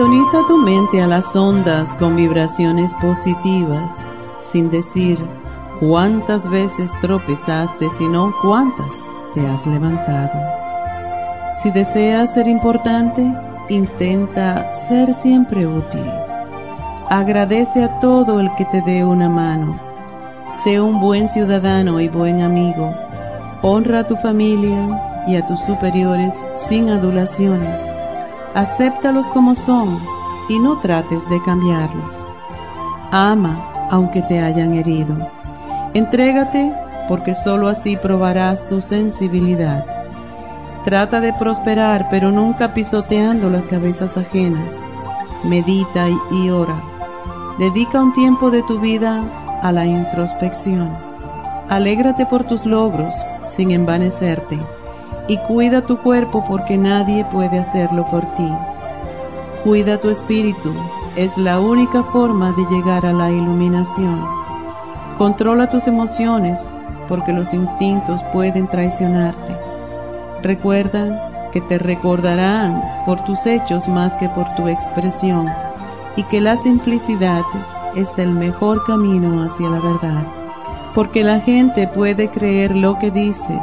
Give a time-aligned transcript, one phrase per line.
[0.00, 3.90] Sintoniza tu mente a las ondas con vibraciones positivas,
[4.50, 5.18] sin decir
[5.78, 8.90] cuántas veces tropezaste, sino cuántas
[9.34, 10.32] te has levantado.
[11.62, 13.30] Si deseas ser importante,
[13.68, 16.10] intenta ser siempre útil.
[17.10, 19.78] Agradece a todo el que te dé una mano.
[20.64, 22.94] Sé un buen ciudadano y buen amigo.
[23.60, 27.89] Honra a tu familia y a tus superiores sin adulaciones
[28.54, 29.98] acéptalos como son
[30.48, 32.26] y no trates de cambiarlos.
[33.10, 33.56] Ama
[33.90, 35.16] aunque te hayan herido.
[35.94, 36.72] Entrégate
[37.08, 39.84] porque sólo así probarás tu sensibilidad.
[40.84, 44.72] Trata de prosperar pero nunca pisoteando las cabezas ajenas.
[45.44, 46.80] Medita y ora.
[47.58, 49.22] Dedica un tiempo de tu vida
[49.62, 50.90] a la introspección.
[51.68, 53.14] Alégrate por tus logros
[53.46, 54.58] sin envanecerte
[55.28, 58.50] y cuida tu cuerpo porque nadie puede hacerlo por ti.
[59.62, 60.72] Cuida tu espíritu,
[61.16, 64.26] es la única forma de llegar a la iluminación.
[65.18, 66.58] Controla tus emociones
[67.08, 69.56] porque los instintos pueden traicionarte.
[70.42, 75.46] Recuerda que te recordarán por tus hechos más que por tu expresión
[76.16, 77.42] y que la simplicidad
[77.94, 80.22] es el mejor camino hacia la verdad.
[80.94, 83.62] Porque la gente puede creer lo que dices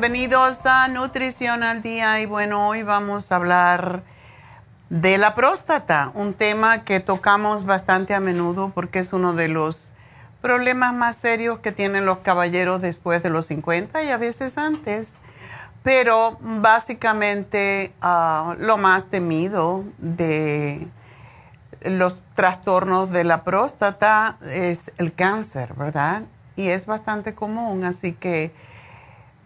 [0.00, 4.02] Bienvenidos a Nutrición al Día y bueno, hoy vamos a hablar
[4.88, 9.90] de la próstata, un tema que tocamos bastante a menudo porque es uno de los
[10.40, 15.12] problemas más serios que tienen los caballeros después de los 50 y a veces antes,
[15.82, 20.88] pero básicamente ah, lo más temido de
[21.82, 26.22] los trastornos de la próstata es el cáncer, ¿verdad?
[26.60, 28.52] y es bastante común, así que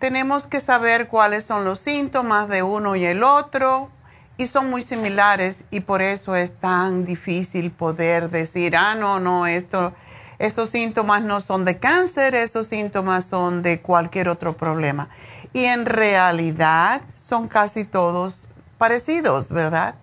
[0.04, 3.88] tenemos que saber cuáles son los síntomas de uno y el otro
[4.36, 9.46] y son muy similares y por eso es tan difícil poder decir, ah, no, no,
[9.46, 9.94] esto,
[10.38, 15.08] estos síntomas no son de cáncer, esos síntomas son de cualquier otro problema.
[15.54, 18.44] Y en realidad son casi todos
[18.76, 19.94] parecidos, ¿verdad?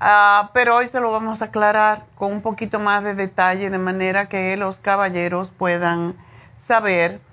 [0.00, 3.78] Ah, pero hoy se lo vamos a aclarar con un poquito más de detalle de
[3.78, 6.16] manera que los caballeros puedan
[6.56, 7.29] saber.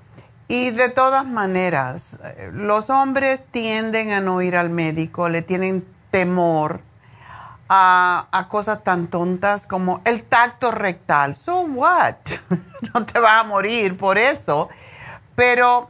[0.48, 2.20] Y de todas maneras,
[2.54, 6.80] los hombres tienden a no ir al médico, le tienen temor
[7.68, 11.36] a, a, cosas tan tontas como el tacto rectal.
[11.36, 12.16] So what?
[12.94, 14.70] no te vas a morir por eso.
[15.36, 15.90] Pero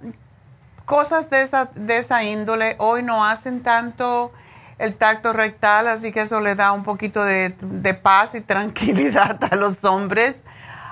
[0.86, 4.32] cosas de esa, de esa índole hoy no hacen tanto
[4.80, 9.38] el tacto rectal, así que eso le da un poquito de, de paz y tranquilidad
[9.44, 10.42] a los hombres.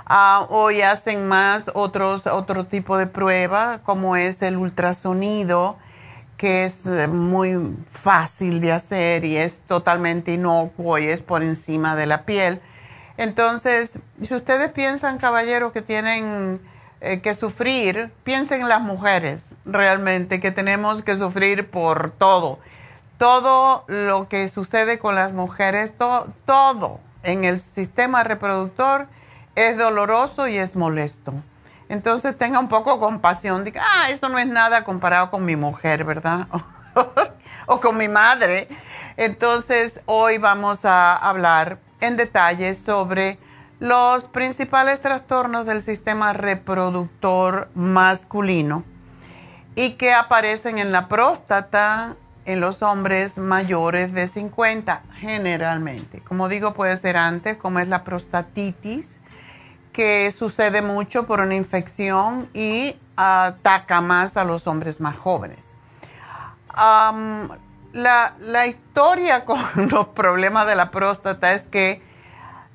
[0.07, 5.77] Ah, hoy hacen más otros, otro tipo de prueba, como es el ultrasonido,
[6.37, 11.95] que es eh, muy fácil de hacer y es totalmente inocuo y es por encima
[11.95, 12.61] de la piel.
[13.17, 16.61] Entonces, si ustedes piensan, caballeros, que tienen
[17.01, 22.59] eh, que sufrir, piensen en las mujeres realmente, que tenemos que sufrir por todo.
[23.17, 25.93] Todo lo que sucede con las mujeres,
[26.45, 29.07] todo en el sistema reproductor
[29.55, 31.33] es doloroso y es molesto.
[31.87, 35.55] Entonces tenga un poco de compasión, diga, ah, eso no es nada comparado con mi
[35.55, 36.47] mujer, ¿verdad?
[37.67, 38.67] o con mi madre.
[39.17, 43.37] Entonces hoy vamos a hablar en detalle sobre
[43.79, 48.83] los principales trastornos del sistema reproductor masculino
[49.75, 52.15] y que aparecen en la próstata
[52.45, 56.19] en los hombres mayores de 50 generalmente.
[56.21, 59.19] Como digo, puede ser antes, como es la prostatitis,
[59.95, 65.69] que sucede mucho por una infección y ataca más a los hombres más jóvenes.
[67.93, 72.01] la, historia con los problemas de la próstata es que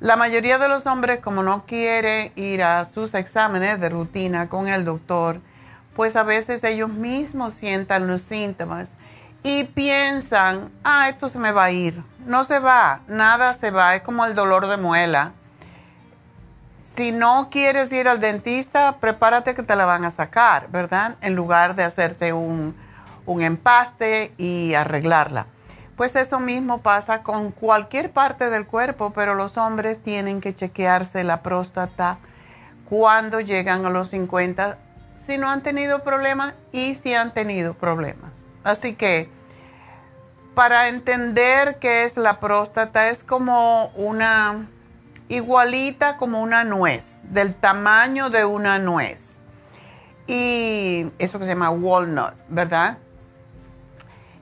[0.01, 4.67] la mayoría de los hombres, como no quiere ir a sus exámenes de rutina con
[4.67, 5.43] el doctor,
[5.95, 8.89] pues a veces ellos mismos sientan los síntomas
[9.43, 12.03] y piensan, ah, esto se me va a ir.
[12.25, 15.35] No se va, nada se va, es como el dolor de muela
[16.97, 21.17] si no quieres ir al dentista, prepárate que te la van a sacar, ¿verdad?
[21.21, 22.75] En lugar de hacerte un,
[23.27, 25.47] empaste y arreglarla.
[25.97, 31.23] Pues eso mismo pasa con cualquier parte del cuerpo, pero los hombres tienen que chequearse
[31.23, 32.19] la próstata
[32.89, 34.79] cuando llegan a los 50
[35.27, 38.33] si no han tenido problemas y si han tenido problemas.
[38.65, 39.29] Así que
[40.55, 44.67] para entender qué es la próstata es como una
[45.31, 49.39] igualita como una nuez, del tamaño de una nuez.
[50.27, 52.99] Y eso que se llama walnut, ¿verdad?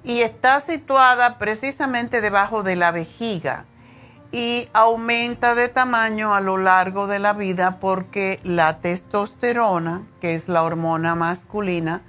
[0.03, 3.67] Y está situada precisamente debajo de la vejiga
[4.33, 10.49] y aumenta de tamaño a lo largo de la vida porque la testosterona, que es
[10.49, 12.01] la hormona masculina,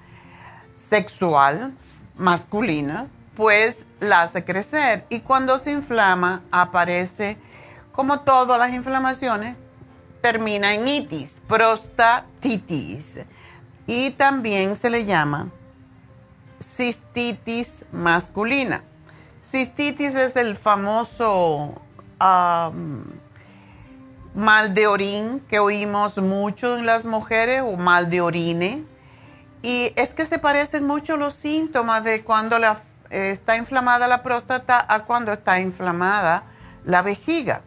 [0.78, 1.74] sexual
[2.18, 7.38] masculina, pues la hace crecer y cuando se inflama aparece
[7.92, 9.56] como todas las inflamaciones,
[10.22, 13.16] termina en itis, prostatitis.
[13.88, 15.50] Y también se le llama
[16.62, 18.84] cistitis masculina.
[19.42, 21.82] Cistitis es el famoso
[24.36, 28.84] mal de orín que oímos mucho en las mujeres o mal de orine.
[29.62, 32.80] Y es que se parecen mucho los síntomas de cuando la,
[33.10, 36.44] está inflamada la próstata a cuando está inflamada
[36.86, 37.62] la vejiga.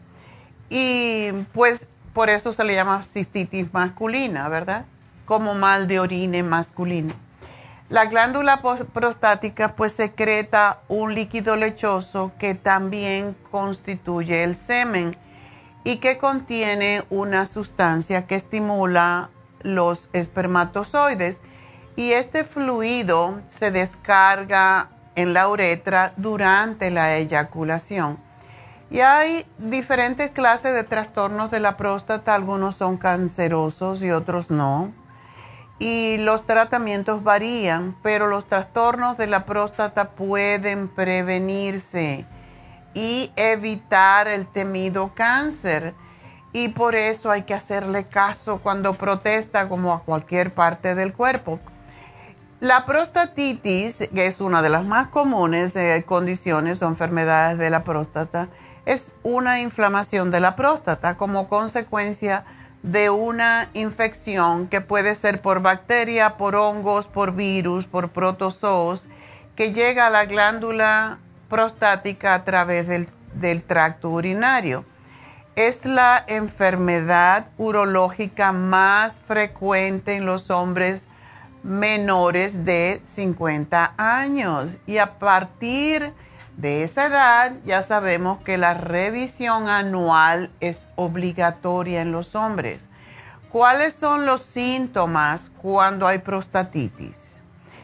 [0.74, 4.86] Y pues por eso se le llama cistitis masculina, ¿verdad?
[5.26, 7.12] Como mal de orina masculino.
[7.90, 15.14] La glándula prostática pues secreta un líquido lechoso que también constituye el semen
[15.84, 19.28] y que contiene una sustancia que estimula
[19.60, 21.38] los espermatozoides
[21.96, 28.31] y este fluido se descarga en la uretra durante la eyaculación.
[28.92, 34.92] Y hay diferentes clases de trastornos de la próstata, algunos son cancerosos y otros no.
[35.78, 42.26] y los tratamientos varían, pero los trastornos de la próstata pueden prevenirse
[42.92, 45.94] y evitar el temido cáncer.
[46.52, 51.58] Y por eso hay que hacerle caso cuando protesta como a cualquier parte del cuerpo.
[52.60, 57.84] La prostatitis, que es una de las más comunes eh, condiciones o enfermedades de la
[57.84, 58.50] próstata,
[58.86, 62.44] es una inflamación de la próstata como consecuencia
[62.82, 69.06] de una infección que puede ser por bacteria, por hongos, por virus, por protozoos,
[69.54, 74.84] que llega a la glándula prostática a través del, tracto urinario.
[75.54, 81.04] Es la enfermedad urológica más frecuente en los hombres
[81.62, 86.12] menores de 50 años y a partir
[86.56, 92.88] de esa edad ya sabemos que la revisión anual es obligatoria en los hombres.
[93.50, 97.36] ¿Cuáles son los síntomas cuando hay prostatitis?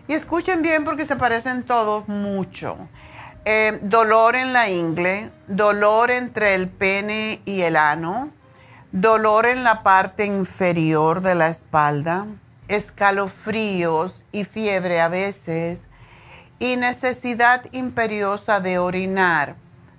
[0.07, 2.79] Y escuchen bien porque se parecen todos mucho.
[3.45, 8.31] Eh, dolor en la ingle, dolor entre el pene y el ano,
[8.93, 12.27] dolor en la parte inferior de la espalda,
[12.69, 15.83] escalofríos y fiebre a veces,
[16.59, 19.55] y necesidad imperiosa de orinar.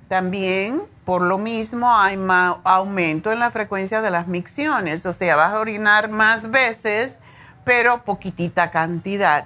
[0.07, 2.19] También, por lo mismo, hay
[2.63, 7.17] aumento en la frecuencia de las micciones, o sea, vas a orinar más veces,
[7.63, 9.45] pero poquitita cantidad.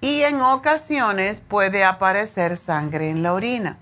[0.00, 3.76] Y en ocasiones puede aparecer sangre en la orina.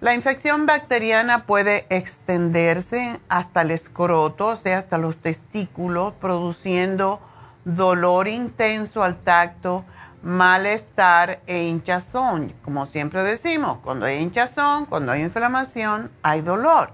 [0.00, 7.20] La infección bacteriana puede extenderse hasta el escroto, o sea, hasta los testículos, produciendo
[7.64, 9.84] dolor intenso al tacto,
[10.24, 12.54] malestar e hinchazón.
[12.64, 16.90] Como siempre decimos, cuando hay hinchazón, cuando hay inflamación, hay dolor.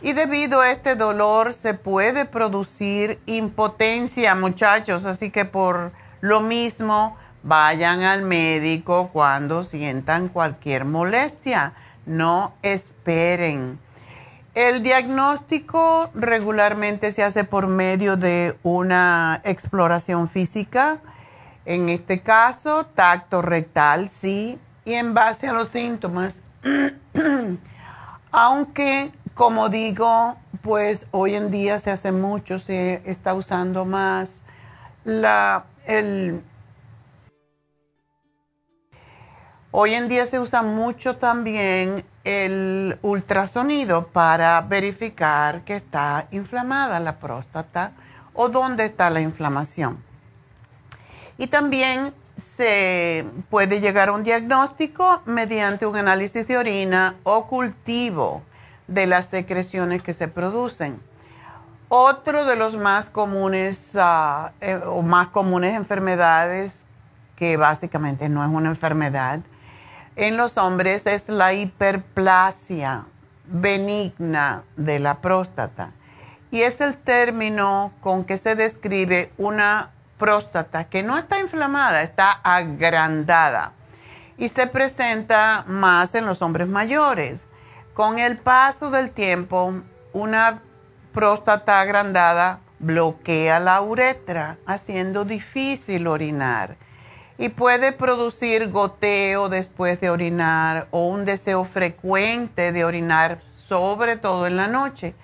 [0.00, 5.06] Y debido a este dolor se puede producir impotencia, muchachos.
[5.06, 11.74] Así que por lo mismo, vayan al médico cuando sientan cualquier molestia.
[12.06, 13.78] No esperen.
[14.54, 20.98] El diagnóstico regularmente se hace por medio de una exploración física,
[21.64, 26.36] en este caso tacto rectal, sí, y en base a los síntomas.
[28.32, 34.42] Aunque, como digo, pues hoy en día se hace mucho, se está usando más
[35.04, 36.42] la, el,
[39.74, 47.18] Hoy en día se usa mucho también el ultrasonido para verificar que está inflamada la
[47.18, 47.92] próstata
[48.34, 50.04] o dónde está la inflamación.
[51.38, 52.12] Y también
[52.56, 58.42] se puede llegar a un diagnóstico mediante un análisis de orina o cultivo
[58.86, 61.00] de las secreciones que se producen.
[61.88, 66.84] Otro de los más comunes ah, eh, o más comunes enfermedades,
[67.36, 69.40] que básicamente no es una enfermedad,
[70.16, 73.04] en los hombres es la hiperplasia
[73.46, 75.90] benigna de la próstata.
[76.50, 82.32] Y es el término con que se describe una próstata que no está inflamada, está
[82.42, 83.72] agrandada.
[84.38, 87.46] Y se presenta más en los hombres mayores.
[87.94, 89.74] Con el paso del tiempo,
[90.12, 90.62] una
[91.12, 96.76] próstata agrandada bloquea la uretra, haciendo difícil orinar
[97.38, 104.46] y puede producir goteo después de orinar o un deseo frecuente de orinar, sobre todo
[104.46, 105.14] en la noche.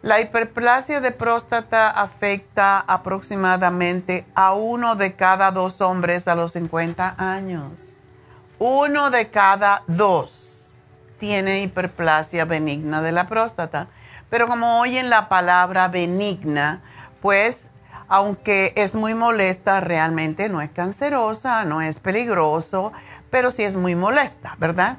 [0.00, 7.16] La hiperplasia de próstata afecta aproximadamente a uno de cada dos hombres a los 50
[7.18, 7.72] años.
[8.60, 10.76] Uno de cada dos
[11.18, 13.88] tiene hiperplasia benigna de la próstata.
[14.30, 16.80] Pero como oyen la palabra benigna,
[17.20, 17.68] pues
[18.06, 22.92] aunque es muy molesta, realmente no es cancerosa, no es peligroso,
[23.30, 24.98] pero sí es muy molesta, ¿verdad?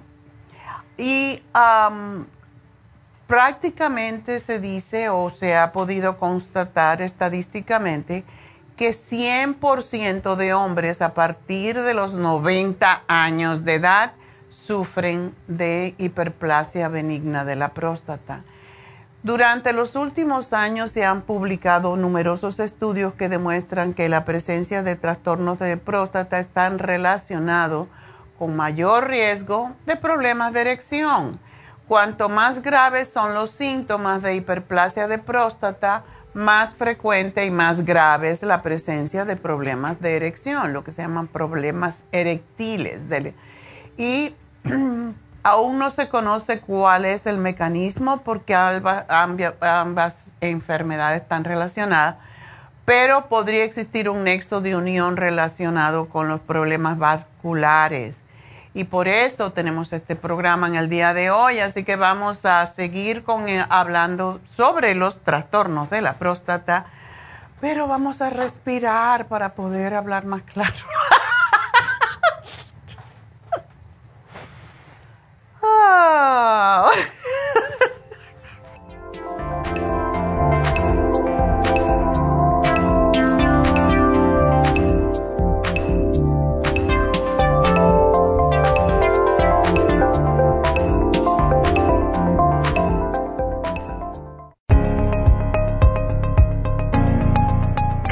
[0.97, 1.41] Y
[3.29, 8.23] prácticamente se dice o se ha podido constatar estadísticamente
[8.75, 14.13] que 100% de hombres a partir de los 90 años de edad
[14.49, 18.41] sufren de hiperplasia benigna de la próstata.
[19.21, 24.95] Durante los últimos años se han publicado numerosos estudios que demuestran que la presencia de
[24.95, 27.89] trastornos de próstata están relacionados
[28.39, 31.39] con mayor riesgo de problemas de erección.
[31.89, 36.03] Cuanto más graves son los síntomas de hiperplasia de próstata,
[36.33, 41.01] más frecuente y más grave es la presencia de problemas de erección, lo que se
[41.01, 43.01] llaman problemas erectiles.
[43.97, 44.33] y
[45.41, 52.17] Aún no se conoce cuál es el mecanismo porque ambas, enfermedades están relacionadas,
[52.83, 58.21] pero podría existir un nexo de unión relacionado con los problemas vasculares.
[58.73, 62.65] Y por eso tenemos este programa en el día de hoy, así que vamos a
[62.67, 66.85] seguir con, eh, hablando sobre los trastornos de la próstata,
[67.59, 70.73] pero vamos a respirar para poder hablar más claro.
[75.63, 76.91] ah.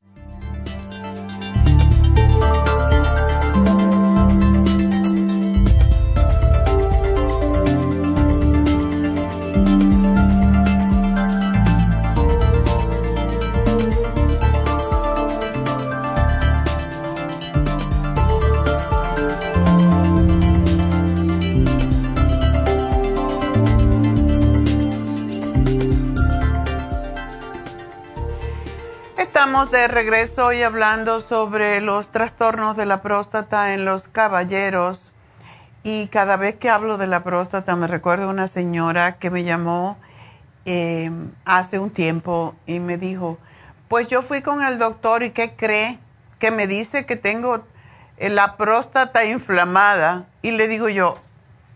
[29.41, 35.11] Estamos de regreso hoy hablando sobre los trastornos de la próstata en los caballeros.
[35.81, 39.97] Y cada vez que hablo de la próstata me recuerdo una señora que me llamó
[40.65, 43.39] em, hace un tiempo y me dijo,
[43.87, 45.97] pues yo fui con el doctor y ¿qué cree?
[46.37, 47.63] Que me dice que tengo
[48.17, 50.27] eh, la próstata inflamada.
[50.43, 51.17] Y le digo yo,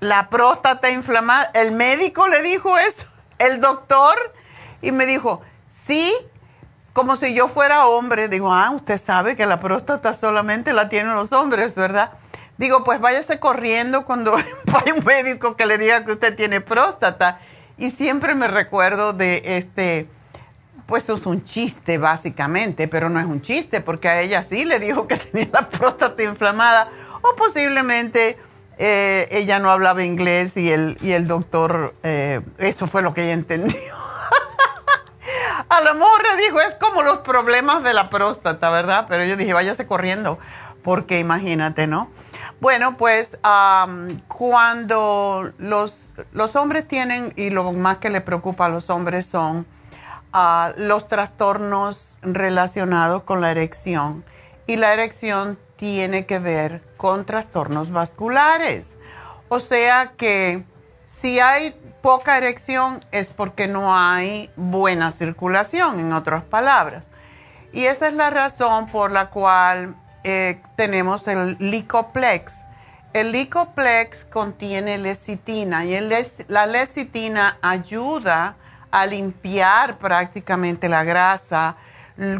[0.02, 3.08] la próstata inflamada, el médico le dijo eso,
[3.40, 4.16] el doctor,
[4.84, 6.14] y me dijo, sí,
[6.96, 11.14] como si yo fuera hombre, digo, ah, usted sabe que la próstata solamente la tienen
[11.14, 12.12] los hombres, ¿verdad?
[12.58, 14.32] Digo, pues váyase corriendo cuando
[14.66, 17.42] vaya un médico que le diga que usted tiene próstata.
[17.78, 20.08] Y siempre me recuerdo de este,
[20.86, 24.80] pues es un chiste básicamente, pero no es un chiste porque a ella sí le
[24.80, 26.88] dijo que tenía la próstata inflamada
[27.22, 28.38] o posiblemente
[28.78, 33.26] eh, ella no hablaba inglés y el, y el doctor, eh, eso fue lo que
[33.26, 33.76] ella entendió.
[35.70, 39.06] a mejor le dijo, es como los problemas de la próstata, ¿verdad?
[39.10, 40.38] Pero yo dije, váyase corriendo,
[40.84, 42.10] porque imagínate, ¿no?
[42.62, 43.38] Bueno, pues
[44.28, 49.66] cuando los, los, hombres tienen, y lo más que le preocupa a los hombres son
[50.34, 54.24] uh, los trastornos relacionados con la erección.
[54.68, 58.98] Y la erección tiene que ver con trastornos vasculares.
[59.50, 60.64] O sea que
[61.20, 67.06] si hay poca erección es porque no hay buena circulación, en otras palabras.
[67.74, 72.54] Y esa es la razón por la cual eh, tenemos el Licoplex.
[73.14, 75.98] El Licoplex contiene lecitina y
[76.48, 78.56] la lecitina ayuda
[78.92, 81.76] a limpiar prácticamente la grasa,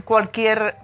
[0.04, 0.78] cualquier,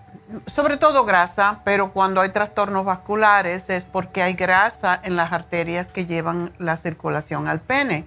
[0.48, 5.88] sobre todo grasa, pero cuando hay trastornos vasculares es porque hay grasa en las arterias
[5.88, 8.06] que llevan la circulación al pene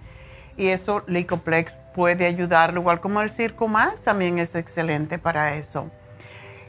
[0.56, 5.90] y eso Licoplex puede ayudarlo, igual como el Circo Más también es excelente para eso.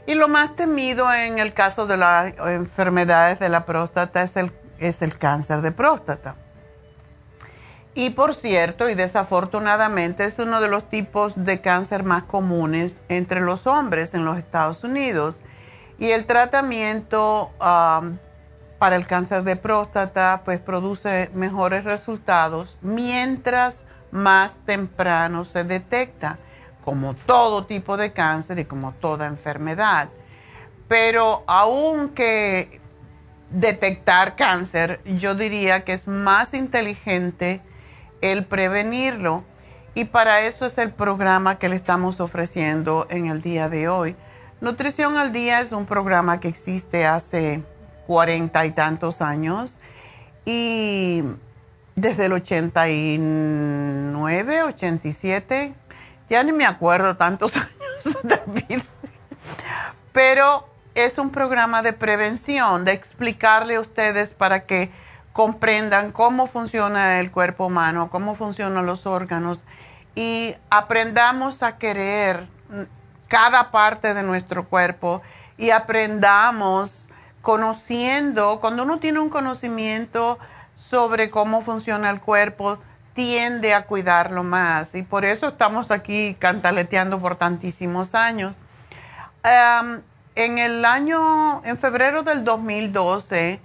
[0.06, 4.52] Y lo más temido en el caso de las enfermedades de la próstata es el,
[4.78, 6.36] es el cáncer de próstata.
[7.96, 13.40] Y por cierto, y desafortunadamente es uno de los tipos de cáncer más comunes entre
[13.40, 15.36] los hombres en los Estados Unidos.
[15.98, 18.18] Y el tratamiento um,
[18.78, 23.80] para el cáncer de próstata pues produce mejores resultados mientras
[24.10, 26.36] más temprano se detecta,
[26.84, 30.10] como todo tipo de cáncer y como toda enfermedad.
[30.86, 32.78] Pero aunque
[33.48, 37.62] detectar cáncer, yo diría que es más inteligente
[38.32, 39.44] el prevenirlo.
[39.94, 44.16] Y para eso es el programa que le estamos ofreciendo en el día de hoy.
[44.60, 47.62] Nutrición al Día es un programa que existe hace
[48.06, 49.78] cuarenta y tantos años.
[50.44, 51.22] Y
[51.94, 55.74] desde el 89, 87,
[56.28, 57.70] ya ni me acuerdo tantos años
[58.22, 58.84] de vida,
[60.12, 64.90] pero es un programa de prevención, de explicarle a ustedes para que
[65.36, 69.64] comprendan cómo funciona el cuerpo humano, cómo funcionan los órganos
[70.14, 72.48] y aprendamos a querer
[73.28, 75.20] cada parte de nuestro cuerpo
[75.58, 77.06] y aprendamos
[77.42, 80.38] conociendo, cuando uno tiene un conocimiento
[80.72, 82.78] sobre cómo funciona el cuerpo,
[83.12, 84.94] tiende a cuidarlo más.
[84.94, 88.56] Y por eso estamos aquí cantaleteando por tantísimos años.
[90.34, 93.60] en el año, en febrero del 2012,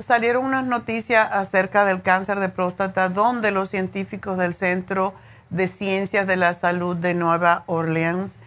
[0.00, 5.14] salieron unas noticias acerca del cáncer de próstata donde los científicos del Centro
[5.50, 8.38] de Ciencias de la Salud de Nueva Orleans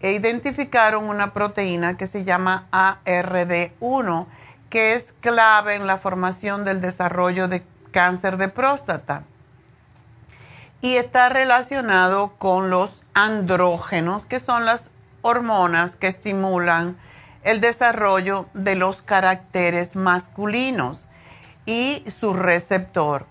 [0.00, 4.26] identificaron una proteína que se llama ARD1,
[4.68, 9.22] que es clave en la formación del desarrollo de cáncer de próstata.
[10.80, 14.90] Y está relacionado con los andrógenos, que son las
[15.22, 16.96] hormonas que estimulan
[17.44, 21.06] el desarrollo de los caracteres masculinos
[21.66, 23.26] y su receptor.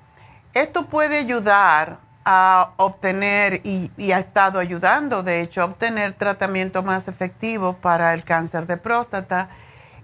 [0.53, 7.07] Esto puede ayudar a obtener y, ha estado ayudando, de hecho, a obtener tratamiento más
[7.07, 9.49] efectivo para el cáncer de próstata.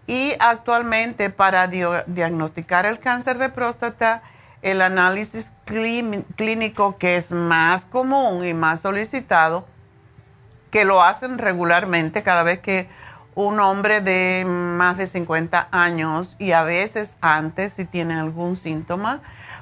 [0.07, 4.23] Y actualmente para diagnosticar el cáncer de próstata,
[4.63, 9.67] el análisis clínico que es más común y más solicitado,
[10.71, 12.89] que lo hacen regularmente cada vez que
[13.39, 19.21] un hombre de más de 50 años y a veces antes si tiene algún síntoma,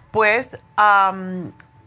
[0.09, 0.57] pues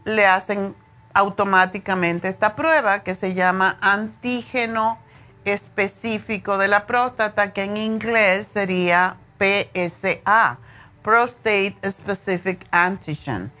[0.05, 0.73] le hacen
[1.13, 4.99] automáticamente esta prueba que se llama antígeno
[5.43, 10.59] específico de la próstata, que en inglés sería PSA,
[11.03, 13.51] Prostate Specific Antigen,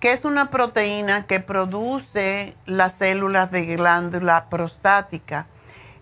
[0.00, 5.46] que es una proteína que produce las células de glándula prostática.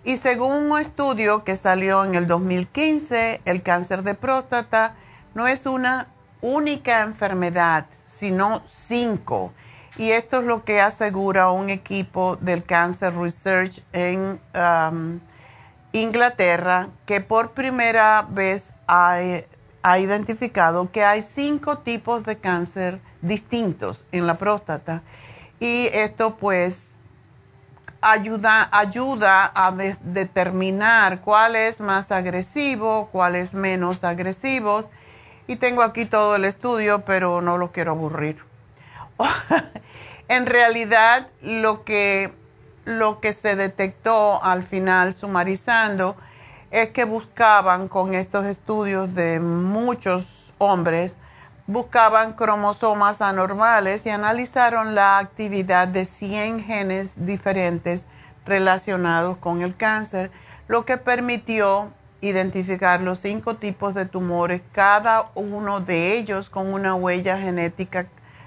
[0.05, 4.95] Y según un estudio que salió en el 2015, el cáncer de próstata
[5.35, 6.09] no es una
[6.43, 9.53] única enfermedad, sino cinco
[9.97, 15.21] y esto es lo que asegura un equipo del Cancer Research en um,
[15.93, 19.19] Inglaterra, que por primera vez ha,
[19.83, 25.03] ha identificado que hay cinco tipos de cáncer distintos en la próstata.
[25.61, 26.94] Y esto pues
[28.05, 34.91] ayuda, ayuda a determinar cuál es más agresivo, cuál es menos agresivo.
[35.47, 38.45] Y tengo aquí todo el estudio, pero no lo quiero aburrir.
[40.29, 42.33] en realidad, lo que,
[42.85, 46.17] lo que se detectó al final sumarizando
[46.71, 51.17] es que buscaban con estos estudios de muchos hombres,
[51.67, 58.07] buscaban cromosomas anormales y analizaron la actividad de 100 genes diferentes
[58.45, 60.31] relacionados con el cáncer,
[60.69, 66.95] lo que permitió identificar los cinco tipos de tumores, cada uno de ellos con una
[66.95, 68.07] huella genética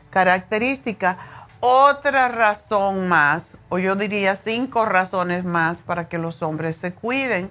[0.09, 1.17] característica.
[1.59, 7.49] Otra razón más, o yo diría cinco razones más para que los hombres se cuiden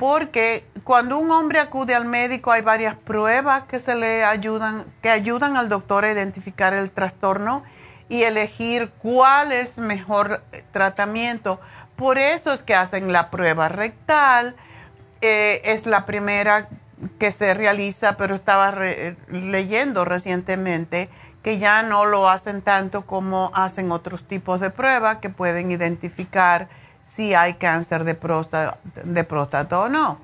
[0.00, 5.10] porque cuando un hombre acude al médico hay varias pruebas que se le ayudan, que
[5.10, 7.64] ayudan al doctor a identificar el trastorno
[8.08, 11.60] y elegir cuál es mejor tratamiento.
[11.96, 14.56] Por eso es que hacen la prueba rectal,
[15.20, 16.70] eh, es la primera
[17.18, 18.74] que se realiza, pero estaba
[19.28, 21.10] leyendo recientemente
[21.42, 26.70] que ya no lo hacen tanto como hacen otros tipos de pruebas que pueden identificar
[27.14, 30.18] si hay cáncer de próstata, o no.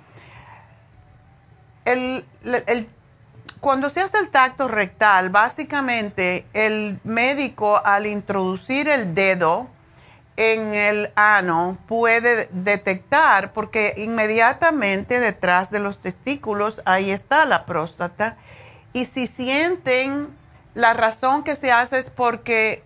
[3.61, 9.69] cuando se hace el tacto rectal, básicamente el médico al introducir el dedo
[10.37, 18.37] en el ano puede detectar, porque inmediatamente detrás de los testículos ahí está la próstata,
[18.93, 20.29] y si sienten,
[20.75, 22.85] la razón que se hace es porque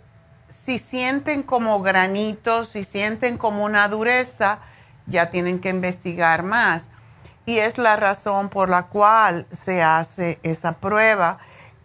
[0.50, 4.58] si sienten como granitos, si sienten como una dureza,
[5.06, 6.88] ya tienen que investigar más.
[7.46, 11.38] Y es la razón por la cual se hace esa prueba,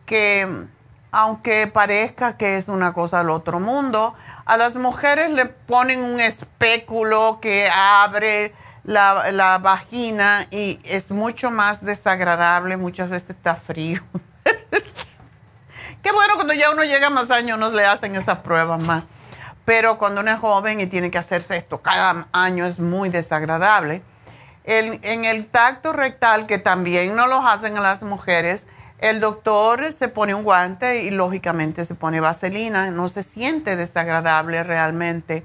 [0.05, 0.67] que
[1.11, 6.19] aunque parezca que es una cosa del otro mundo, a las mujeres le ponen un
[6.19, 14.03] espéculo que abre la, la vagina y es mucho más desagradable, muchas veces está frío.
[16.05, 19.05] Qué bueno cuando ya uno llega más años nos le hacen esas pruebas más.
[19.65, 24.03] Pero cuando uno es joven y tiene que hacerse esto cada año es muy desagradable.
[24.65, 28.67] en el tacto rectal, que también no lo hacen a las mujeres,
[28.99, 32.91] el doctor se pone un guante y lógicamente se pone vaselina.
[32.91, 35.43] No se siente desagradable realmente.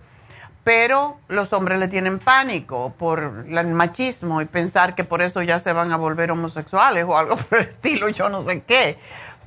[0.63, 5.59] Pero los hombres le tienen pánico por el machismo y pensar que por eso ya
[5.59, 8.99] se van a volver homosexuales o algo por el estilo, yo no sé qué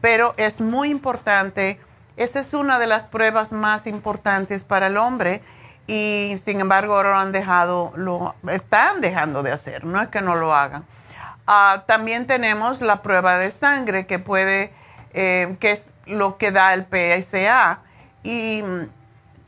[0.04, 1.80] pero es muy importante.
[2.18, 5.42] Esa es una de las pruebas más importantes para el hombre
[5.88, 10.20] y sin embargo ahora lo han dejado, lo están dejando de hacer, no es que
[10.20, 10.84] no lo hagan.
[11.48, 14.74] Ah, también tenemos la prueba de sangre que puede,
[15.14, 17.80] eh, que es lo que da el PSA
[18.24, 18.90] y mm,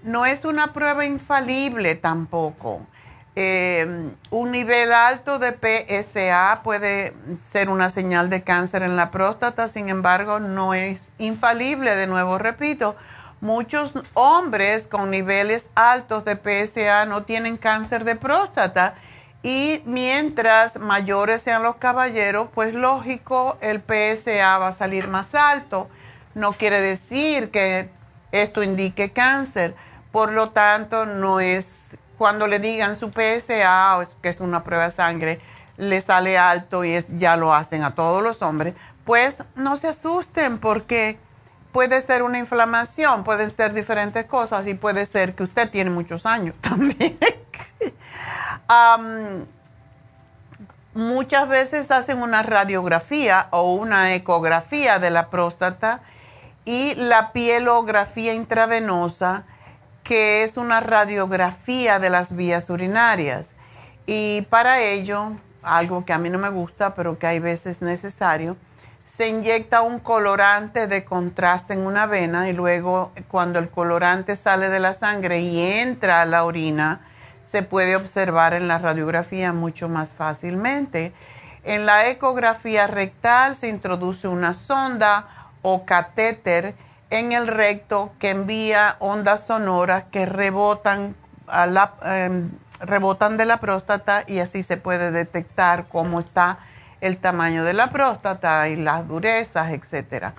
[0.03, 2.79] no es una prueba infalible tampoco.
[3.37, 9.67] Eh, un nivel alto de PSA puede ser una señal de cáncer en la próstata,
[9.67, 12.95] sin embargo, no es infalible, de nuevo repito.
[13.41, 18.95] Muchos hombres con niveles altos de PSA no tienen cáncer de próstata
[19.43, 25.89] y mientras mayores sean los caballeros, pues lógico, el PSA va a salir más alto.
[26.33, 27.89] No quiere decir que
[28.31, 29.75] esto indique cáncer,
[30.11, 31.84] por lo tanto, no es
[32.17, 35.41] cuando le digan su PSA, que es una prueba de sangre,
[35.77, 39.87] le sale alto y es, ya lo hacen a todos los hombres, pues no se
[39.87, 41.17] asusten porque
[41.71, 46.25] puede ser una inflamación, pueden ser diferentes cosas y puede ser que usted tiene muchos
[46.25, 47.17] años también.
[50.93, 55.99] muchas veces hacen una radiografía o una ecografía de la próstata
[56.63, 59.43] y la pielografía intravenosa
[60.05, 63.53] que es una radiografía de las vías urinarias.
[64.05, 65.31] Y para ello,
[65.63, 68.55] algo que a mí no me gusta, pero que hay veces necesario,
[69.03, 74.69] se inyecta un colorante de contraste en una vena y luego cuando el colorante sale
[74.69, 77.01] de la sangre y entra a la orina,
[77.41, 81.13] se puede observar en la radiografía mucho más fácilmente.
[81.63, 86.75] En la ecografía rectal se introduce una sonda o catéter
[87.19, 91.15] en el recto que envía ondas sonoras que rebotan,
[92.03, 96.57] em, rebotan de la próstata y así se puede detectar cómo está
[97.01, 100.33] el tamaño de la próstata y las durezas, etc.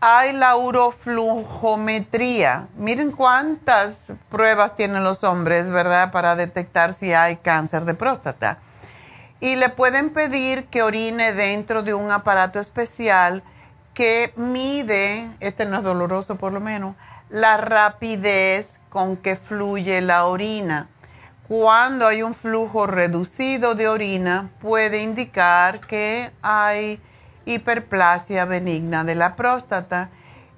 [0.00, 2.68] Hay la uroflujometría.
[2.76, 6.12] Miren cuántas pruebas tienen los hombres, ¿verdad?
[6.12, 8.58] Para detectar si hay cáncer de próstata.
[9.40, 13.42] Y le pueden pedir que orine dentro de un aparato especial
[14.00, 16.96] que mide, este no es doloroso por lo menos,
[17.28, 20.88] la rapidez con que fluye la orina.
[21.46, 26.98] Cuando hay un flujo reducido de orina, puede indicar que hay
[27.44, 30.08] hiperplasia benigna de la próstata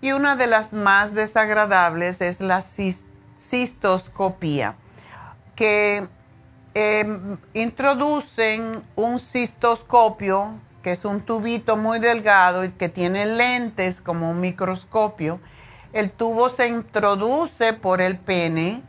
[0.01, 2.63] y una de las más desagradables es la
[3.37, 4.77] cistoscopía,
[5.57, 6.07] que
[6.75, 14.31] em, introducen un cistoscopio, que es un tubito muy delgado y que tiene lentes como
[14.31, 15.41] un microscopio.
[15.93, 18.83] El tubo se introduce por el pene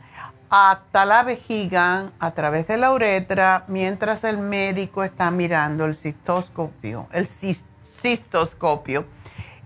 [0.50, 7.08] hasta la vejiga a través de la uretra mientras el médico está mirando el cistoscopio,
[7.12, 9.06] el cistoscopio.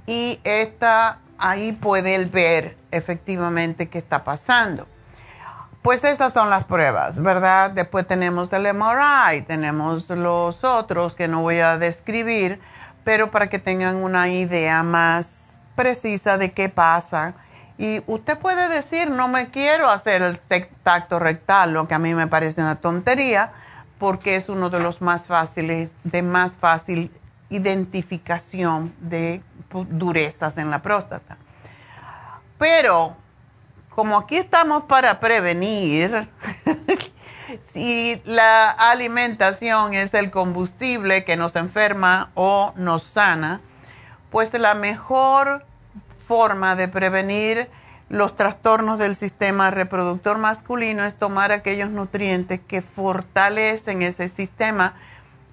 [0.06, 4.86] Y está, ahí puede ver efectivamente qué está pasando.
[5.82, 7.70] Pues esas son las pruebas, ¿verdad?
[7.70, 12.60] Después tenemos el MRI, tenemos los otros que no voy a describir,
[13.04, 17.34] pero para que tengan una idea más precisa de qué pasa
[17.78, 20.40] y usted puede decir, no me quiero hacer el
[20.82, 23.52] tacto rectal, lo que a mí me parece una tontería,
[24.00, 27.12] porque es uno de los más fáciles, de más fácil
[27.50, 31.36] identificación de durezas en la próstata.
[32.58, 33.16] Pero,
[33.98, 36.28] como aquí estamos para prevenir,
[37.72, 43.60] si la alimentación es el combustible que nos enferma o nos sana,
[44.30, 45.66] pues la mejor
[46.28, 47.68] forma de prevenir
[48.08, 54.94] los trastornos del sistema reproductor masculino es tomar aquellos nutrientes que fortalecen ese sistema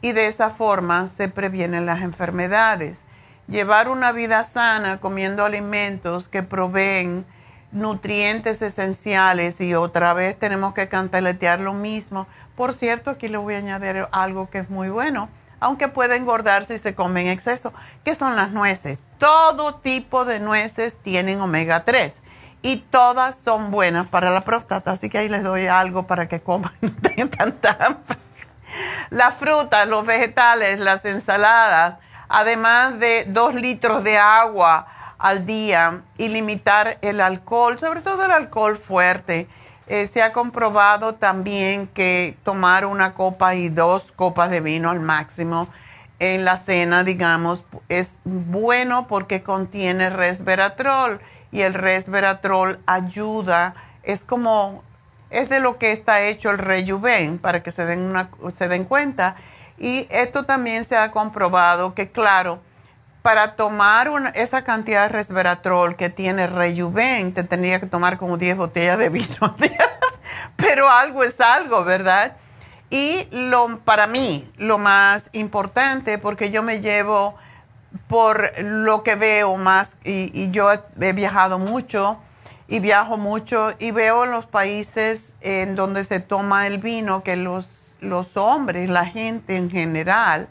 [0.03, 2.99] y de esa forma se previenen las enfermedades.
[3.47, 7.25] Llevar una vida sana comiendo alimentos que proveen
[7.71, 12.27] nutrientes esenciales y otra vez tenemos que cantaletear lo mismo.
[12.55, 16.65] Por cierto, aquí le voy a añadir algo que es muy bueno aunque puede engordar
[16.65, 17.73] si se come en exceso,
[18.03, 18.99] que son las nueces.
[19.17, 22.19] Todo tipo de nueces tienen omega 3
[22.61, 26.41] y todas son buenas para la próstata, así que ahí les doy algo para que
[26.41, 27.97] coman, no tanta.
[29.09, 31.97] Las frutas, los vegetales, las ensaladas,
[32.27, 38.31] además de dos litros de agua al día y limitar el alcohol, sobre todo el
[38.31, 39.47] alcohol fuerte
[39.87, 44.99] eh, se ha comprobado también que tomar una copa y dos copas de vino al
[44.99, 45.67] máximo
[46.17, 51.19] en la cena, digamos, es bueno porque contiene resveratrol
[51.51, 54.83] y el resveratrol ayuda, es como,
[55.29, 58.85] es de lo que está hecho el rejuven para que se den, una, se den
[58.85, 59.35] cuenta.
[59.77, 62.59] Y esto también se ha comprobado que, claro,
[63.25, 68.55] para tomar esa cantidad de resveratrol que tiene Rejuven, te tendría que tomar como 10
[68.55, 69.55] botellas de vino.
[70.55, 72.37] Pero algo es algo, ¿verdad?
[72.91, 77.33] Y lo, para mí, lo más importante, porque yo me llevo
[78.07, 82.19] por lo que veo más, y, yo he viajado mucho
[82.67, 87.37] y viajo mucho, y veo en los países en donde se toma el vino que
[87.37, 90.47] los, los hombres, la gente en general,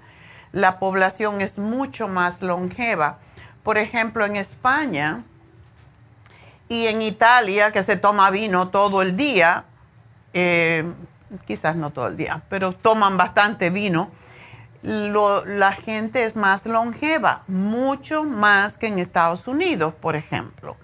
[0.54, 3.18] la población es mucho más longeva.
[3.64, 5.24] Por ejemplo, en España
[6.68, 9.64] y en Italia, que se toma vino todo el día,
[10.32, 10.84] eh,
[11.46, 14.10] quizás no todo el día, pero toman bastante vino,
[14.82, 20.76] la gente es más longeva, mucho más que en Estados Unidos, por ejemplo.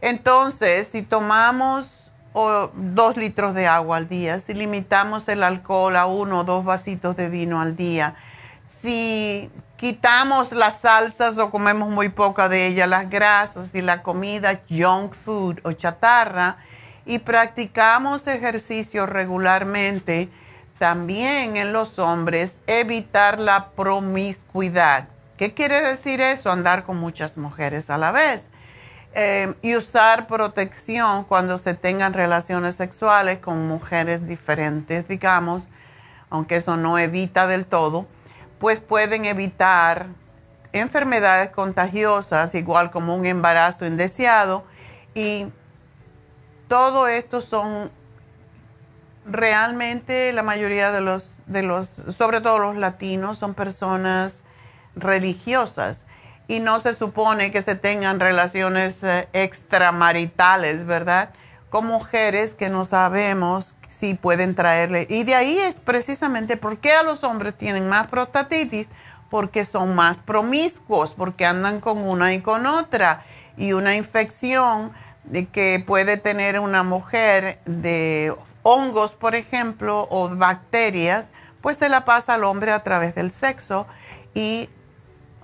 [0.00, 6.40] Entonces, si tomamos dos litros de agua al día, si limitamos el alcohol a uno
[6.40, 8.16] o dos vasitos de vino al día,
[8.64, 14.60] si quitamos las salsas o comemos muy poca de ellas, las grasas y la comida
[14.70, 16.58] junk food o chatarra,
[17.04, 20.28] y practicamos ejercicio regularmente,
[20.78, 25.08] también en los hombres, evitar la promiscuidad.
[25.36, 26.50] ¿Qué quiere decir eso?
[26.50, 28.48] Andar con muchas mujeres a la vez.
[29.14, 35.68] Eh, y usar protección cuando se tengan relaciones sexuales con mujeres diferentes, digamos,
[36.30, 38.06] aunque eso no evita del todo
[38.62, 40.06] pues pueden evitar
[40.72, 44.62] enfermedades contagiosas, igual como un embarazo indeseado.
[45.16, 45.48] Y
[46.68, 47.90] todo esto son
[49.26, 54.44] realmente la mayoría de los, de los, sobre todo los latinos, son personas
[54.94, 56.04] religiosas
[56.46, 61.30] y no se supone que se tengan relaciones eh, extramaritales, ¿verdad?
[61.68, 65.06] Con mujeres que no sabemos si pueden traerle.
[65.08, 68.88] Y de ahí es precisamente por qué a los hombres tienen más prostatitis,
[69.30, 73.24] porque son más promiscuos, porque andan con una y con otra.
[73.56, 74.90] Y una infección
[75.52, 78.34] que puede tener una mujer de
[78.64, 81.30] hongos, por ejemplo, o bacterias,
[81.60, 83.86] pues se la pasa al hombre a través del sexo
[84.34, 84.68] y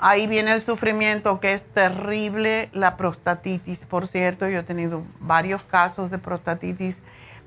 [0.01, 3.85] ahí viene el sufrimiento que es terrible, la prostatitis.
[3.85, 7.03] Por cierto, yo he tenido varios casos de prostatitis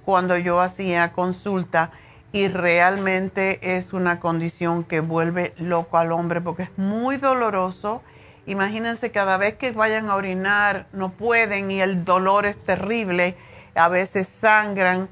[0.06, 1.92] cuando yo hacía consulta
[2.32, 8.02] y realmente es una condición que vuelve loco al hombre porque es muy doloroso.
[8.46, 13.36] Imagínense cada vez que vayan a orinar no pueden y el dolor es terrible,
[13.76, 15.10] a veces sangran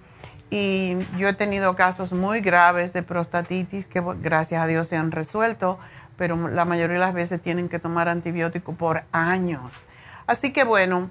[0.49, 5.11] y yo he tenido casos muy graves de prostatitis que gracias a Dios se han
[5.11, 5.77] resuelto,
[6.17, 9.85] pero la mayoría de las veces tienen que tomar antibiótico por años.
[10.25, 11.09] Así que bueno,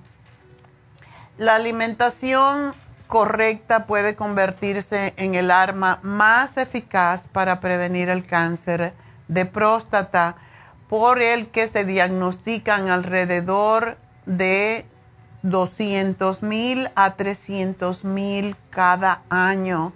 [1.37, 2.74] la alimentación
[3.09, 8.92] correcta puede convertirse en el arma más eficaz para prevenir el cáncer
[9.26, 10.36] de próstata,
[10.88, 14.86] por el que se diagnostican alrededor de
[15.42, 19.92] 200 mil a 300 mil cada año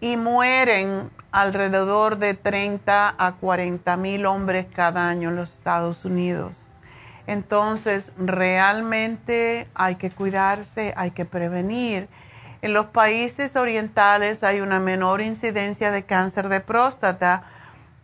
[0.00, 6.68] y mueren alrededor de 30 a 40 mil hombres cada año en los Estados Unidos.
[7.26, 12.08] Entonces, realmente hay que cuidarse, hay que prevenir
[12.62, 17.44] en los países orientales hay una menor incidencia de cáncer de próstata,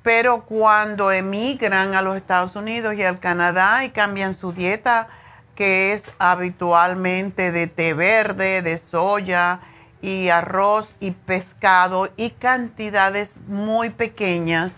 [0.02, 5.08] pero cuando emigran a los Estados Unidos y al Canadá y cambian su dieta,
[5.54, 9.60] que es habitualmente de té verde, de soya
[10.00, 14.74] y arroz y pescado y cantidades muy pequeñas,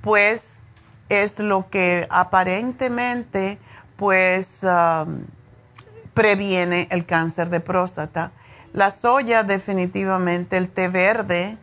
[0.00, 0.48] pues
[1.08, 3.58] es lo que aparentemente
[3.96, 5.24] pues um,
[6.14, 8.32] previene el cáncer de próstata.
[8.72, 11.58] La soya definitivamente, el té verde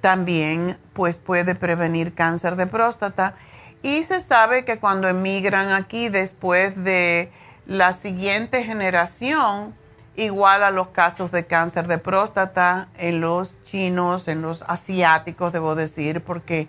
[0.00, 3.34] también pues puede prevenir cáncer de próstata.
[3.82, 7.30] Y se sabe que cuando emigran aquí después de
[7.66, 9.74] la siguiente generación,
[10.16, 15.74] igual a los casos de cáncer de próstata en los chinos, en los asiáticos, debo
[15.74, 16.68] decir, porque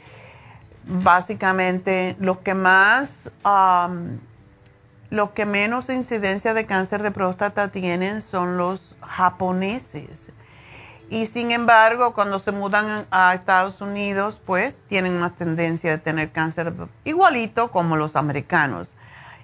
[0.83, 3.31] básicamente los que más
[5.15, 10.27] los que menos incidencia de cáncer de próstata tienen son los japoneses.
[11.09, 16.31] Y sin embargo, cuando se mudan a Estados Unidos, pues tienen más tendencia de tener
[16.31, 16.73] cáncer
[17.05, 18.93] igualito como los americanos.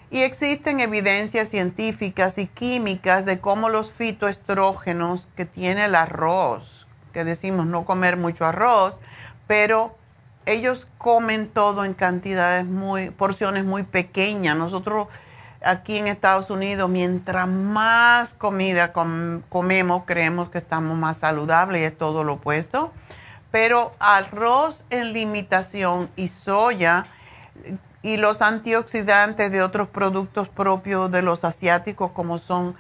[0.09, 7.23] Y existen evidencias científicas y químicas de cómo los fitoestrógenos que tiene el arroz, que
[7.23, 8.99] decimos no comer mucho arroz,
[9.47, 9.95] pero
[10.45, 14.57] ellos comen todo en cantidades muy, porciones muy pequeñas.
[14.57, 15.07] Nosotros
[15.63, 21.97] aquí en Estados Unidos, mientras más comida comemos, creemos que estamos más saludables y es
[21.97, 22.91] todo lo opuesto.
[23.51, 27.05] Pero arroz en limitación y soya
[28.01, 32.75] y los antioxidantes de otros productos propios de los asiáticos, como son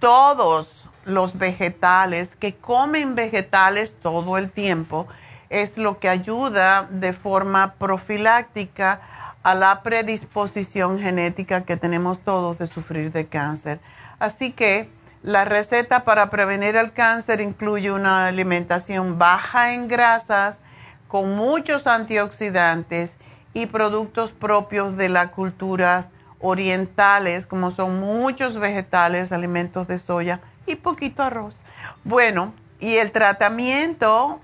[0.00, 5.06] todos los vegetales, que comen vegetales todo el tiempo,
[5.50, 9.00] es lo que ayuda de forma profiláctica
[9.46, 13.78] a la predisposición genética que tenemos todos de sufrir de cáncer.
[14.18, 14.90] Así que
[15.22, 20.62] la receta para prevenir el cáncer incluye una alimentación baja en grasas,
[21.06, 23.18] con muchos antioxidantes
[23.54, 30.74] y productos propios de las culturas orientales, como son muchos vegetales, alimentos de soya y
[30.74, 31.62] poquito arroz.
[32.02, 34.40] Bueno, y el tratamiento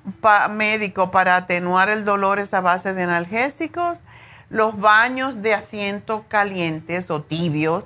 [0.51, 4.05] médico para atenuar el dolor es a base de analgésicos
[4.53, 7.85] los baños de asiento calientes o tibios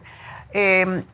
[0.53, 1.05] em,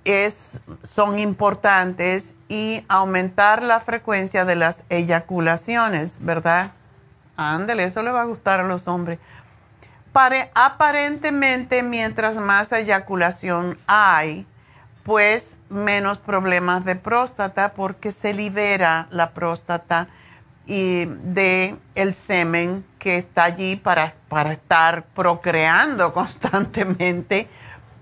[0.82, 6.72] son importantes y aumentar la frecuencia de las eyaculaciones, ¿verdad?
[7.36, 9.18] Ándale, eso le va a gustar a los hombres.
[10.54, 14.46] aparentemente, mientras más eyaculación hay,
[15.02, 20.08] pues menos problemas de próstata porque se libera la próstata
[20.66, 21.76] y de
[22.14, 27.48] semen que está allí para, para estar procreando constantemente.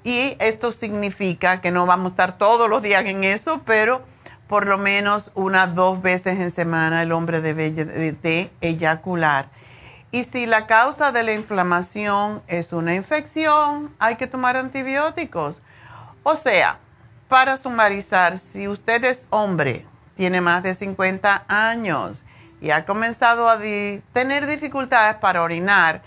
[0.05, 4.03] Y esto significa que no vamos a estar todos los días en eso, pero
[4.46, 9.48] por lo menos unas dos veces en semana el hombre debe de eyacular.
[10.11, 15.62] Y si la causa de la inflamación es una infección, hay que tomar antibióticos.
[16.24, 16.78] O sea,
[17.28, 22.22] para sumarizar, si usted es hombre, tiene más de 50 años,
[22.61, 23.58] y ha comenzado a
[24.12, 26.02] tener dificultades para orinar,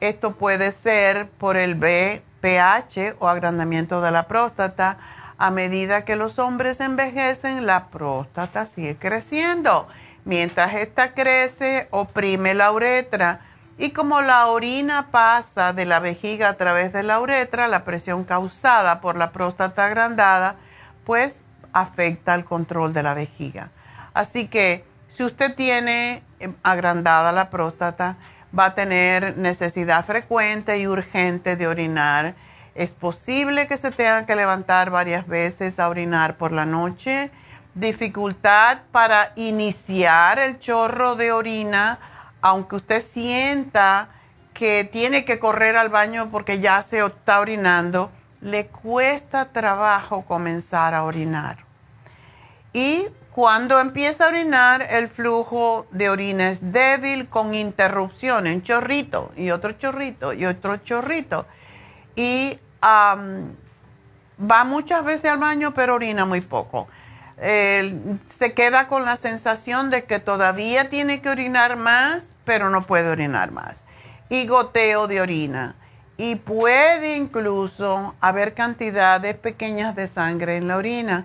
[0.00, 4.96] esto puede ser por el BPH o agrandamiento de la próstata.
[5.36, 9.88] A medida que los hombres envejecen, la próstata sigue creciendo.
[10.24, 13.40] Mientras esta crece, oprime la uretra.
[13.76, 18.24] Y como la orina pasa de la vejiga a través de la uretra, la presión
[18.24, 20.56] causada por la próstata agrandada,
[21.04, 21.40] pues
[21.72, 23.70] afecta al control de la vejiga.
[24.12, 24.84] Así que
[25.20, 28.16] si usted tiene eh, agrandada la próstata,
[28.58, 32.34] va a tener necesidad frecuente y urgente de orinar.
[32.74, 37.30] Es posible que se tenga que levantar varias veces a orinar por la noche.
[37.74, 41.98] Dificultad para iniciar el chorro de orina,
[42.40, 44.08] aunque usted sienta
[44.54, 48.10] que tiene que correr al baño porque ya se está orinando,
[48.40, 51.58] le cuesta trabajo comenzar a orinar.
[52.72, 53.08] Y
[53.40, 59.72] cuando empieza a orinar, el flujo de orina es débil con interrupciones, chorrito y otro
[59.72, 61.46] chorrito y otro chorrito.
[62.16, 63.16] Y va
[64.66, 66.88] muchas veces al baño, pero orina muy poco.
[67.38, 73.08] se queda con la sensación de que todavía tiene que orinar más, pero no puede
[73.08, 73.86] orinar más.
[74.28, 75.76] Y goteo de orina.
[76.18, 81.24] Y puede incluso haber cantidades pequeñas de sangre en la orina.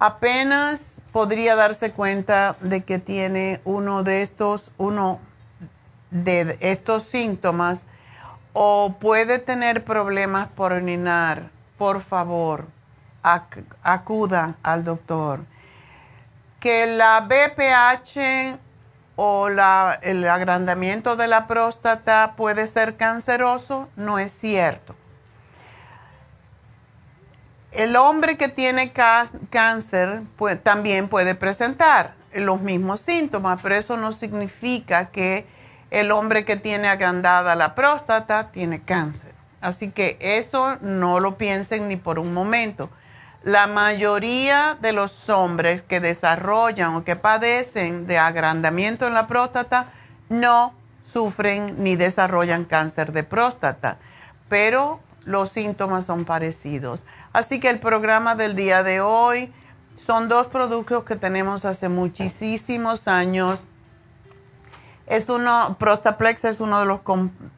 [0.00, 5.18] Apenas podría darse cuenta de que tiene uno de estos, uno
[6.10, 7.84] de estos síntomas
[8.52, 11.48] o puede tener problemas por orinar,
[11.78, 12.66] por favor,
[13.22, 15.40] acuda al doctor.
[16.60, 18.58] Que la BPH
[19.16, 24.94] o el agrandamiento de la próstata puede ser canceroso, no es cierto
[27.76, 30.22] el hombre que tiene cáncer
[30.62, 35.46] también puede presentar los mismos síntomas, pero eso no significa que
[35.90, 39.32] el hombre que tiene agrandada la próstata tiene cáncer.
[39.60, 42.90] Así que eso no lo piensen ni por un momento.
[43.42, 49.92] La mayoría de los hombres que desarrollan o que padecen de agrandamiento en la próstata
[50.28, 50.74] no
[51.04, 53.98] sufren ni desarrollan cáncer de próstata,
[54.48, 57.04] pero los síntomas son parecidos.
[57.34, 59.52] Así que el programa del día de hoy
[59.96, 63.62] son dos productos que tenemos hace muchísimos años.
[65.06, 67.00] Es uno, Prostaplex es uno de los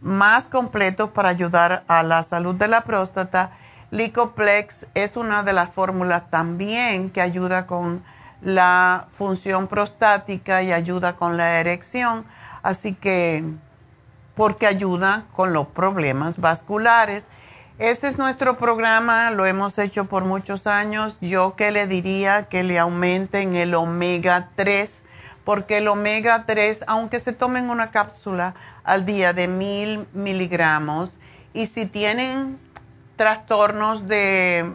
[0.01, 3.53] más completos para ayudar a la salud de la próstata.
[3.91, 8.03] Licoplex es una de las fórmulas también que ayuda con
[8.43, 12.25] la función prostática y ayuda con la erección.
[12.63, 13.45] Así que,
[14.35, 17.27] porque ayuda con los problemas vasculares.
[17.79, 21.17] Este es nuestro programa, lo hemos hecho por muchos años.
[21.21, 25.01] Yo que le diría que le aumenten el omega 3,
[25.45, 31.19] porque el omega 3, aunque se tomen una cápsula al día de mil miligramos,
[31.55, 32.59] y si tienen
[33.15, 34.73] trastornos de,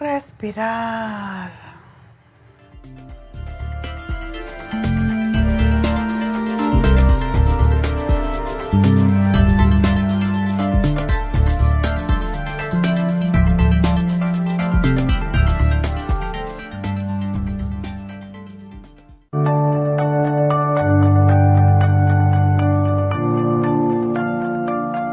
[0.00, 1.67] respirar.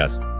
[0.00, 0.39] Yes.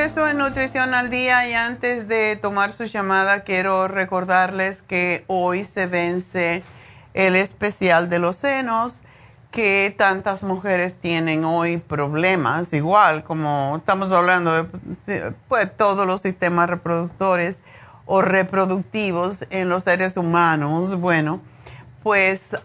[0.00, 5.66] Regreso en Nutrición al Día y antes de tomar su llamada quiero recordarles que hoy
[5.66, 6.62] se vence
[7.12, 9.00] el especial de los senos,
[9.50, 14.66] que tantas mujeres tienen hoy problemas, igual como estamos hablando
[15.04, 17.60] de pues, todos los sistemas reproductores
[18.06, 20.94] o reproductivos en los seres humanos.
[20.94, 21.42] Bueno,
[22.02, 22.56] pues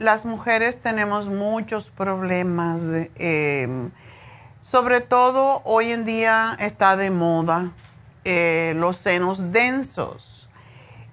[0.00, 2.80] las mujeres tenemos muchos problemas.
[3.14, 3.90] Eh,
[4.72, 7.72] sobre todo hoy en día está de moda
[8.24, 10.48] eh, los senos densos.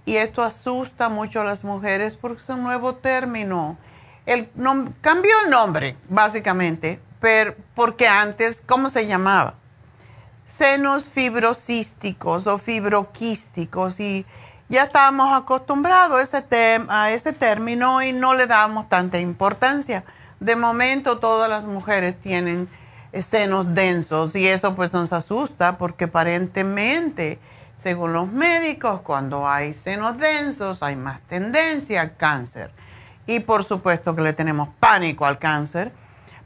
[0.06, 3.78] Y esto asusta mucho a las mujeres porque es un nuevo término.
[4.26, 4.50] El,
[5.02, 9.56] cambió el nombre, básicamente, pero porque antes, ¿cómo se llamaba?
[10.46, 14.00] Senos fibrocísticos o fibroquísticos.
[14.00, 14.26] Y
[14.70, 20.06] ya estábamos acostumbrados a ese, a ese término y no le dábamos tanta importancia.
[20.40, 22.70] De momento todas las mujeres tienen
[23.14, 27.40] senos densos y eso pues nos asusta porque aparentemente,
[27.78, 32.72] según los médicos, cuando hay senos densos hay más tendencia al cáncer.
[33.26, 35.92] Y por supuesto que le tenemos pánico al cáncer,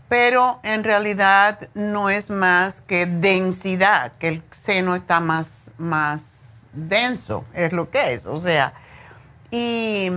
[0.10, 7.46] pero en realidad no es más que densidad, que el seno está más, más denso,
[7.54, 8.26] es lo que es.
[8.26, 8.74] O sea,
[9.50, 10.10] y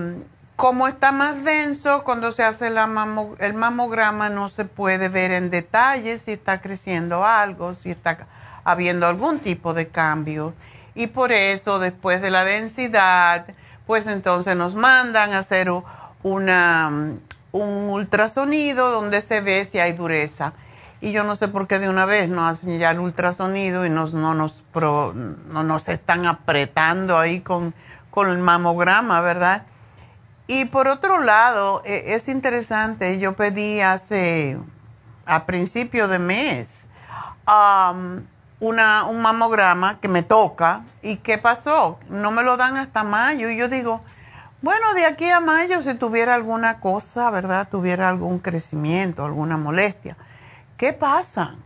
[0.56, 6.18] como está más denso, cuando se hace el mamograma no se puede ver en detalle
[6.18, 8.26] si está creciendo algo, si está
[8.64, 10.54] habiendo algún tipo de cambio.
[10.94, 13.44] Y por eso, después de la densidad,
[13.86, 15.70] pues entonces nos mandan a hacer
[16.22, 16.90] una,
[17.52, 20.54] un ultrasonido donde se ve si hay dureza.
[21.02, 23.90] Y yo no sé por qué de una vez no hacen ya el ultrasonido y
[23.90, 25.12] nos, no, nos no
[25.62, 27.74] nos están apretando ahí con,
[28.10, 29.66] con el mamograma, ¿verdad?
[30.46, 34.58] Y por otro lado, e, es interesante, yo pedí hace,
[35.24, 36.82] a principio de mes,
[38.60, 40.82] una, un mamograma que me toca.
[41.02, 41.98] ¿Y qué pasó?
[42.08, 43.50] No me lo dan hasta mayo.
[43.50, 44.02] Y yo digo,
[44.62, 47.68] bueno, de aquí a mayo, si tuviera alguna cosa, ¿verdad?
[47.68, 50.16] Tuviera algún crecimiento, alguna molestia.
[50.76, 51.56] ¿Qué pasa?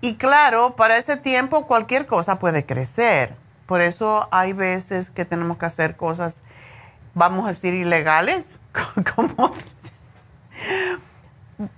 [0.00, 3.34] Y claro, para ese tiempo cualquier cosa puede crecer.
[3.66, 6.40] Por eso hay veces que tenemos que hacer cosas
[7.14, 8.58] vamos a decir, ilegales.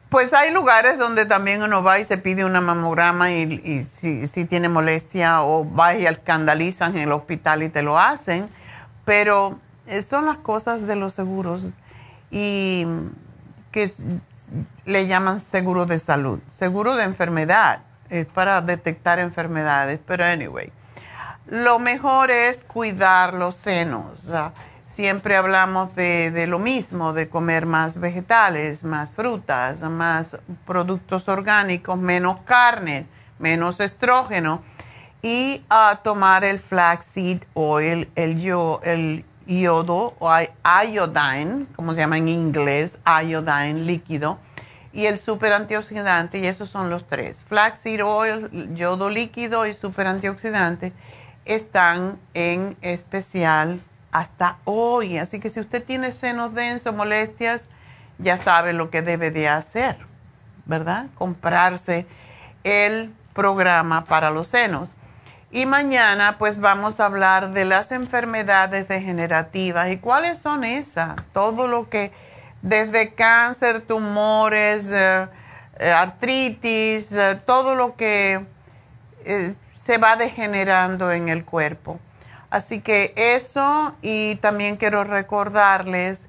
[0.09, 4.69] pues hay lugares donde también uno va y se pide una mamograma y, si, tiene
[4.69, 8.49] molestia o va y escandalizan en el hospital y te lo hacen,
[9.05, 11.71] pero eh, son las cosas de los seguros
[12.31, 12.87] y
[13.71, 13.93] que
[14.85, 20.73] le llaman seguro de salud, seguro de enfermedad, es para detectar enfermedades, pero anyway.
[21.47, 24.33] lo mejor es cuidar los senos.
[25.01, 30.37] Siempre hablamos de, de, lo mismo, de comer más vegetales, más frutas, más
[30.67, 33.07] productos orgánicos, menos carnes,
[33.39, 34.63] menos estrógeno
[35.23, 42.19] y a tomar el flaxseed oil, el, yo, el yodo o iodine, como se llama
[42.19, 44.39] en inglés, iodine líquido,
[44.93, 47.43] y el super antioxidante, y esos son los tres.
[47.49, 50.93] Flaxseed oil, yodo líquido y super antioxidante
[51.47, 53.81] están en especial
[54.13, 55.19] hasta hoy.
[55.19, 57.65] Así que si usted tiene senos densos, molestias,
[58.19, 59.97] ya sabe lo que debe de hacer,
[60.67, 61.07] ¿verdad?
[61.15, 62.07] Comprarse
[62.65, 64.91] el programa para los senos.
[65.53, 71.17] Y mañana pues vamos a hablar de las enfermedades degenerativas y cuáles son esas.
[71.33, 72.13] Todo lo que
[72.63, 75.27] desde cáncer, tumores, eh,
[75.79, 78.45] eh, artritis, eh, todo lo que
[79.75, 81.99] se va degenerando en el cuerpo.
[82.51, 86.27] Así que eso y también quiero recordarles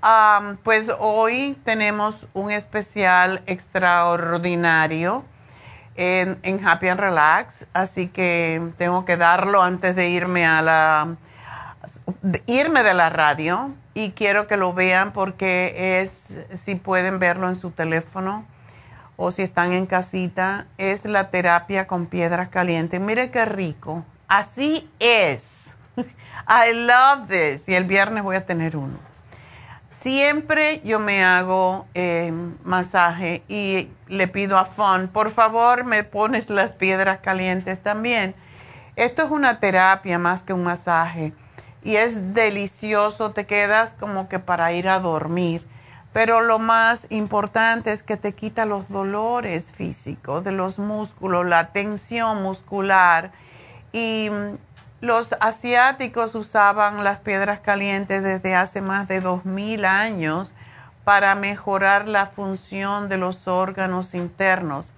[0.64, 5.24] pues hoy tenemos un especial extraordinario
[5.96, 11.16] en, Happy and Relax, así que tengo que darlo antes de irme a la
[12.48, 17.56] irme de la radio y quiero que lo vean porque es, si pueden verlo en
[17.56, 18.46] su teléfono
[19.16, 23.00] o si están en casita, es la terapia con piedras calientes.
[23.00, 24.04] Mire qué rico.
[24.28, 25.68] Así es.
[25.96, 27.70] I love this.
[27.70, 28.98] Y el viernes voy a tener uno.
[30.06, 32.32] Siempre yo me hago eh,
[32.64, 38.36] masaje y le pido a Fon, por favor me pones las piedras calientes también.
[38.96, 41.34] Esto es una terapia más que un masaje
[41.84, 45.66] y es delicioso, te quedas como que para ir a dormir.
[46.14, 51.72] Pero lo más importante es que te quita los dolores físicos de los músculos, la
[51.72, 53.32] tensión muscular.
[53.92, 54.58] Y mm,
[55.06, 60.54] los asiáticos usaban las piedras calientes desde hace más de 2000 años
[61.04, 64.94] para mejorar la función de los órganos internos.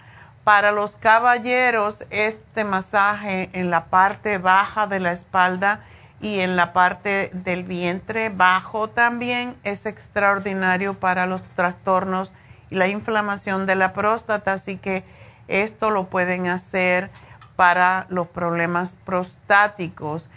[0.46, 5.82] Para los caballeros, este masaje en la parte baja de la espalda
[6.22, 12.32] y en la parte del vientre bajo también es extraordinario para los trastornos
[12.70, 15.04] y la inflamación de la próstata, así que
[15.50, 17.10] esto lo pueden hacer
[17.58, 20.30] para los problemas prostáticos.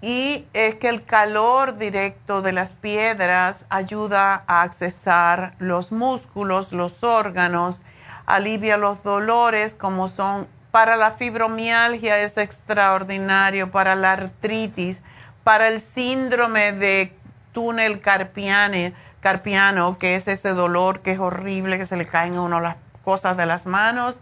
[0.00, 7.04] Y es que el calor directo de las piedras ayuda a accesar los músculos, los
[7.04, 7.82] órganos,
[8.24, 15.02] alivia los dolores como son para la fibromialgia es extraordinario, para la artritis,
[15.42, 17.12] para el síndrome de
[17.52, 22.60] túnel carpiano, que es ese dolor que es horrible, que se le caen a uno
[22.60, 24.20] las cosas de las manos,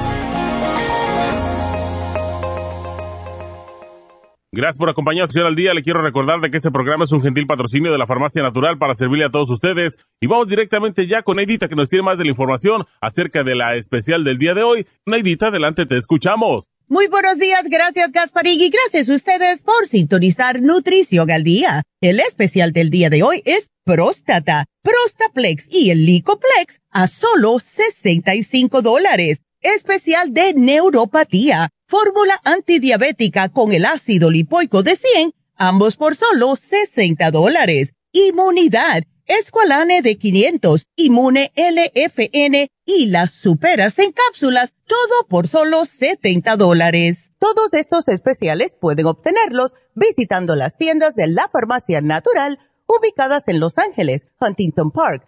[4.53, 5.73] Gracias por acompañarnos, señor al día.
[5.73, 8.77] Le quiero recordar de que este programa es un gentil patrocinio de la Farmacia Natural
[8.77, 9.97] para servirle a todos ustedes.
[10.19, 13.55] Y vamos directamente ya con Neidita que nos tiene más de la información acerca de
[13.55, 14.85] la especial del día de hoy.
[15.05, 16.65] Neidita, adelante, te escuchamos.
[16.89, 21.83] Muy buenos días, gracias Gasparín y gracias a ustedes por sintonizar Nutrición al Día.
[22.01, 28.81] El especial del día de hoy es Próstata, Prostaplex y el Licoplex a solo 65
[28.81, 29.39] dólares.
[29.61, 37.29] Especial de Neuropatía, fórmula antidiabética con el ácido lipoico de 100, ambos por solo 60
[37.31, 37.93] dólares.
[38.13, 46.55] Inmunidad Esqualane de 500, Inmune LFN y las superas en cápsulas, todo por solo 70
[46.55, 47.31] dólares.
[47.39, 53.77] Todos estos especiales pueden obtenerlos visitando las tiendas de la farmacia natural ubicadas en Los
[53.77, 55.27] Ángeles, Huntington Park,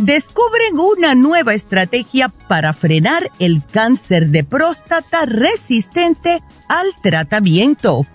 [0.00, 8.06] Descubren una nueva estrategia para frenar el cáncer de próstata resistente al tratamiento.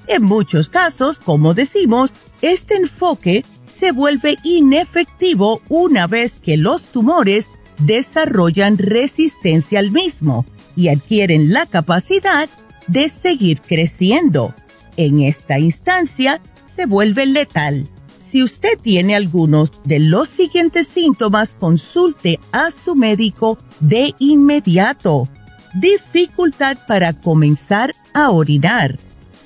[0.06, 2.14] En muchos casos, como decimos,
[2.44, 3.44] este enfoque
[3.80, 7.48] se vuelve inefectivo una vez que los tumores
[7.80, 12.50] desarrollan resistencia al mismo y adquieren la capacidad
[12.86, 14.54] de seguir creciendo.
[14.96, 16.40] En esta instancia
[16.76, 17.90] se vuelve letal.
[18.32, 25.28] Si usted tiene algunos de los siguientes síntomas, consulte a su médico de inmediato.
[25.74, 28.98] Dificultad para comenzar a orinar,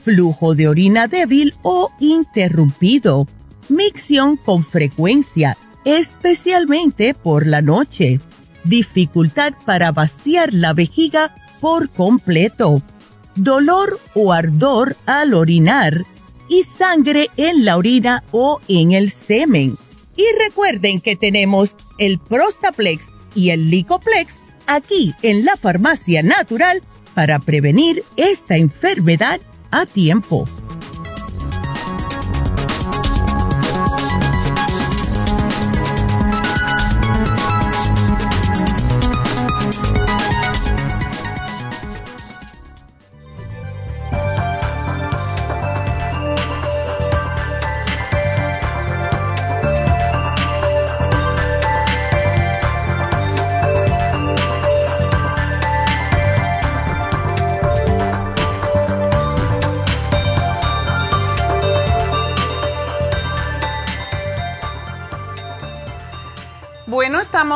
[0.03, 3.25] flujo de orina débil o interrumpido,
[3.69, 8.19] micción con frecuencia, especialmente por la noche,
[8.65, 12.83] dificultad para vaciar la vejiga por completo,
[13.36, 16.05] dolor o ardor al orinar,
[16.48, 19.78] y sangre en la orina o en el semen.
[20.16, 24.38] Y recuerden que tenemos el Prostaplex y el Licoplex
[24.68, 26.82] aquí en la farmacia natural
[27.14, 29.39] para prevenir esta enfermedad
[29.72, 30.46] a tiempo.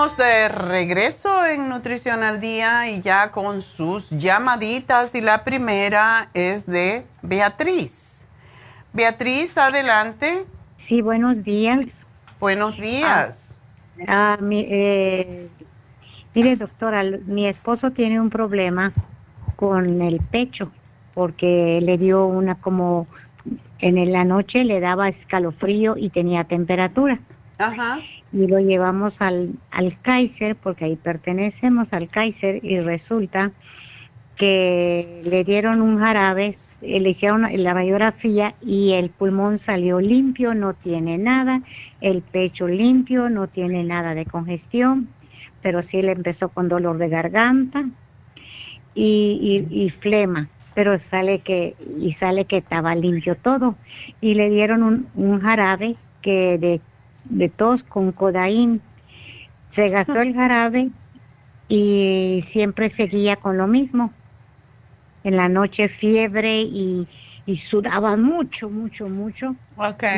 [0.05, 6.29] Estamos de regreso en Nutrición al Día y ya con sus llamaditas y la primera
[6.33, 8.25] es de Beatriz.
[8.93, 10.45] Beatriz, adelante.
[10.87, 11.81] Sí, buenos días.
[12.39, 13.57] Buenos días.
[14.07, 15.49] Ah, ah eh,
[16.33, 18.93] mire, doctora, mi esposo tiene un problema
[19.57, 20.71] con el pecho
[21.13, 23.05] porque le dio una como
[23.79, 27.19] en la noche le daba escalofrío y tenía temperatura.
[27.57, 27.99] Ajá
[28.31, 33.51] y lo llevamos al, al Kaiser, porque ahí pertenecemos al Kaiser, y resulta
[34.35, 40.53] que le dieron un jarabe, eh, le hicieron la radiografía y el pulmón salió limpio,
[40.53, 41.61] no tiene nada,
[41.99, 45.09] el pecho limpio, no tiene nada de congestión,
[45.61, 47.83] pero sí le empezó con dolor de garganta
[48.95, 53.75] y, y, flema, pero sale que y sale que estaba limpio todo.
[54.21, 56.81] Y le dieron un, un jarabe que de
[57.25, 58.81] de tos con codaín.
[59.75, 60.89] Se gastó el jarabe
[61.67, 64.11] y siempre seguía con lo mismo.
[65.23, 67.07] En la noche fiebre y,
[67.45, 69.55] y sudaba mucho, mucho, mucho.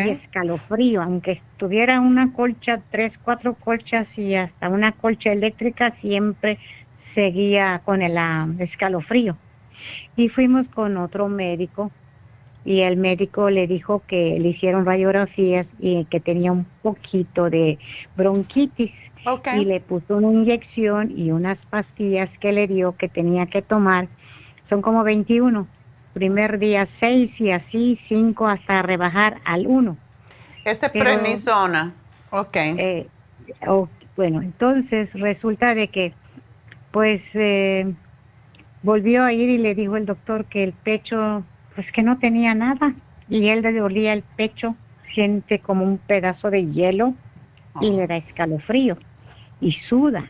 [0.05, 6.59] Y escalofrío, aunque tuviera una colcha, tres, cuatro colchas y hasta una colcha eléctrica, siempre
[7.15, 9.35] seguía con el ah, escalofrío.
[10.15, 11.91] Y fuimos con otro médico
[12.63, 17.79] y el médico le dijo que le hicieron radiografías y que tenía un poquito de
[18.15, 18.91] bronquitis
[19.55, 24.07] y le puso una inyección y unas pastillas que le dio que tenía que tomar.
[24.69, 25.67] Son como 21.
[26.13, 29.97] Primer día 6 y así 5 hasta rebajar al 1.
[30.65, 31.93] Ese es prednisona.
[32.31, 32.55] Ok.
[32.55, 33.07] Eh,
[34.15, 36.13] bueno, entonces resulta de que
[36.91, 37.93] pues eh,
[38.83, 41.43] volvió a ir y le dijo el doctor que el pecho
[41.81, 42.93] pues que no tenía nada
[43.27, 44.75] y él le dolía el pecho,
[45.15, 47.15] siente como un pedazo de hielo
[47.79, 48.97] y le da escalofrío
[49.59, 50.29] y suda.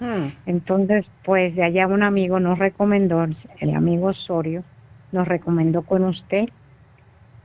[0.00, 0.26] Hmm.
[0.44, 3.24] Entonces, pues de allá un amigo nos recomendó,
[3.60, 4.64] el amigo Osorio,
[5.12, 6.48] nos recomendó con usted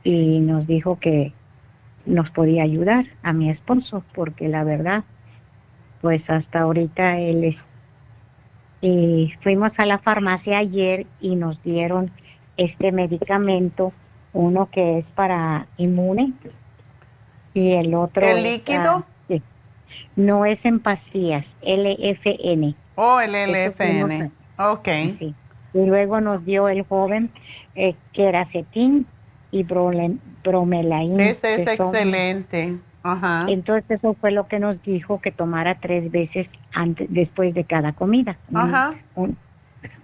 [0.04, 1.32] y nos dijo que
[2.08, 5.04] nos podía ayudar a mi esposo, porque la verdad,
[6.02, 7.56] pues hasta ahorita él es...
[8.82, 12.10] Y fuimos a la farmacia ayer y nos dieron
[12.58, 13.94] este medicamento,
[14.34, 16.34] uno que es para inmune
[17.54, 18.26] y el otro...
[18.26, 19.06] ¿El líquido?
[20.16, 22.76] No es en pastillas, LFN.
[22.96, 24.32] Oh, el LFN.
[24.58, 24.88] Ok.
[25.74, 27.32] Y luego nos dio el joven
[27.76, 29.08] eh, queracetín
[29.52, 31.20] y bromelain.
[31.20, 32.78] Ese es excelente.
[33.04, 33.46] Ajá.
[33.50, 37.94] Entonces eso fue lo que nos dijo que tomara tres veces antes, después de cada
[37.94, 38.38] comida.
[38.54, 38.96] Ajá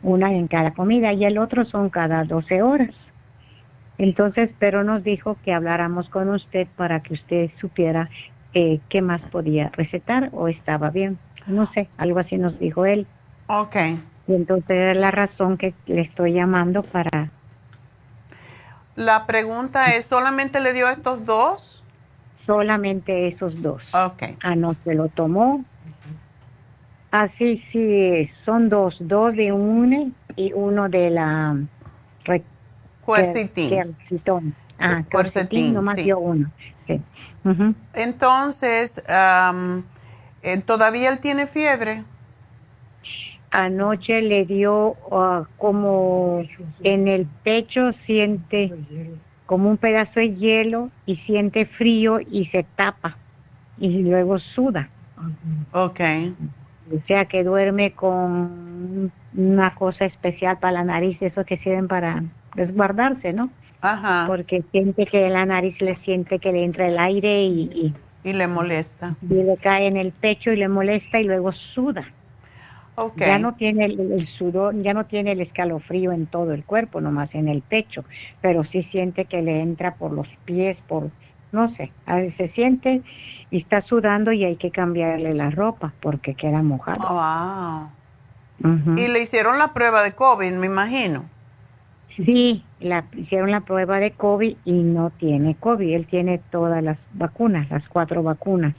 [0.03, 2.95] una en cada comida y el otro son cada 12 horas.
[3.97, 8.09] Entonces, pero nos dijo que habláramos con usted para que usted supiera
[8.53, 11.19] eh, qué más podía recetar o estaba bien.
[11.47, 13.07] No sé, algo así nos dijo él.
[13.47, 13.75] Ok.
[14.27, 17.29] Y entonces es la razón que le estoy llamando para...
[18.95, 21.83] La pregunta es, ¿solamente le dio estos dos?
[22.45, 23.83] Solamente esos dos.
[23.93, 24.23] Ok.
[24.43, 25.63] Anoche lo tomó
[27.11, 31.57] Así sí, son dos, dos de UNE y uno de la
[33.05, 33.95] Quercetin.
[34.77, 35.03] Ah,
[35.73, 36.51] nomás dio uno.
[36.87, 37.01] Sí.
[37.95, 39.03] Entonces,
[40.43, 42.03] eh, ¿todavía él tiene fiebre?
[43.51, 46.43] Anoche le dio ah, como
[46.83, 48.71] en el pecho, siente
[49.47, 53.17] como un pedazo de hielo y siente frío y se tapa
[53.79, 54.89] y luego suda.
[55.71, 56.35] Okay.
[56.91, 62.23] O sea que duerme con una cosa especial para la nariz, eso que sirven para
[62.55, 63.49] resguardarse, ¿no?
[63.81, 64.25] Ajá.
[64.27, 68.47] Porque siente que la nariz le siente que le entra el aire y, y, le
[68.47, 69.15] molesta.
[69.21, 72.07] Y le cae en el pecho y le molesta y luego suda.
[72.95, 73.27] Okay.
[73.27, 77.33] Ya no tiene el, sudor, ya no tiene el escalofrío en todo el cuerpo, nomás
[77.33, 78.03] en el pecho,
[78.41, 81.09] pero sí siente que le entra por los pies, por,
[81.53, 83.01] no sé, a veces se siente
[83.51, 86.99] y está sudando y hay que cambiarle la ropa porque queda mojado.
[87.09, 87.89] wow.
[88.97, 91.25] Y le hicieron la prueba de COVID, me imagino.
[92.25, 95.95] Sí, la, hicieron la prueba de COVID y no tiene COVID.
[95.95, 98.75] Él tiene todas las vacunas, las cuatro vacunas.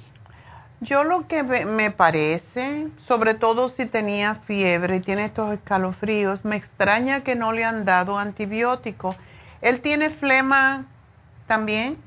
[0.82, 6.57] Yo lo que me parece, sobre todo si tenía fiebre y tiene estos escalofríos, me
[6.57, 9.15] extraña que no le han dado antibiótico.
[9.61, 10.86] ¿Él tiene flema
[11.47, 11.99] también?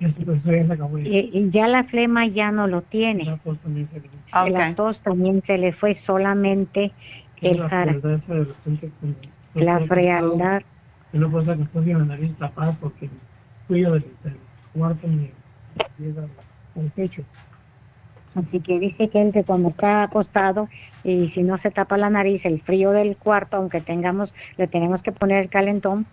[0.00, 3.24] Y, ya la flema ya no lo tiene.
[3.24, 6.92] La tos también se, la tos también se le fue solamente
[7.42, 7.96] el jara.
[9.54, 10.62] La frialdad.
[11.12, 13.10] No puede ser que esté la nariz tapada porque el
[13.66, 14.04] frío del,
[14.72, 15.30] cuarto me
[15.98, 17.22] llega al pecho.
[18.34, 20.68] Así que dice que él que cuando está acostado
[21.02, 25.02] y si no se tapa la nariz, el frío del cuarto, aunque tengamos, le tenemos
[25.02, 26.06] que poner el calentón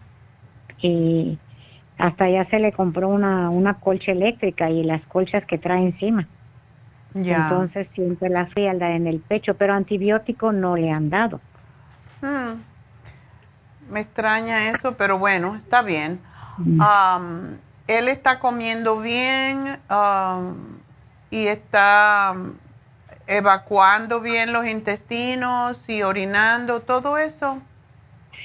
[0.82, 1.38] y
[1.98, 6.28] hasta ya se le compró una, una colcha eléctrica y las colchas que trae encima.
[7.14, 7.50] Ya.
[7.50, 11.42] Entonces siente la frialdad en el pecho, pero antibiótico no le han dado.
[12.22, 12.62] Hmm.
[13.90, 16.20] Me extraña eso, pero bueno, está bien.
[16.60, 17.58] Um,
[17.88, 19.80] él está comiendo bien.
[19.90, 20.78] Um,
[21.30, 22.52] y está mm,
[23.28, 27.62] evacuando bien los intestinos y orinando, todo eso.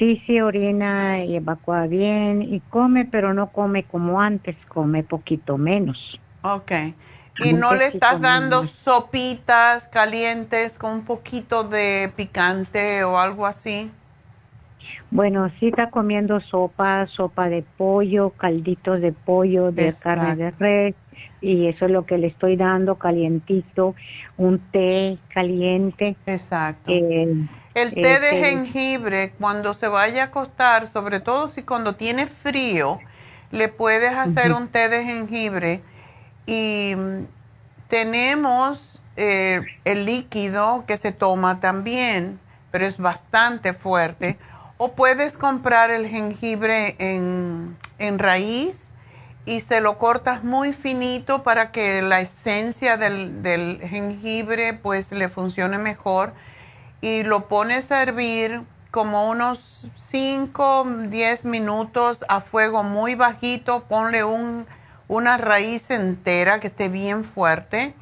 [0.02, 5.58] Sí, sí, orina y evacúa bien y come, pero no come como antes, come poquito
[5.58, 6.18] menos.
[6.42, 6.72] Ok.
[7.38, 13.92] ¿Y no le estás dando sopitas calientes con un poquito de picante o algo así?
[15.12, 20.94] Bueno, sí está comiendo sopa, sopa de pollo, calditos de pollo, de carne de res,
[21.40, 23.94] y eso es lo que le estoy dando calientito,
[24.36, 26.16] un té caliente.
[26.26, 26.90] Exacto.
[27.74, 32.98] El té de jengibre, cuando se vaya a acostar, sobre todo si cuando tiene frío,
[33.50, 35.82] le puedes hacer un té de jengibre
[36.46, 37.26] y mm,
[37.88, 42.40] tenemos eh, el líquido que se toma también,
[42.70, 44.38] pero es bastante fuerte.
[44.78, 48.90] O puedes comprar el jengibre en, en raíz
[49.44, 55.28] y se lo cortas muy finito para que la esencia del, del, jengibre pues le
[55.28, 56.32] funcione mejor
[57.02, 64.24] y lo pones a hervir como unos 5, 10 minutos a fuego muy bajito, ponle
[64.24, 64.66] un
[65.12, 67.94] una raíz entera que esté bien fuerte.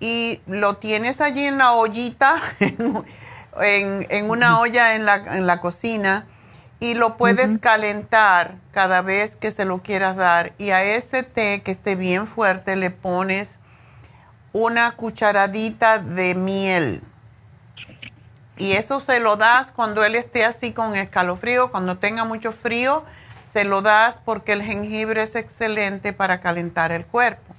[0.00, 2.40] y lo tienes allí en la ollita,
[3.60, 6.26] en, una olla en la, cocina,
[6.80, 10.52] y lo puedes calentar cada vez que se lo quieras dar.
[10.58, 13.58] Y a ese té que esté bien fuerte le pones
[14.54, 17.02] una cucharadita de miel.
[18.56, 23.04] Y eso se lo das cuando él esté así con escalofrío, cuando tenga mucho frío
[23.54, 27.54] se lo das porque el jengibre es excelente para calentar el cuerpo.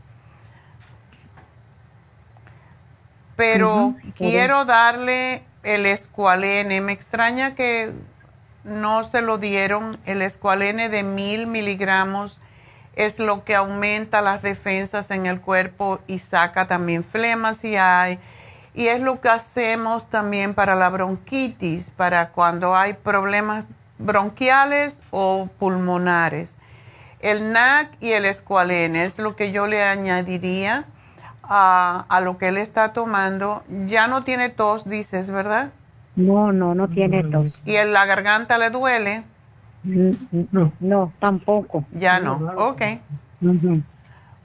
[3.38, 6.82] Pero quiero darle el escualene.
[6.82, 7.94] Me extraña que
[8.66, 9.98] no se lo dieron.
[10.06, 12.42] El escualene de mil miligramos
[12.96, 18.20] es lo que aumenta las defensas en el cuerpo y saca también flemas si hay.
[18.74, 23.66] Y es lo que hacemos también para la bronquitis, para cuando hay problemas
[23.98, 26.56] bronquiales o pulmonares.
[27.20, 30.86] El NAC y el escualene es lo que yo le añadiría
[31.44, 33.64] a, a, lo que él está tomando.
[33.86, 35.72] Ya no tiene tos, dices, ¿verdad?
[36.16, 37.54] No, no, no tiene tos.
[37.66, 39.24] ¿Y en la garganta le duele?
[39.86, 41.86] No, no, tampoco.
[41.92, 42.82] Ya no, ok.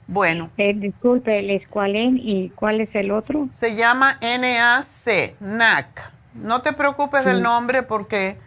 [0.07, 0.49] Bueno.
[0.57, 3.47] Eh, disculpe, el escualene y cuál es el otro?
[3.53, 6.11] Se llama NAC, NAC.
[6.33, 8.37] No te preocupes del nombre porque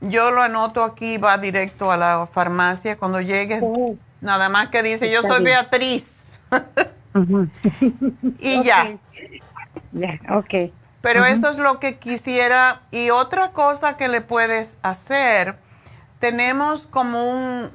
[0.00, 3.60] yo lo anoto aquí, va directo a la farmacia cuando llegue.
[3.62, 3.96] Oh.
[4.20, 6.22] Nada más que dice, yo soy Beatriz.
[8.38, 8.98] y ya.
[10.30, 10.72] ok.
[11.02, 12.82] Pero eso es lo que quisiera.
[12.90, 15.56] Y otra cosa que le puedes hacer,
[16.20, 17.70] tenemos como un,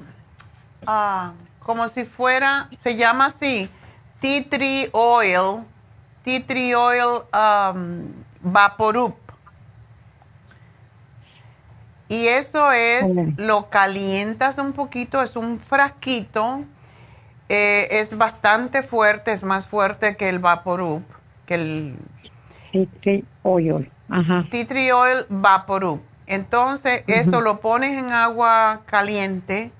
[0.88, 3.69] ah, como si fuera, se llama así,
[4.22, 5.65] tea tree oil,
[6.23, 8.07] tea tree oil um,
[8.41, 9.26] vaporup
[12.07, 13.03] y eso es,
[13.38, 16.63] lo calientas un poquito, es un frasquito,
[17.49, 21.03] eh, es bastante fuerte, es más fuerte que el Vaporup,
[21.47, 21.95] que el...
[22.72, 24.45] Tea tree oil, ajá.
[24.51, 26.01] Tea tree oil Vaporup.
[26.27, 29.72] Entonces, eso lo pones en agua caliente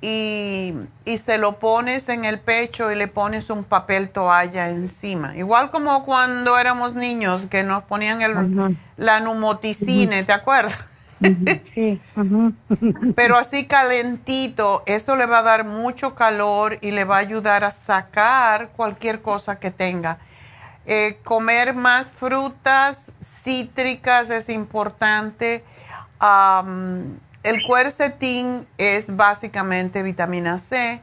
[0.00, 0.74] y,
[1.06, 5.34] y, se lo pones en el pecho y le pones un papel toalla encima.
[5.36, 10.76] Igual como cuando éramos niños que nos ponían el, la numoticine, ¿te acuerdas?
[11.74, 12.00] Sí.
[13.16, 17.64] Pero así calentito, eso le va a dar mucho calor y le va a ayudar
[17.64, 20.18] a sacar cualquier cosa que tenga.
[20.86, 25.64] Eh, comer más frutas cítricas es importante.
[27.42, 31.00] el cuercetín es básicamente vitamina C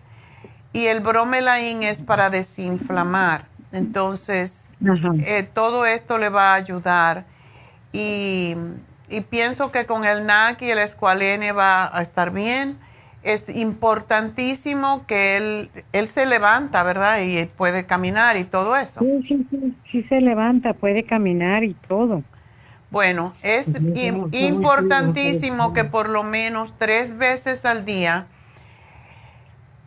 [0.74, 3.46] y el bromelain es para desinflamar.
[3.72, 4.66] Entonces,
[5.26, 7.26] eh, todo esto le va a ayudar.
[7.94, 8.56] Y
[9.12, 12.80] y pienso que con el NAC y el escualene va a estar bien.
[13.24, 17.22] Es importantísimo que él, él se levanta, ¿verdad?
[17.22, 19.00] Y puede caminar y todo eso.
[19.00, 22.24] Sí, sí, sí, sí se levanta, puede caminar y todo.
[22.92, 23.70] Bueno, es
[24.34, 28.28] importantísimo que por lo menos tres veces al día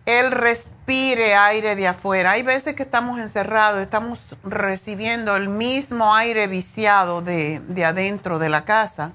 [0.06, 2.32] él respire aire de afuera.
[2.32, 8.64] Hay veces que estamos encerrados, estamos recibiendo el mismo aire viciado de, adentro de la
[8.64, 9.12] casa.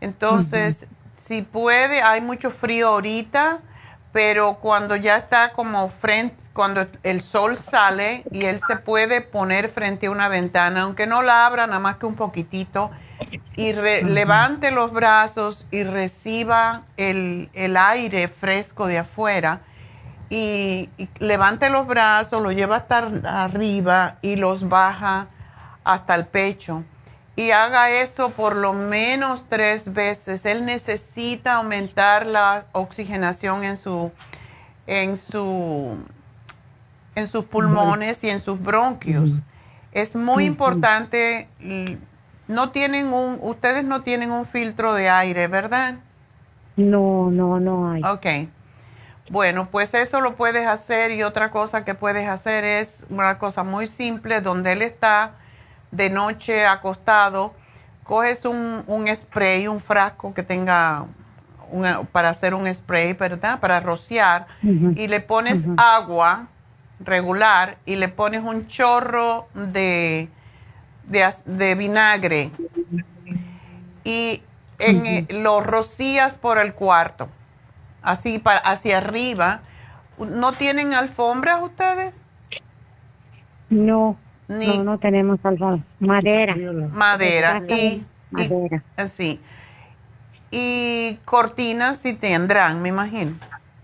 [0.00, 0.88] Entonces,
[1.30, 3.60] si puede, hay mucho frío ahorita,
[4.12, 9.70] pero cuando ya está como frente, cuando el sol sale y él se puede poner
[9.70, 12.90] frente a una ventana, aunque no la abra nada más que un poquitito,
[13.54, 19.60] y levante los brazos y reciba el, el aire fresco de afuera
[20.30, 20.88] y,
[21.20, 25.28] levante los brazos, los lleva hasta arriba y los baja
[25.84, 26.82] hasta el pecho.
[27.40, 30.44] Y haga eso por lo menos tres veces.
[30.44, 34.12] Él necesita aumentar la oxigenación en su,
[34.86, 35.96] en su,
[37.14, 39.30] en sus pulmones y en sus bronquios.
[39.92, 41.48] Es muy importante.
[42.46, 45.94] No tienen un, ustedes no tienen un filtro de aire, ¿verdad?
[46.76, 48.02] No, no, no hay.
[48.04, 48.50] Ok.
[49.30, 53.62] Bueno, pues eso lo puedes hacer y otra cosa que puedes hacer es una cosa
[53.62, 55.36] muy simple, donde él está
[55.90, 57.52] de noche acostado,
[58.04, 61.06] coges un, un spray, un frasco que tenga
[62.12, 63.60] para hacer un spray, ¿verdad?
[63.60, 66.48] Para rociar y le pones agua
[66.98, 70.28] regular y le pones un chorro de,
[71.04, 72.50] de, vinagre
[74.04, 74.42] y
[74.78, 77.28] en, lo rocías por el cuarto
[78.02, 79.60] así para, hacia arriba.
[80.18, 82.14] ¿No tienen alfombras ustedes?
[83.70, 84.16] No,
[84.50, 85.84] no, no tenemos alfombras.
[86.00, 86.56] Madera.
[86.92, 87.62] Madera.
[87.68, 88.82] Y, Madera.
[88.96, 89.40] así.
[90.50, 93.32] Y cortinas sí tendrán, me imagino.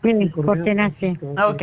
[0.03, 1.19] Sí, cortinas sí.
[1.43, 1.63] Ok.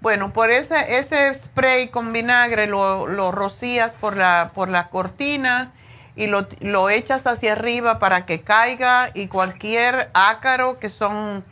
[0.00, 5.72] Bueno, por ese, ese spray con vinagre lo, lo rocías por la, por la cortina
[6.16, 11.44] y lo, lo echas hacia arriba para que caiga y cualquier ácaro que son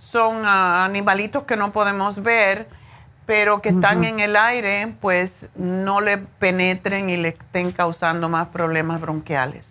[0.00, 2.66] son ah, animalitos que no podemos ver,
[3.30, 8.48] pero que están en el aire, pues no le penetren y le estén causando más
[8.48, 9.68] problemas bronquiales.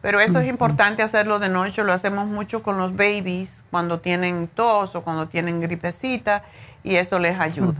[0.00, 4.48] Pero eso es importante hacerlo de noche, lo hacemos mucho con los babies cuando tienen
[4.48, 6.42] tos o cuando tienen gripecita
[6.82, 7.74] y eso les ayuda.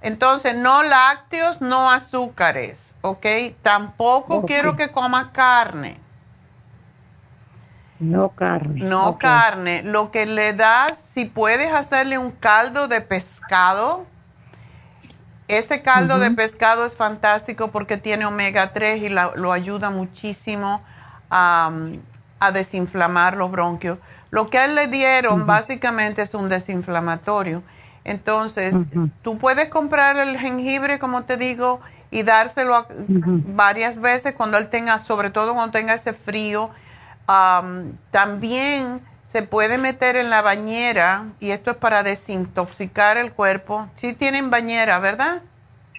[0.00, 3.26] Entonces, no lácteos, no azúcares, ¿ok?
[3.60, 5.98] Tampoco quiero que coma carne.
[7.98, 8.80] No carne.
[8.84, 9.82] No carne.
[9.82, 14.04] Lo que le das, si puedes hacerle un caldo de pescado,
[15.48, 20.82] ese caldo de pescado es fantástico porque tiene omega 3 y lo ayuda muchísimo
[21.30, 21.70] a,
[22.52, 23.98] desinflamar los bronquios.
[24.30, 27.62] Lo que a él le dieron básicamente es un desinflamatorio.
[28.04, 28.76] Entonces,
[29.22, 34.98] tú puedes comprar el jengibre, como te digo, y dárselo varias veces cuando él tenga,
[34.98, 36.70] sobre todo cuando tenga ese frío
[37.26, 43.88] también se puede meter en la bañera y esto es para desintoxicar el cuerpo.
[43.96, 45.42] Sí tienen bañera, ¿verdad?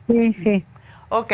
[0.07, 0.65] Sí, sí.
[1.09, 1.33] Ok.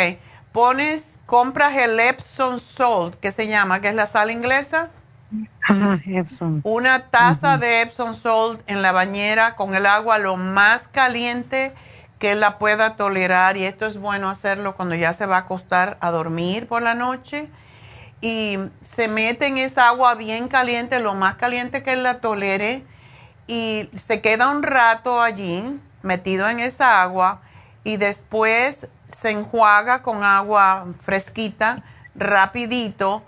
[0.51, 4.89] Pones, compras el Epsom Salt, que se llama, que es la sal inglesa.
[6.05, 6.61] Epsom.
[6.63, 11.73] Una taza de Epsom Salt en la bañera con el agua lo más caliente
[12.19, 15.97] que la pueda tolerar y esto es bueno hacerlo cuando ya se va a acostar
[16.01, 17.49] a dormir por la noche
[18.23, 22.85] y se mete en esa agua bien caliente, lo más caliente que él la tolere,
[23.47, 27.41] y se queda un rato allí metido en esa agua
[27.83, 31.83] y después se enjuaga con agua fresquita
[32.15, 33.23] rapidito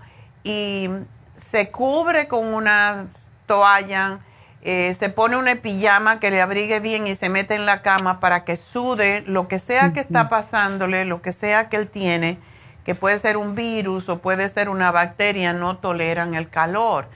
[0.45, 0.89] y
[1.35, 3.07] se cubre con una
[3.47, 4.19] toalla,
[4.61, 8.21] eh, se pone una pijama que le abrigue bien y se mete en la cama
[8.21, 12.39] para que sude lo que sea que está pasándole, lo que sea que él tiene
[12.85, 17.07] que puede ser un virus o puede ser una bacteria, no toleran el calor.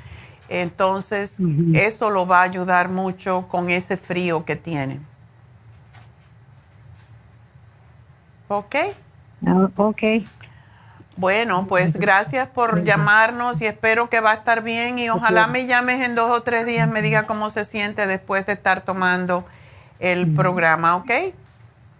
[0.49, 1.37] Entonces,
[1.73, 4.99] eso lo va a ayudar mucho con ese frío que tiene.
[8.47, 8.75] ¿Ok?
[9.45, 10.01] Ah, ok.
[11.15, 15.67] Bueno, pues gracias por llamarnos y espero que va a estar bien y ojalá me
[15.67, 19.45] llames en dos o tres días, me diga cómo se siente después de estar tomando
[19.99, 21.11] el programa, ¿ok?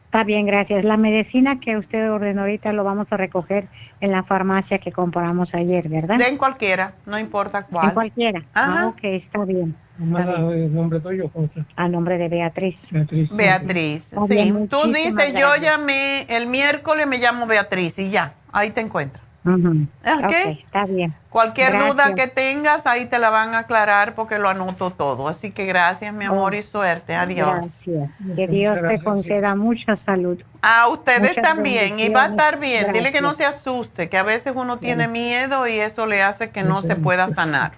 [0.10, 0.84] Está bien, gracias.
[0.84, 3.68] La medicina que usted ordenó ahorita lo vamos a recoger
[4.02, 6.19] en la farmacia que compramos ayer, ¿verdad?
[6.19, 7.90] En cualquiera, no importa cuál.
[7.90, 8.44] En cualquiera.
[8.56, 9.76] Ah, ok, está bien.
[9.99, 11.30] ¿El nombre tuyo,
[11.76, 12.76] A nombre de Beatriz.
[12.90, 13.30] Beatriz.
[13.30, 14.53] Beatriz, sí.
[14.68, 19.22] Tú dices, yo llamé, el miércoles me llamo Beatriz y ya, ahí te encuentro.
[19.45, 20.64] Okay.
[20.64, 21.14] está bien.
[21.30, 25.28] Cualquier duda que tengas, ahí te la van a aclarar porque lo anoto todo.
[25.28, 27.16] Así que gracias, mi amor, y suerte.
[27.16, 27.56] Adiós.
[27.60, 28.11] Gracias.
[28.36, 30.41] Que Dios te conceda mucha salud.
[30.61, 32.91] A ustedes también, y va a estar bien.
[32.91, 36.49] Dile que no se asuste, que a veces uno tiene miedo y eso le hace
[36.49, 37.74] que no se pueda sanar.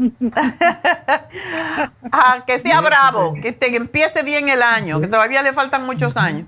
[2.12, 5.84] ah, que sea bravo, que, te, que empiece bien el año, que todavía le faltan
[5.84, 6.46] muchos años.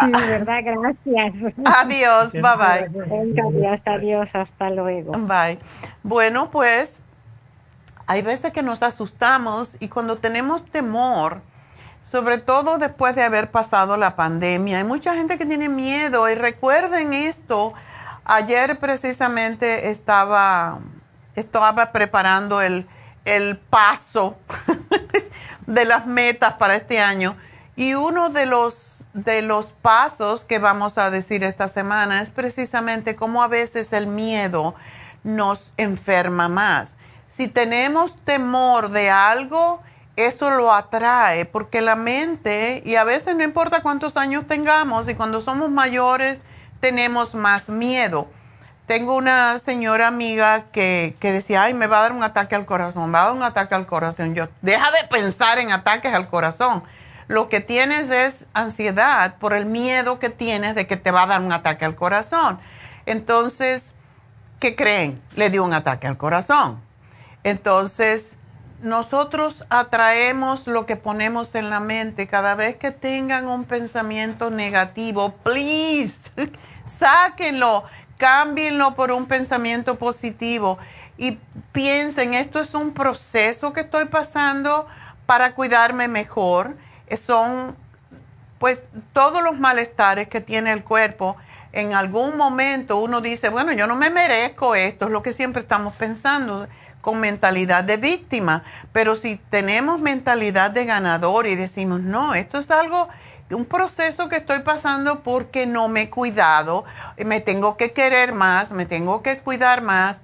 [0.00, 1.54] Sí, de verdad, gracias.
[1.64, 3.40] Adiós, bye bye.
[3.42, 5.12] Adiós, adiós, hasta luego.
[5.12, 5.58] Bye.
[6.02, 7.00] Bueno, pues
[8.06, 11.40] hay veces que nos asustamos y cuando tenemos temor,
[12.02, 16.34] sobre todo después de haber pasado la pandemia, hay mucha gente que tiene miedo y
[16.34, 17.72] recuerden esto.
[18.24, 20.80] Ayer precisamente estaba,
[21.34, 22.86] estaba preparando el,
[23.24, 24.36] el paso
[25.66, 27.36] de las metas para este año.
[27.76, 33.14] Y uno de los, de los pasos que vamos a decir esta semana es precisamente
[33.14, 34.74] cómo a veces el miedo
[35.22, 36.96] nos enferma más.
[37.26, 39.82] Si tenemos temor de algo,
[40.16, 45.14] eso lo atrae, porque la mente, y a veces no importa cuántos años tengamos, y
[45.14, 46.40] cuando somos mayores
[46.80, 48.28] tenemos más miedo.
[48.86, 52.66] Tengo una señora amiga que, que, decía, ay, me va a dar un ataque al
[52.66, 54.34] corazón, me va a dar un ataque al corazón.
[54.34, 56.82] Yo, deja de pensar en ataques al corazón.
[57.32, 61.26] Lo que tienes es ansiedad por el miedo que tienes de que te va a
[61.26, 62.58] dar un ataque al corazón.
[63.06, 63.84] Entonces,
[64.60, 65.18] ¿qué creen?
[65.34, 66.82] Le dio un ataque al corazón.
[67.42, 68.36] Entonces,
[68.82, 72.26] nosotros atraemos lo que ponemos en la mente.
[72.26, 76.30] Cada vez que tengan un pensamiento negativo, please,
[76.84, 77.84] sáquenlo,
[78.18, 80.76] cámbienlo por un pensamiento positivo
[81.16, 81.38] y
[81.72, 84.86] piensen, esto es un proceso que estoy pasando
[85.24, 86.76] para cuidarme mejor.
[87.16, 87.76] Son,
[88.58, 88.82] pues,
[89.12, 91.36] todos los malestares que tiene el cuerpo.
[91.72, 95.62] En algún momento uno dice, bueno, yo no me merezco esto, es lo que siempre
[95.62, 96.68] estamos pensando
[97.02, 98.62] con mentalidad de víctima,
[98.92, 103.08] pero si tenemos mentalidad de ganador y decimos, no, esto es algo,
[103.50, 106.84] un proceso que estoy pasando porque no me he cuidado,
[107.18, 110.22] me tengo que querer más, me tengo que cuidar más,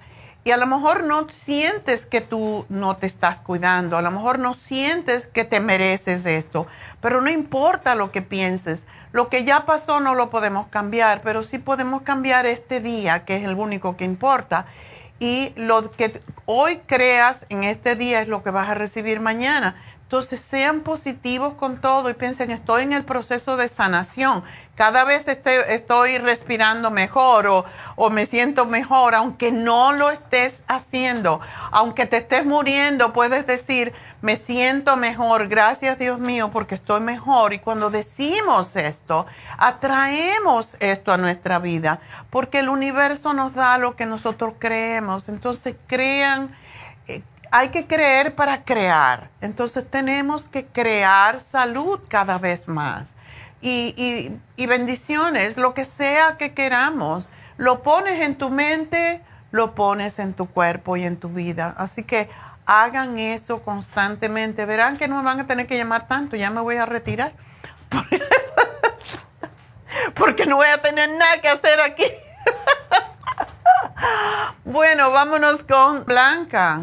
[0.49, 4.39] y a lo mejor no sientes que tú no te estás cuidando, a lo mejor
[4.39, 6.67] no sientes que te mereces esto,
[7.03, 11.43] pero no importa lo que pienses, lo que ya pasó no lo podemos cambiar, pero
[11.43, 14.65] sí podemos cambiar este día, que es el único que importa
[15.21, 19.77] y lo que hoy creas en este día es lo que vas a recibir mañana.
[20.09, 24.43] Entonces sean positivos con todo y piensen, estoy en el proceso de sanación.
[24.75, 31.43] Cada vez estoy, respirando mejor o, o, me siento mejor, aunque no lo estés haciendo.
[31.73, 37.53] Aunque te estés muriendo, puedes decir, me siento mejor, gracias Dios mío, porque estoy mejor.
[37.53, 39.27] Y cuando decimos esto,
[39.59, 45.29] atraemos esto a nuestra vida, porque el universo nos da lo que nosotros creemos.
[45.29, 46.57] Entonces crean
[47.51, 49.31] hay que creer para crear.
[49.41, 53.09] Entonces tenemos que crear salud cada vez más.
[53.61, 60.35] Y, bendiciones, lo que sea que queramos, lo pones en tu mente, lo pones en
[60.35, 61.75] tu cuerpo y en tu vida.
[61.77, 62.31] Así que
[62.67, 64.65] hagan eso constantemente.
[64.65, 67.33] Verán que no me van a tener que llamar tanto, ya me voy a retirar.
[70.15, 72.05] Porque no voy a tener nada que hacer aquí.
[74.65, 76.83] bueno, vámonos con Blanca.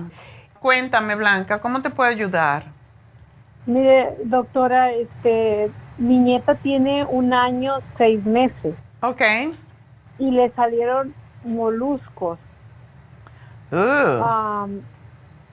[0.66, 2.64] Cuéntame, Blanca, ¿cómo te puedo ayudar?
[3.68, 5.70] Mire, doctora, este,
[6.00, 8.74] mi nieta tiene un año, seis meses.
[9.04, 9.22] Ok.
[10.18, 11.14] Y le salieron
[11.44, 12.40] moluscos.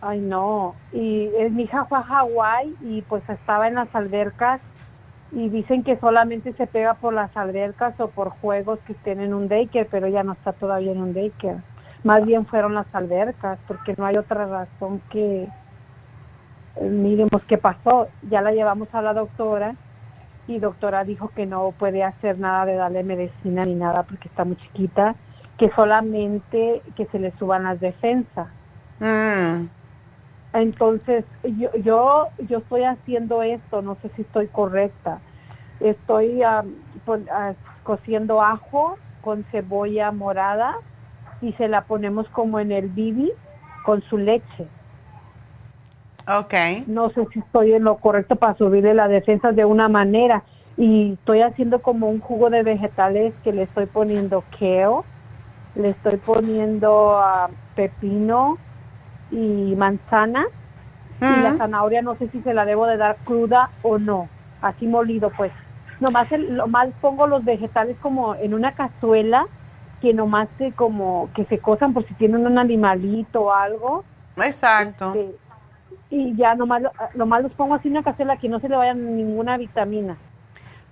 [0.01, 0.77] ay, no.
[0.95, 4.63] Y eh, mi hija fue a Hawái y pues estaba en las albercas
[5.31, 9.35] y dicen que solamente se pega por las albercas o por juegos que estén en
[9.35, 11.61] un daycare, pero ya no está todavía en un daycare
[12.05, 15.49] más bien fueron las albercas, porque no hay otra razón que
[16.77, 18.09] eh, miremos qué pasó.
[18.29, 19.75] Ya la llevamos a la doctora
[20.47, 24.45] y doctora dijo que no puede hacer nada de darle medicina ni nada porque está
[24.45, 25.15] muy chiquita,
[25.59, 28.49] que solamente que se le suban las defensas.
[28.99, 29.69] Mm.
[30.55, 35.21] Entonces, yo, yo, yo estoy haciendo esto, no sé si estoy correcta.
[35.81, 37.15] Estoy uh,
[37.85, 40.75] cociendo ajo con cebolla morada
[41.43, 43.31] y se la ponemos como en el bibi
[43.85, 44.67] con su leche.
[46.27, 46.55] Ok.
[46.87, 50.45] No sé si estoy en lo correcto para subirle la defensa de una manera.
[50.77, 55.03] Y estoy haciendo como un jugo de vegetales que le estoy poniendo kale,
[55.75, 58.57] le estoy poniendo uh, pepino
[59.31, 60.47] y manzana.
[61.21, 64.29] Y la zanahoria no sé si se la debo de dar cruda o no,
[64.61, 65.53] así molido pues.
[66.01, 69.47] Nomás, lo más pongo los vegetales como en una cazuela
[70.03, 74.05] que nomás se como que se cosan por si tienen un animalito o algo.
[74.37, 75.15] Exacto.
[75.15, 75.37] Este,
[76.11, 76.83] y ya nomás,
[77.15, 80.19] nomás los pongo así en una cazuela que no se le vaya ninguna vitamina.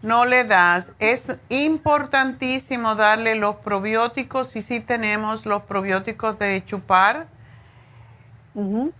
[0.00, 0.92] No le das.
[1.00, 7.26] Es importantísimo darle los probióticos y sí tenemos los probióticos de chupar.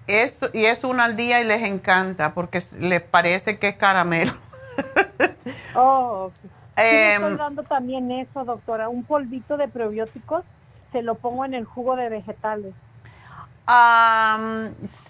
[0.09, 4.33] es, y es uno al día y les encanta porque les parece que es caramelo.
[5.77, 6.33] oh,
[6.83, 10.45] estoy em, dando también eso, doctora, un polvito de probióticos,
[10.93, 12.75] se lo pongo en el jugo de vegetales.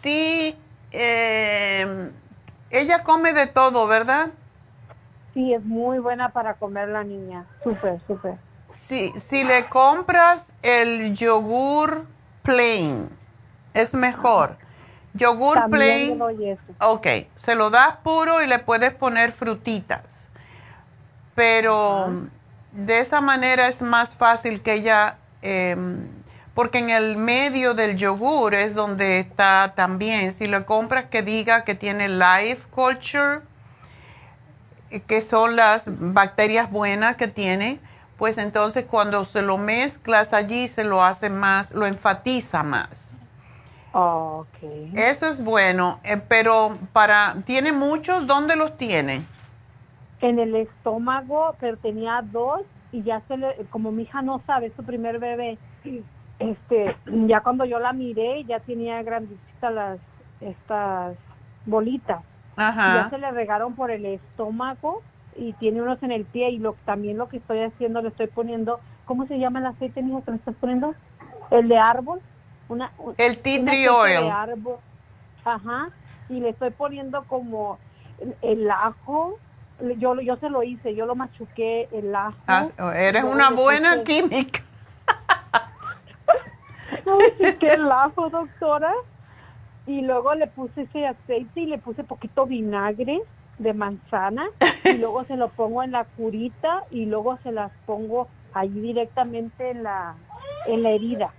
[0.02, 0.56] sí,
[0.92, 2.10] em,
[2.70, 4.28] ella come de todo, ¿verdad?
[5.34, 8.36] Sí, es muy buena para comer la niña, súper, súper.
[8.86, 12.06] Sí, si le compras el yogur
[12.42, 13.08] plain,
[13.74, 14.56] es mejor.
[15.14, 16.10] Yogur También plain.
[16.10, 16.62] le doy eso.
[16.80, 17.06] Ok,
[17.36, 20.19] se lo das puro y le puedes poner frutitas.
[21.40, 22.26] Pero
[22.70, 26.06] de esa manera es más fácil que ella, em,
[26.52, 30.34] porque en el medio del yogur es donde está también.
[30.34, 33.40] Si lo compras que diga que tiene Life Culture,
[34.90, 37.80] eh, que son las bacterias buenas que tiene,
[38.18, 43.12] pues entonces cuando se lo mezclas allí se lo hace más, lo enfatiza más.
[43.92, 44.58] Ok.
[44.94, 48.26] Eso es bueno, eh, pero para, ¿tiene muchos?
[48.26, 49.24] ¿Dónde los tiene?
[50.20, 54.72] En el estómago, pero tenía dos y ya se le, como mi hija no sabe,
[54.76, 55.58] su primer bebé,
[56.38, 60.00] este, ya cuando yo la miré, ya tenía grandecitas las,
[60.40, 61.16] estas
[61.64, 62.24] bolitas.
[62.86, 63.10] Y ya Ajá.
[63.10, 65.02] se le regaron por el estómago
[65.36, 68.26] y tiene unos en el pie y lo también lo que estoy haciendo le estoy
[68.26, 70.94] poniendo ¿cómo se llama el aceite mijo que le estás poniendo?
[71.50, 72.20] el de árbol
[72.68, 74.78] una un- El tea tree de árbol
[75.44, 75.88] ajá
[76.28, 77.78] y le estoy poniendo como
[78.18, 79.38] el, el ajo
[79.98, 84.02] yo yo se lo hice yo lo machuqué el ajo Ah, eres Luego una buena
[84.04, 84.60] química.
[87.06, 88.92] machuqué el ajo doctora
[89.86, 93.20] y luego le puse ese aceite y le puse poquito vinagre
[93.58, 94.46] de manzana
[94.84, 99.70] y luego se lo pongo en la curita y luego se las pongo ahí directamente
[99.70, 100.14] en la
[100.66, 101.32] en la herida.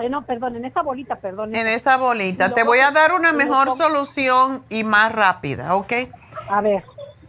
[0.00, 1.54] Eh, no, perdón, en esa bolita, perdón.
[1.54, 2.52] En esa bolita.
[2.52, 5.92] Te voy a dar una lo mejor solución y más rápida, ¿ok?
[6.48, 6.84] A ver,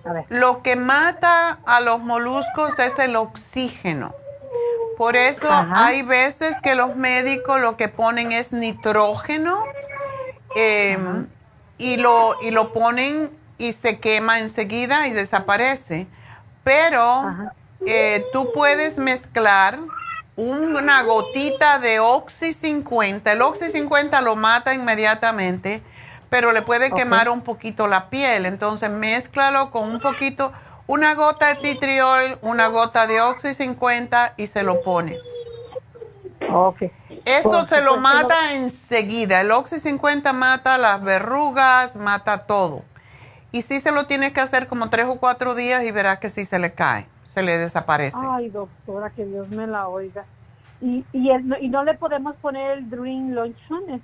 [0.06, 0.26] a ver.
[0.30, 4.14] Lo que mata a los moluscos es el oxígeno.
[4.98, 5.88] Por eso Ajá.
[5.88, 9.64] hay veces que los médicos lo que ponen es nitrógeno
[10.56, 10.98] eh,
[11.78, 16.08] y, lo, y lo ponen y se quema enseguida y desaparece.
[16.64, 17.52] Pero
[17.86, 19.80] eh, tú puedes mezclar
[20.38, 23.32] una gotita de Oxy 50.
[23.32, 25.82] El Oxy 50 lo mata inmediatamente,
[26.36, 28.46] pero le puede quemar un poquito la piel.
[28.46, 30.52] Entonces, mézclalo con un poquito,
[30.86, 35.24] una gota de tea tree oil, una gota de Oxy 50 y se lo pones.
[36.52, 36.92] Ok.
[37.24, 39.40] Eso te lo mata enseguida.
[39.40, 42.84] El Oxy 50 mata las verrugas, mata todo.
[43.54, 46.30] Y sí se lo tienes que hacer como tres o cuatro días y verás que
[46.30, 48.18] sí se le cae, se le desaparece.
[48.22, 50.26] Ay, doctora, que Dios me la oiga.
[50.82, 54.04] Y, y, el- y no le podemos poner el Dream Lotion, ese?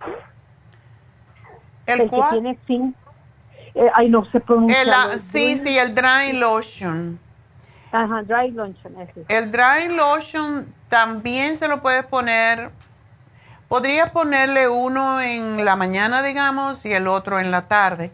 [1.99, 2.95] ¿El que tiene zinc.
[3.73, 4.85] Eh, ay, no sé pronunciar.
[4.85, 7.19] El, ah, sí, sí, el dry lotion.
[7.91, 9.26] Ajá, Dry Lotion, ese.
[9.27, 12.72] El dry lotion también se lo puedes poner.
[13.68, 18.11] Podrías ponerle uno en la mañana, digamos, y el otro en la tarde,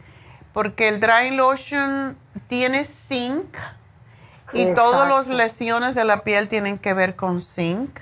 [0.54, 2.18] porque el dry lotion
[2.48, 3.56] tiene zinc
[4.54, 5.38] y todas las Exacto.
[5.38, 8.00] lesiones de la piel tienen que ver con zinc.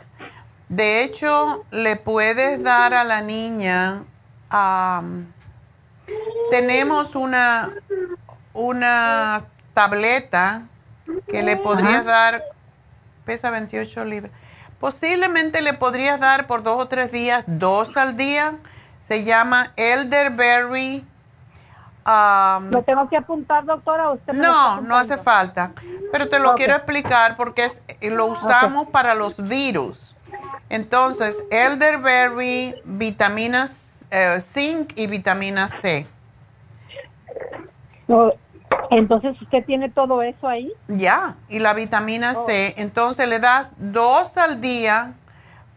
[0.70, 4.04] De hecho, le puedes dar a la niña,
[6.52, 7.72] tenemos una,
[8.54, 10.64] una tableta
[11.28, 12.44] que le podrías dar,
[13.26, 14.32] pesa 28 libras.
[14.80, 18.54] Posiblemente le podrías dar por dos o tres días, dos al día.
[19.04, 21.06] Se llama elderberry.
[22.04, 24.10] am, ¿Lo tengo que apuntar, doctora?
[24.10, 25.72] ¿o Usted no, no hace falta.
[26.12, 27.80] Pero te lo quiero explicar porque es-
[28.12, 30.16] lo usamos para los virus.
[30.70, 36.08] Entonces, elderberry, vitaminas eh, zinc y vitamina C.
[38.90, 40.72] Entonces, ¿usted tiene todo eso ahí?
[40.88, 42.76] Ya, y la vitamina C.
[42.78, 45.14] Entonces le das dos al día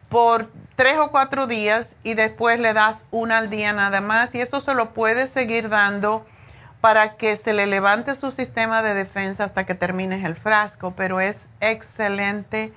[0.08, 4.32] por tres o cuatro días y después le das una al día nada más.
[4.36, 6.24] Y eso se lo puedes seguir dando
[6.80, 10.92] para que se le levante su sistema de defensa hasta que termines el frasco.
[10.96, 12.72] Pero es excelente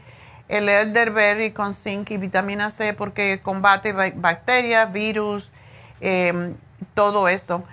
[0.52, 5.50] el elderberry con zinc y vitamina C porque combate ba- bacterias, virus,
[6.02, 6.56] em,
[6.94, 7.64] todo eso.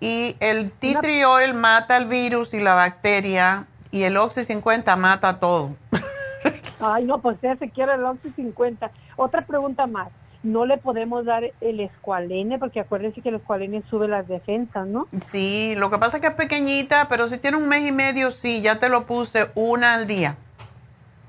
[0.00, 4.94] Y el tea tree oil mata el virus y la bacteria y el Oxy 50
[4.96, 5.74] mata todo.
[6.80, 8.90] Ay, no, pues ella se quiere el Oxy 50.
[9.16, 10.08] Otra pregunta más.
[10.44, 15.08] No le podemos dar el escualene, porque acuérdense que el escualene sube las defensas, ¿no?
[15.32, 18.30] Sí, lo que pasa es que es pequeñita, pero si tiene un mes y medio,
[18.30, 20.36] sí, ya te lo puse una al día,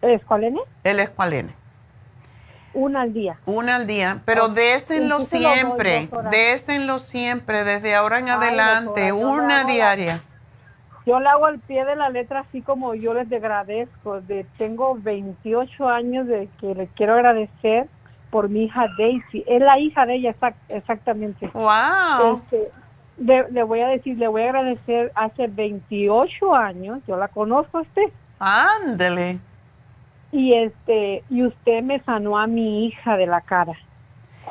[0.02, 0.60] ¿El escualene?
[0.84, 1.54] el escualene.
[2.74, 3.38] Una al día.
[3.46, 4.54] Una al día, pero Ok.
[4.54, 9.32] désenlo ¿Y sí se lo doy, siempre, désenlo siempre, desde ahora en Ay, adelante, doctora,
[9.34, 10.22] una la- diaria.
[11.06, 14.22] Yo le hago al pie de la letra así como yo les agradezco.
[14.22, 17.88] De, tengo 28 años de que les quiero agradecer
[18.30, 19.44] por mi hija Daisy.
[19.48, 21.48] Es la hija de ella exact- exactamente.
[21.54, 22.42] Wow.
[22.44, 22.70] Este,
[23.18, 27.80] le, le voy a decir, le voy a agradecer hace 28 años, yo la conozco
[27.80, 28.04] a usted,
[28.38, 29.40] Ándele.
[30.32, 33.74] Y este, y usted me sanó a mi hija de la cara.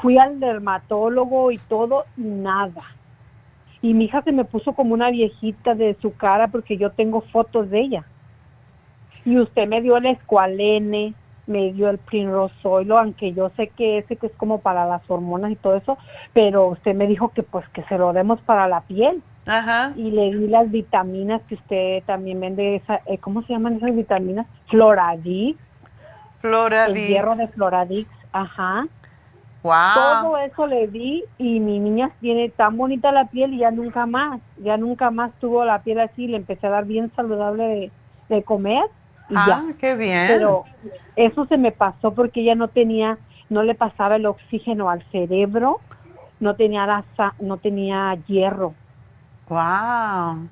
[0.01, 2.83] Fui al dermatólogo y todo, y nada.
[3.81, 7.21] Y mi hija se me puso como una viejita de su cara porque yo tengo
[7.21, 8.05] fotos de ella.
[9.25, 11.15] Y usted me dio el escualene,
[11.47, 12.01] me dio el
[12.63, 15.99] Oilo, aunque yo sé que ese que es como para las hormonas y todo eso,
[16.33, 19.23] pero usted me dijo que pues que se lo demos para la piel.
[19.47, 19.93] Ajá.
[19.97, 23.97] Y le di las vitaminas que usted también vende, esa, eh, ¿cómo se llaman esas
[23.97, 24.47] vitaminas?
[24.67, 25.59] Floradix.
[26.41, 26.83] Floradix.
[26.83, 28.89] El hierro de Floradix, ajá.
[29.63, 29.75] Wow.
[29.93, 34.07] Todo eso le di y mi niña tiene tan bonita la piel y ya nunca
[34.07, 37.95] más, ya nunca más tuvo la piel así, le empecé a dar bien saludable de,
[38.29, 38.85] de comer
[39.29, 39.75] y ah, ya.
[39.79, 40.27] qué bien.
[40.27, 40.71] Pero
[41.17, 45.85] eso se me pasó porque ella no tenía, no le pasaba el oxígeno al cerebro,
[46.41, 48.79] no tenía la, sa- no tenía hierro.
[49.49, 50.51] Wow.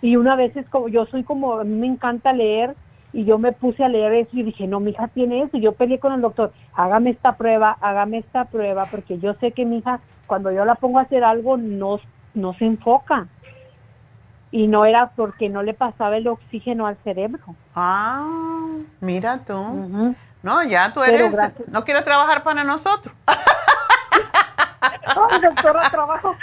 [0.00, 2.76] Y una vez es como, yo soy como, a mí me encanta leer
[3.12, 5.56] y yo me puse a leer eso y dije, no, mi hija tiene eso.
[5.56, 9.52] Y yo peleé con el doctor, hágame esta prueba, hágame esta prueba, porque yo sé
[9.52, 12.00] que mi hija, cuando yo la pongo a hacer algo, no,
[12.34, 13.26] no se enfoca.
[14.50, 17.42] Y no era porque no le pasaba el oxígeno al cerebro.
[17.74, 18.28] Ah,
[19.00, 20.14] mira tú.
[20.42, 21.32] No, ya tú eres.
[21.68, 23.14] No quieres trabajar para nosotros.
[24.82, 26.36] Ay, doctora, trabajo,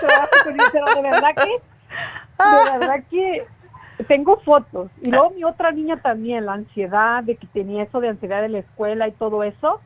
[0.00, 3.46] trabajo con pero de verdad que, de verdad que
[4.08, 4.90] tengo fotos.
[5.02, 8.48] Y luego mi otra niña también, la ansiedad, de que tenía eso de ansiedad de
[8.48, 9.80] la escuela y todo eso.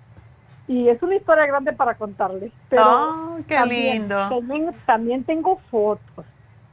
[0.66, 2.52] Y es una historia grande para contarles.
[2.68, 4.28] Pero Ah, qué también- lindo.
[4.28, 6.24] También, también tengo fotos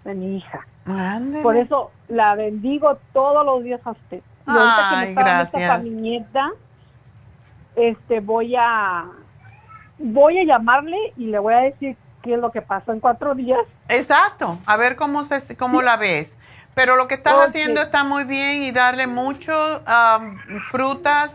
[0.03, 0.65] de mi hija.
[0.85, 1.41] Ándele.
[1.43, 4.21] Por eso la bendigo todos los días a usted.
[4.47, 5.93] Y ahorita que me Ay, está dando esta gracias.
[5.93, 6.51] nieta,
[7.75, 9.05] este, voy a,
[9.97, 13.35] voy a llamarle y le voy a decir qué es lo que pasó en cuatro
[13.35, 13.59] días.
[13.89, 16.35] Exacto, a ver cómo, se, cómo la ves.
[16.75, 20.37] Pero lo que estás haciendo está muy bien y darle mucho am,
[20.69, 21.33] frutas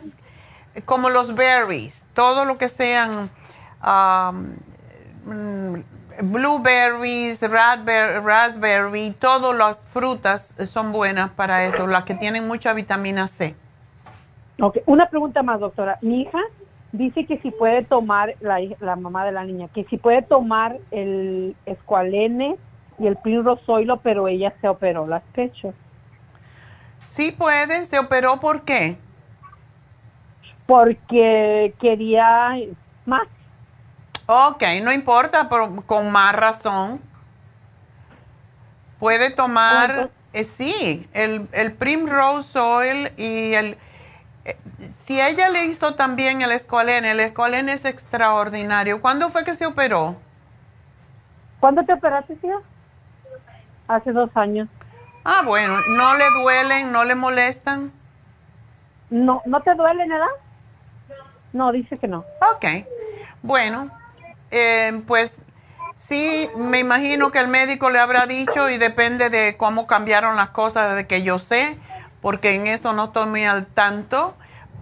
[0.85, 3.31] como los berries, todo lo que sean
[3.81, 4.57] am,
[5.25, 5.77] mm,
[6.23, 13.55] blueberries, raspberry, todas las frutas son buenas para eso, las que tienen mucha vitamina C.
[14.61, 15.99] Ok, Una pregunta más, doctora.
[16.03, 16.39] Mi hija
[16.93, 20.77] dice que si puede tomar, la, la mamá de la niña, que si puede tomar
[20.91, 22.57] el escualene
[23.01, 23.19] y el
[23.65, 25.75] Zoilo, pero ella se operó las pechos.
[27.09, 28.99] Sí puedes, se operó, ¿por qué?
[30.67, 32.53] Porque quería
[33.07, 33.23] más.
[34.27, 37.01] Ok, no importa, pero con más razón.
[39.01, 43.79] Puede tomar, Entonces- eh, sí, el, el Primrose Oil y el...
[44.45, 44.57] eh,
[45.07, 49.01] si ella le hizo también el escualene, el escualene es extraordinario.
[49.01, 50.17] ¿Cuándo fue que se operó?
[51.59, 52.57] ¿Cuándo te operaste, tía?
[53.91, 54.69] Hace dos años.
[55.25, 57.91] Ah, bueno, ¿no le duelen, no le molestan?
[59.11, 60.29] No, ¿no te duele nada?
[61.53, 62.25] No, dice que no.
[62.55, 62.87] Ok,
[63.43, 63.91] bueno,
[64.53, 65.37] eh, pues
[65.97, 70.51] sí, me imagino que el médico le habrá dicho y depende de cómo cambiaron las
[70.51, 71.77] cosas desde que yo sé,
[72.23, 74.35] porque en eso no estoy muy al tanto,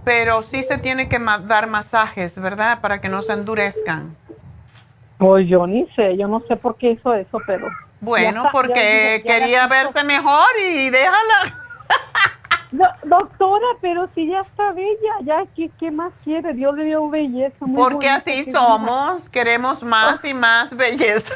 [0.05, 2.83] pero sí se tiene que dar masajes, ¿verdad?
[2.83, 4.15] Para que no se endurezcan.
[5.17, 7.69] Pues yo ni sé, yo no sé por qué hizo eso, pero...
[8.01, 11.59] Bueno, está, porque ya dije, ya quería verse mejor y déjala.
[12.71, 16.53] No, doctora, pero si ya está bella, ya, ¿qué, qué más quiere?
[16.53, 17.57] Dios le dio belleza.
[17.61, 21.33] muy Porque bonita, así somos, queremos más y más belleza.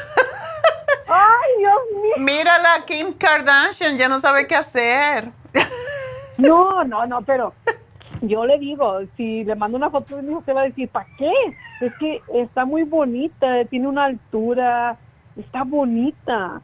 [1.07, 2.13] Ay, Dios mío.
[2.17, 5.29] Mírala Kim Kardashian, ya no sabe qué hacer.
[6.35, 7.53] No, no, no, pero
[8.21, 10.89] yo le digo, si le mando una foto de mi hijo, se va a decir,
[10.89, 11.31] ¿para qué?
[11.79, 14.97] Es que está muy bonita, tiene una altura,
[15.35, 16.61] está bonita.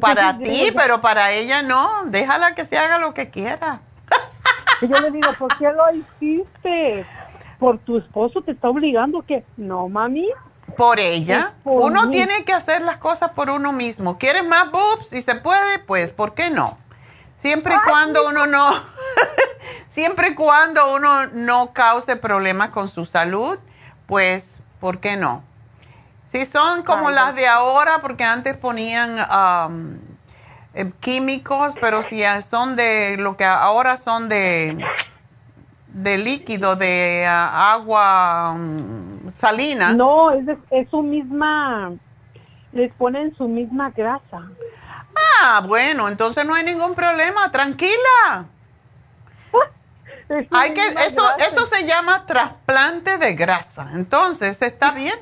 [0.00, 2.04] Para ti, digo, pero para ella no.
[2.06, 3.80] Déjala que se haga lo que quiera.
[4.82, 7.06] Yo le digo, ¿por qué lo hiciste?
[7.58, 10.28] ¿Por tu esposo te está obligando que No, mami.
[10.76, 11.54] Por ella.
[11.64, 12.12] Por uno mí.
[12.12, 14.18] tiene que hacer las cosas por uno mismo.
[14.18, 15.08] ¿Quieres más boobs?
[15.08, 16.78] Si se puede, pues, ¿por qué no?
[17.36, 18.68] Siempre y cuando uno no,
[19.88, 23.58] siempre y cuando uno no cause problemas con su salud,
[24.06, 25.44] pues, ¿por qué no?
[26.30, 29.98] Si son como Ay, las de ahora, porque antes ponían am,
[30.74, 34.76] eh, químicos, pero si son de lo que ahora son de,
[35.88, 39.92] de líquido, de ah, agua mm, salina.
[39.94, 41.92] No, es, de- es su misma,
[42.72, 44.42] les ponen su misma grasa.
[45.40, 48.44] Ah, bueno, entonces no hay ningún problema, tranquila.
[50.28, 51.46] Es Hay que, eso, grasa.
[51.46, 53.88] eso se llama trasplante de grasa.
[53.94, 55.18] Entonces está bien.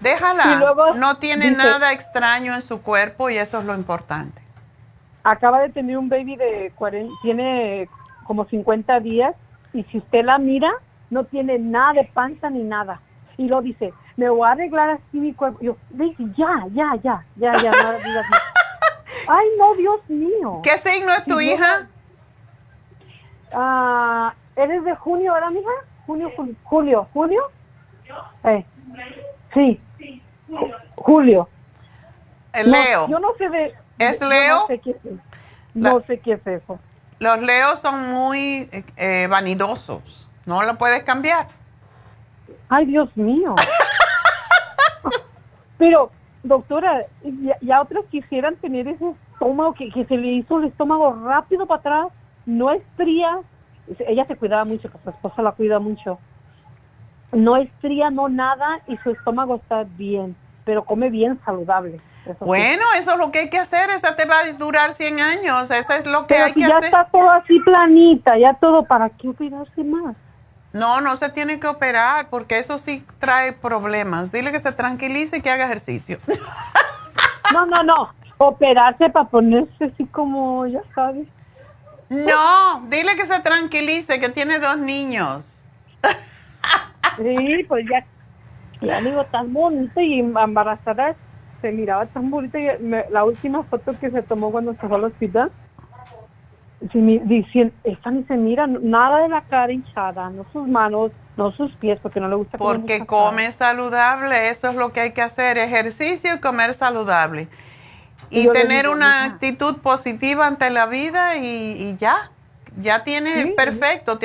[0.00, 0.56] Y Déjala.
[0.58, 4.40] luego no tiene dice- nada extraño en su cuerpo y eso es lo importante.
[5.22, 7.88] Acaba de tener un baby de 40, tiene
[8.24, 9.34] como 50 días
[9.74, 10.70] y si usted la mira,
[11.10, 13.00] no tiene nada de panza ni nada.
[13.36, 15.58] Y lo dice, me voy a arreglar así mi cuerpo.
[15.60, 18.40] Yo, Daisy, ya, ya, ya, ya, ya, no digas más.
[19.28, 20.60] Ay, no, Dios mío.
[20.62, 21.86] ¿Qué signo es tu hija?
[23.52, 25.70] Ah, ¿Eres de junio, verdad, mija?
[26.06, 27.42] Junio, julio, julio, julio.
[28.44, 28.64] Eh,
[29.54, 29.80] sí,
[30.96, 31.48] julio.
[32.52, 33.08] El No, Leo.
[33.08, 33.74] yo no sé de...
[33.98, 34.60] ¿Es Leo?
[34.60, 35.18] No sé qué es eso.
[35.74, 36.78] No sé qué es eso.
[37.20, 40.28] Los leos son muy eh, vanidosos.
[40.46, 41.46] No lo puedes cambiar.
[42.68, 43.54] Ay, Dios mío.
[45.78, 46.10] Pero,
[46.42, 51.12] doctora, ya, ya otros quisieran tener ese estómago que, que se le hizo el estómago
[51.24, 52.06] rápido para atrás.
[52.46, 53.38] No estría.
[54.06, 56.18] Ella se cuidaba mucho, que su esposa la cuida mucho.
[57.32, 62.00] No estría, no nada, y su estómago está bien, pero come bien saludable.
[62.24, 62.44] eso sí.
[62.44, 63.90] Bueno, eso es lo que hay que hacer.
[63.90, 65.70] Esa te va a durar 100 años.
[65.70, 66.84] Eso es lo que pero hay si que ya hacer.
[66.84, 70.16] está todo así planita, ya todo, ¿para qué cuidarse más?
[70.72, 74.30] No, no se tiene que operar porque eso sí trae problemas.
[74.30, 76.18] Dile que se tranquilice y que haga ejercicio.
[77.52, 78.14] No, no, no.
[78.38, 81.26] Operarse para ponerse así como, ya sabes.
[82.08, 85.64] No, dile que se tranquilice, que tiene dos niños.
[87.16, 88.04] Sí, pues ya,
[88.80, 91.14] ya digo, tan bonita y embarazada,
[91.60, 92.58] se miraba tan bonita.
[92.58, 95.50] Y me- la última foto que se tomó cuando se fue al hospital,
[96.90, 101.12] se mi- dicien- esta ni se mira nada de la cara hinchada, no sus manos,
[101.36, 105.00] no sus pies, porque no le gusta comer Porque come saludable, eso es lo que
[105.00, 107.48] hay que hacer, ejercicio y comer saludable.
[108.30, 112.30] Y tener digo, una actitud positiva ante la vida y, y ya,
[112.78, 114.18] ya Sí, perfecto.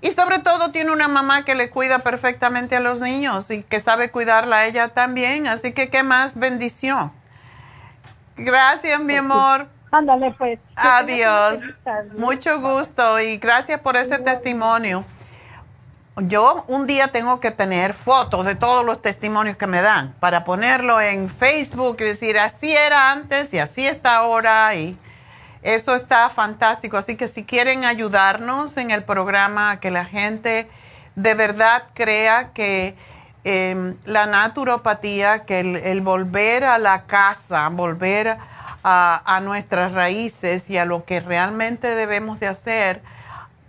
[0.00, 3.80] Y sobre todo tiene una mamá que le cuida perfectamente a los niños y que
[3.80, 7.12] sabe cuidarla a ella también, así que qué más bendición.
[8.36, 9.66] Gracias, mi amor.
[9.90, 10.60] Ándale, pues.
[10.76, 11.60] Adiós.
[12.16, 15.04] Mucho gusto y gracias por ese testimonio.
[16.22, 20.44] Yo un día tengo que tener fotos de todos los testimonios que me dan para
[20.44, 24.98] ponerlo en Facebook y decir así era antes y así está ahora y
[25.74, 26.96] eso está fantástico.
[26.96, 30.66] Así que si quieren ayudarnos en el programa, que la gente
[31.14, 32.94] de verdad crea que
[33.44, 38.38] eh, la naturopatía, que el, volver a la casa, volver
[38.82, 43.02] a, nuestras raíces y a lo que realmente debemos de hacer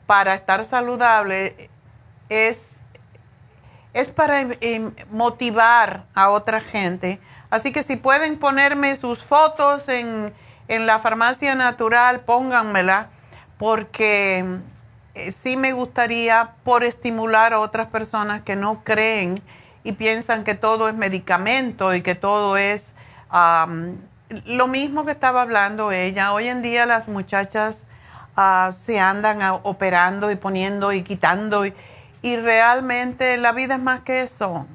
[0.06, 1.70] para estar saludable
[2.30, 2.66] es,
[3.94, 7.20] es para eh, motivar a otra gente.
[7.50, 10.34] Así que si pueden ponerme sus fotos en,
[10.70, 13.10] en la farmacia natural, pónganmela,
[13.58, 14.46] porque
[15.16, 19.42] eh, sí me gustaría por estimular a otras personas que no creen
[19.84, 22.92] y piensan que todo es medicamento y que todo es
[23.30, 23.98] am,
[24.46, 26.34] lo mismo que estaba hablando ella.
[26.34, 27.84] Hoy en día las muchachas
[28.36, 31.74] ah, se andan operando y poniendo y quitando y,
[32.22, 34.68] y realmente la vida es más que eso.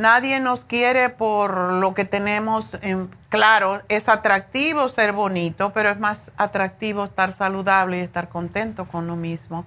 [0.00, 2.78] Nadie nos quiere por lo que tenemos.
[2.80, 8.86] En, claro, es atractivo ser bonito, pero es más atractivo estar saludable y estar contento
[8.86, 9.66] con lo mismo.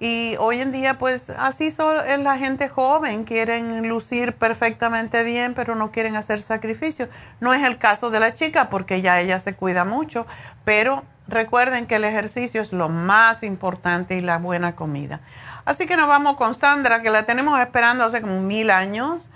[0.00, 5.74] Y hoy en día, pues así es la gente joven, quieren lucir perfectamente bien, pero
[5.74, 7.10] no quieren hacer sacrificios.
[7.40, 10.26] No es el caso de la chica, porque ya ella se cuida mucho,
[10.64, 15.20] pero recuerden que el ejercicio es lo más importante y la buena comida.
[15.66, 19.28] Así que nos vamos con Sandra, que la tenemos esperando hace como mil años.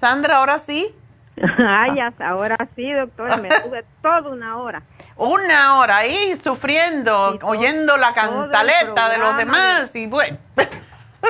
[0.00, 0.94] Sandra, ahora sí,
[1.66, 4.82] Ay, hasta ahora sí, doctora, me tuve toda una hora.
[5.16, 10.38] una hora ahí sufriendo, todo- oyendo la cantaleta de los demás y bueno.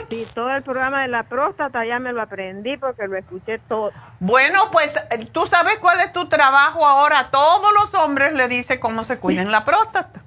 [0.09, 3.91] Sí, todo el programa de la próstata ya me lo aprendí porque lo escuché todo.
[4.21, 4.95] Bueno, pues
[5.33, 7.29] tú sabes cuál es tu trabajo ahora.
[7.33, 10.21] Todos los hombres le dice cómo se cuiden la próstata.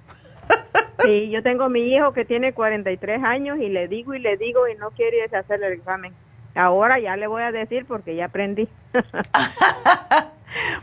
[1.06, 4.68] Sí, yo tengo mi hijo que tiene 43 años y le digo y le digo
[4.68, 6.14] y no quiere hacer el examen.
[6.56, 8.68] Ahora ya le voy a decir porque ya aprendí.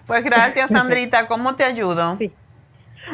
[0.06, 1.28] Pues gracias, Sandrita.
[1.28, 2.16] ¿Cómo te ayudo?
[2.18, 2.32] Sí.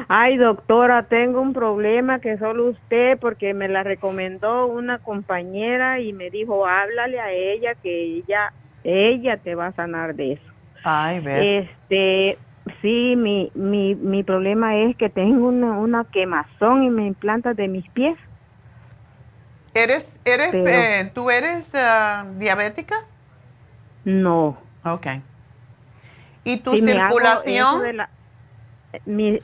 [0.09, 6.13] Ay, doctora, tengo un problema que solo usted, porque me la recomendó una compañera y
[6.13, 8.53] me dijo, háblale a ella que ella,
[8.85, 10.53] ella te va a sanar de eso.
[10.85, 11.69] Ay, ver.
[11.69, 12.39] Este,
[12.83, 17.69] sí, mi, mi, mi problema es que tengo una, una quemazón y me implanta de
[17.69, 18.17] mis pies.
[19.77, 22.97] ¿Eres, eres, pero- eh, tú eres ah, diabética?
[24.05, 24.57] No.
[24.85, 25.07] Ok.
[26.45, 27.97] ¿Y tu Sí, circulación?
[27.97, 28.09] la-
[29.05, 29.41] mi,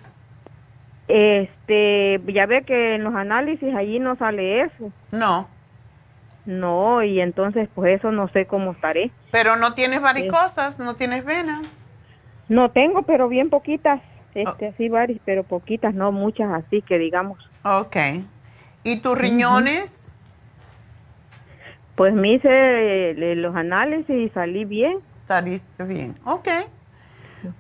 [1.08, 4.90] este, ya ve que en los análisis allí no sale eso.
[5.10, 5.48] No.
[6.46, 9.10] No, y entonces pues eso no sé cómo estaré.
[9.30, 11.60] Pero no tienes varicosas, no tienes venas.
[12.48, 14.00] No tengo, pero bien poquitas.
[14.00, 14.30] Oh.
[14.34, 17.38] Este, así varias, pero poquitas, no muchas así que digamos.
[17.64, 17.96] Ok.
[18.82, 20.01] ¿Y tus riñones?
[21.94, 22.48] Pues me hice
[23.10, 24.98] eh, los análisis y salí bien.
[25.28, 26.48] Saliste bien, ok.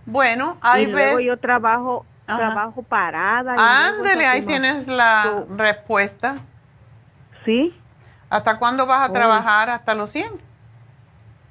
[0.06, 1.26] Bueno, ahí y luego ves.
[1.26, 3.54] yo trabajo, trabajo parada.
[3.88, 6.36] Ándele, ahí tienes la respuesta.
[7.44, 7.74] Sí.
[8.30, 9.12] ¿Hasta cuándo vas a Oh.
[9.12, 9.68] trabajar?
[9.70, 10.30] ¿Hasta los 100?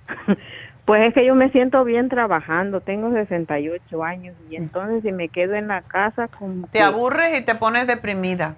[0.85, 5.29] Pues es que yo me siento bien trabajando, tengo 68 años y entonces si me
[5.29, 8.55] quedo en la casa como Te que- aburres y te pones deprimida.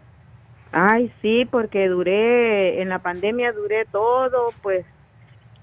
[0.73, 4.85] Ay, sí, porque duré, en la pandemia duré todo, pues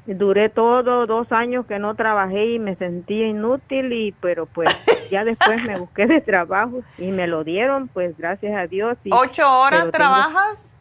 [0.06, 4.68] duré todo, dos años que no trabajé y me sentía inútil y pero pues
[5.10, 8.96] ya después me busqué de trabajo y me lo dieron, pues gracias a Dios.
[9.04, 10.76] y- ¿Ocho horas tengo- trabajas?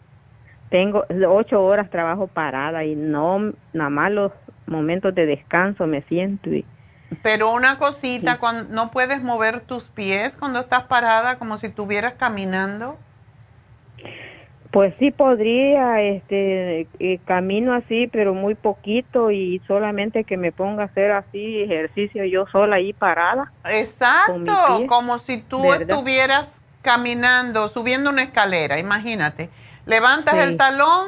[0.69, 4.31] Tengo ocho horas trabajo parada y no, nada más los
[4.67, 6.63] momentos de descanso me siento y
[7.23, 12.13] Pero una cosita, cuando no puedes mover tus pies cuando estás parada como si estuvieras
[12.13, 12.97] caminando.
[14.71, 20.83] Pues sí podría, este, eh, camino así, pero muy poquito y solamente que me ponga
[20.83, 23.51] a hacer así ejercicio yo sola ahí parada.
[23.65, 25.89] Exacto, como si tú ¿Verdad?
[25.89, 29.49] estuvieras caminando, subiendo una escalera, imagínate.
[29.87, 30.41] Levantas Sí.
[30.41, 31.07] el talón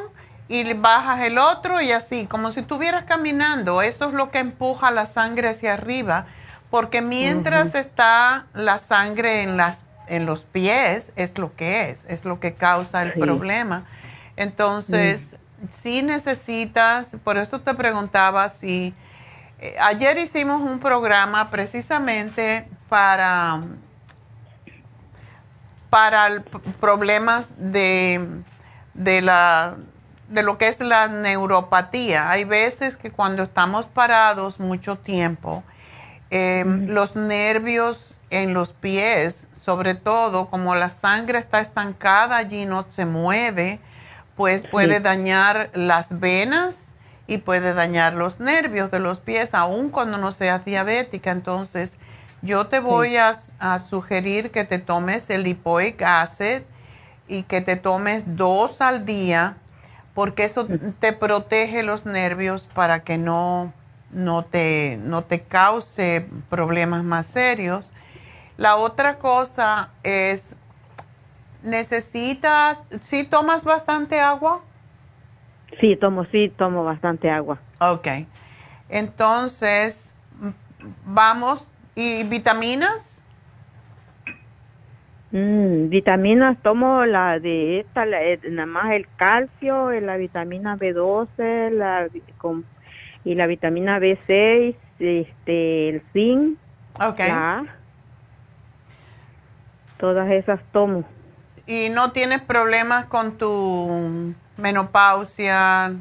[0.50, 3.84] y bajas el otro y así, como si estuvieras caminando.
[3.84, 6.26] Eso es lo que empuja la sangre hacia arriba,
[6.72, 12.26] porque mientras está la sangre en las en los pies, es lo que es, es
[12.26, 13.20] lo que causa el Sí.
[13.20, 13.86] problema.
[14.36, 15.36] Entonces,
[15.82, 18.94] si necesitas, por eso te preguntaba si
[19.60, 23.62] eh, ayer hicimos un programa precisamente para
[25.90, 26.44] para el
[26.80, 28.26] problemas de,
[28.94, 29.76] de la
[30.30, 32.30] de lo que es la neuropatía.
[32.32, 35.62] Hay veces que cuando estamos parados mucho tiempo,
[36.30, 42.88] eh, los nervios en los pies, sobre todo como la sangre está estancada allí, no
[42.90, 43.80] se mueve,
[44.36, 45.04] pues puede Sí.
[45.04, 46.94] dañar las venas
[47.28, 51.30] y puede dañar los nervios de los pies, aun cuando no seas diabética.
[51.30, 51.94] Entonces,
[52.42, 56.64] yo te voy a, a sugerir que te tomes el lipoic acid
[57.28, 59.58] y que te tomes dos al día,
[60.16, 60.68] porque eso
[61.00, 63.72] te protege los nervios para que no,
[64.12, 67.86] no, te, no te cause problemas más serios.
[68.62, 70.56] La otra cosa es,
[71.64, 74.62] necesitas, si tomas bastante agua?
[75.80, 77.58] Sí, tomo, sí, tomo bastante agua.
[77.80, 78.08] Ok.
[78.88, 80.14] Entonces,
[81.08, 83.20] vamos, ¿y vitaminas?
[85.32, 90.76] Mm, vitaminas tomo la de esta, la, eh, nada más el calcio, eh, la vitamina
[90.78, 92.08] B12, la,
[92.38, 92.68] con-
[93.24, 96.60] y la vitamina B6, este, el zinc,
[97.00, 97.18] Ok.
[97.18, 97.66] la.
[100.02, 101.06] Todas esas tomo.
[101.68, 105.94] ¿Y no tienes problemas con tu menopausia,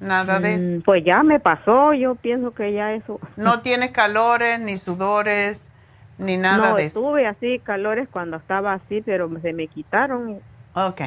[0.00, 0.72] nada de eso?
[0.78, 3.20] Mm, Pues ya me pasó, yo pienso que ya eso.
[3.36, 5.72] No tienes calores, ni sudores,
[6.18, 7.00] ni nada no, de eso.
[7.00, 10.42] tuve así calores cuando estaba así, pero se me quitaron.
[10.74, 11.02] Ok.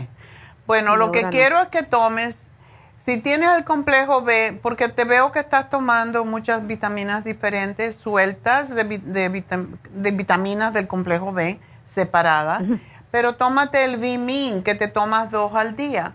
[0.67, 1.29] Bueno, lo que no.
[1.29, 2.53] quiero es que tomes,
[2.95, 8.73] si tienes el complejo B, porque te veo que estás tomando muchas vitaminas diferentes, sueltas
[8.75, 9.29] de, de
[9.91, 11.59] de vitaminas del complejo B,
[11.89, 12.63] separadas,
[13.11, 16.13] pero tómate el Vimin, que te tomas dos al día,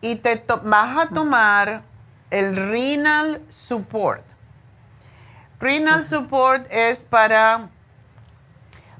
[0.00, 1.82] y te vas a tomar
[2.30, 4.24] el Renal Support.
[5.60, 7.68] Renal Support es para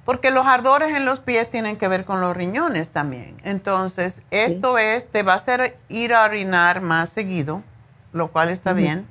[0.04, 3.40] porque los ardores en los pies tienen que ver con los riñones también.
[3.44, 7.62] Entonces, esto es, te va a hacer ir a orinar más seguido,
[8.12, 9.06] lo cual está bien,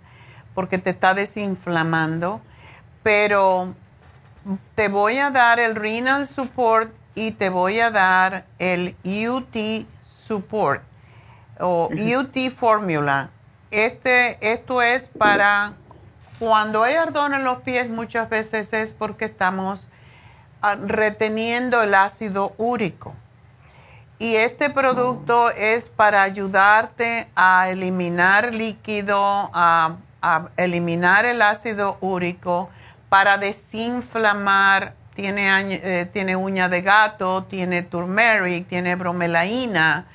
[0.54, 2.42] porque te está desinflamando.
[3.02, 3.76] Pero
[4.76, 9.86] te voy a dar el renal support y te voy a dar el UT
[10.28, 10.82] support
[11.60, 13.30] o UT formula.
[13.72, 15.74] Este, esto es para
[16.40, 19.88] cuando hay ardor en los pies, muchas veces es porque estamos
[20.62, 23.14] ah, reteniendo el ácido úrico.
[24.20, 29.22] Y este producto es para ayudarte a eliminar líquido,
[29.54, 32.70] a, a eliminar el ácido úrico,
[33.10, 34.94] para desinflamar.
[35.16, 40.06] Tiene, eh, tiene uña de gato, tiene turmeric, tiene bromelaína,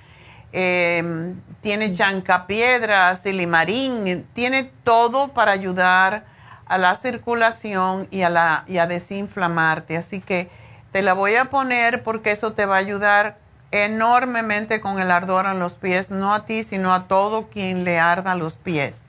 [0.52, 6.24] eh, tiene chancapiedras, silimarín, tiene todo para ayudar
[6.66, 9.96] a la circulación y a, la, y a desinflamarte.
[9.98, 10.48] Así que
[10.92, 13.36] te la voy a poner porque eso te va a ayudar
[13.72, 17.98] enormemente con el ardor en los pies, no a ti, sino a todo quien le
[17.98, 19.03] arda los pies.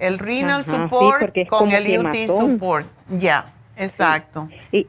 [0.00, 2.52] El renal Ajá, sí, support porque es con el UT quemazón.
[2.52, 2.86] support.
[3.10, 3.46] Ya,
[3.76, 4.48] exacto.
[4.72, 4.86] Y,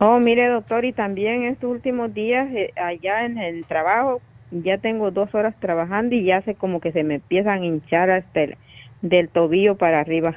[0.00, 4.20] oh, mire, doctor, y también estos últimos días eh, allá en el trabajo,
[4.50, 8.10] ya tengo dos horas trabajando y ya sé como que se me empiezan a hinchar
[8.10, 8.56] hasta el-
[9.02, 10.36] del tobillo para arriba.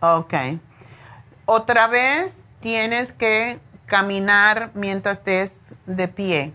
[0.00, 0.34] Ok.
[1.46, 6.52] Otra vez tienes que caminar mientras estés de pie.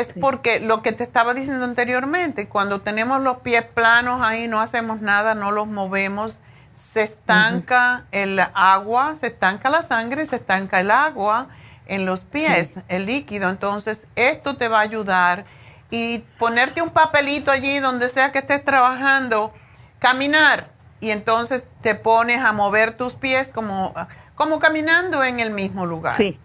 [0.00, 4.60] Es porque lo que te estaba diciendo anteriormente, cuando tenemos los pies planos ahí, no
[4.60, 6.40] hacemos nada, no los movemos,
[6.74, 11.48] se estanca el agua, se estanca la sangre, se estanca el agua
[11.86, 13.48] en los pies, el líquido.
[13.48, 15.44] Entonces, esto te va a ayudar
[15.90, 19.52] y ponerte un papelito allí donde sea que estés trabajando,
[19.98, 23.94] caminar y entonces te pones a mover tus pies como,
[24.34, 26.16] como caminando en el mismo lugar.
[26.16, 26.38] Sí.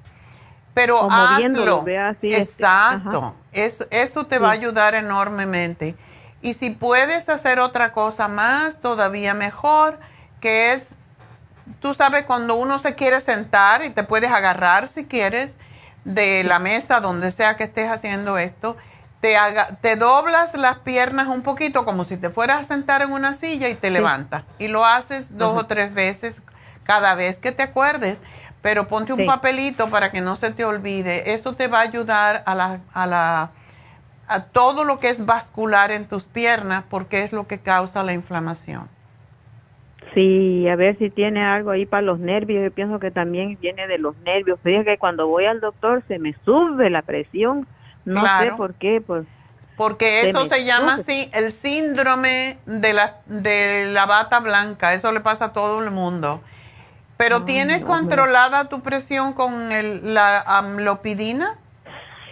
[0.73, 1.85] Pero hazlo.
[1.87, 3.35] Este, Exacto.
[3.51, 5.95] Eso, eso te va a ayudar enormemente.
[6.41, 9.99] Y si puedes hacer otra cosa más, todavía mejor,
[10.39, 10.95] que es,
[11.81, 15.57] tú sabes, cuando uno se quiere sentar y te puedes agarrar si quieres
[16.05, 18.77] de la mesa, donde sea que estés haciendo esto,
[19.21, 23.11] te, haga, te doblas las piernas un poquito como si te fueras a sentar en
[23.11, 24.43] una silla y te levantas.
[24.59, 26.41] Y lo haces dos o tres veces
[26.83, 28.19] cada vez que te acuerdes.
[28.61, 31.33] Pero ponte un papelito para que no se te olvide.
[31.33, 33.51] Eso te va a ayudar a la, a la
[34.27, 38.13] a todo lo que es vascular en tus piernas porque es lo que causa la
[38.13, 38.87] inflamación.
[40.13, 42.63] Sí, a ver si tiene algo ahí para los nervios.
[42.63, 44.59] Yo pienso que también viene de los nervios.
[44.63, 47.67] Fíjate que cuando voy al doctor se me sube la presión
[48.05, 49.25] no sé por qué, pues.
[49.77, 54.93] Porque eso se, llama así el síndrome de la, de la bata blanca.
[54.93, 56.41] Eso le pasa a todo el mundo.
[57.19, 61.57] Pero ¿tienes controlada tu presión con el, la amlopidina?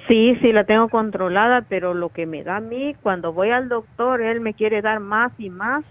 [0.08, 3.68] Sí, sí, la tengo controlada, pero lo que me da a mí, cuando voy al
[3.68, 5.84] doctor, él me quiere dar más y más.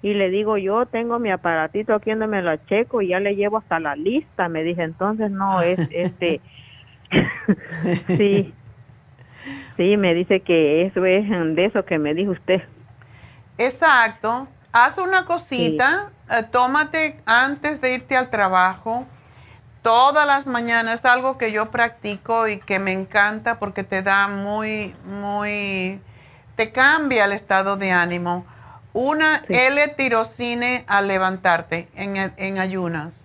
[0.00, 3.34] Y le digo, yo tengo mi aparatito aquí donde me lo checo y ya le
[3.34, 4.48] llevo hasta la lista.
[4.48, 6.40] Me dije, entonces no, es este.
[8.06, 8.54] sí,
[9.76, 12.62] Sí, me dice que eso es de eso que me dijo usted.
[13.58, 14.48] Exacto.
[14.78, 19.06] Haz una cosita, eh, tómate antes de irte al trabajo.
[19.80, 24.28] Todas las mañanas es algo que yo practico y que me encanta porque te da
[24.28, 25.98] muy, muy,
[26.56, 28.44] te cambia el estado de ánimo.
[28.92, 33.24] Una L-tirocine al levantarte en, en ayunas.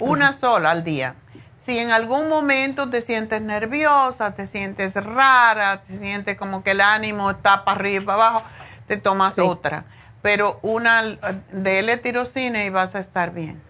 [0.00, 1.14] Una sola al día.
[1.56, 6.80] Si en algún momento te sientes nerviosa, te sientes rara, te sientes como que el
[6.80, 8.42] ánimo está para arriba y para abajo,
[8.88, 9.84] te tomas otra.
[10.24, 11.02] Pero una
[11.52, 13.60] de L-tirocina y vas a estar bien.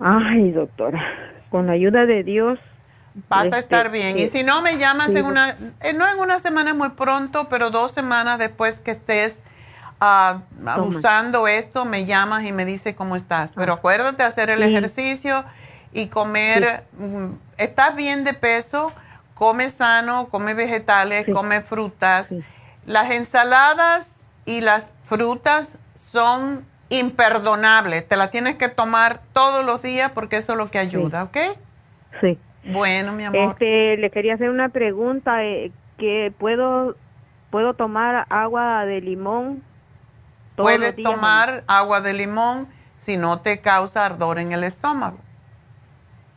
[0.00, 1.04] Ay, doctora,
[1.50, 2.58] con la ayuda de Dios.
[3.28, 4.18] Vas a este, estar bien.
[4.18, 5.50] y si no, me llamas en una,
[5.82, 9.42] eh, no en una semana muy pronto, pero dos semanas después que estés
[10.00, 13.52] uh, usando esto, me llamas y me dices cómo estás.
[13.52, 13.76] Pero ah.
[13.76, 15.44] acuérdate hacer el ejercicio
[15.92, 18.94] y comer, mm, estás bien de peso,
[19.34, 22.34] come sano, come vegetales, come frutas.
[22.86, 24.08] Las ensaladas
[24.46, 30.52] y las frutas son imperdonables, te las tienes que tomar todos los días porque eso
[30.52, 31.36] es lo que ayuda, ¿ok?
[32.20, 32.38] Sí.
[32.64, 33.52] Bueno, mi amor.
[33.52, 36.96] Este, le quería hacer una pregunta, eh, que puedo
[37.50, 39.62] puedo tomar agua de limón.
[40.56, 42.66] Puedes tomar agua de limón
[42.98, 45.18] si no te causa ardor en el estómago.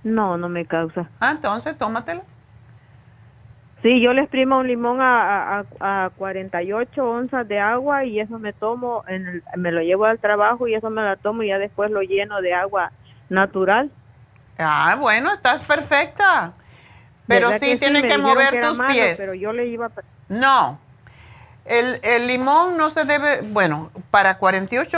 [0.04, 1.10] No, no me causa.
[1.20, 2.24] Ah, entonces tómatelo.
[3.84, 8.40] Sí, yo le exprimo un limón a, a, a 48 onzas de agua y eso
[8.40, 11.60] me tomo, en me lo llevo al trabajo y eso me la tomo y ya
[11.60, 12.92] después lo lleno de agua
[13.30, 13.92] natural.
[14.58, 16.54] Ah, bueno, estás perfecta.
[17.28, 19.18] Pero sí, tienes que mover tus pies.
[19.18, 19.92] Pero yo le iba
[20.30, 20.80] No.
[21.66, 24.98] El, el, limón no se debe, bueno, para 48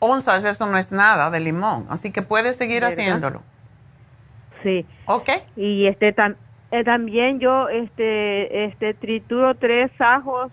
[0.00, 3.42] onzas eso no es nada de limón, así que puedes seguir haciéndolo.
[4.64, 4.84] Sí.
[5.06, 5.28] Ok.
[5.54, 6.12] Y este
[6.72, 10.50] eh, también yo este este trituro tres ajos.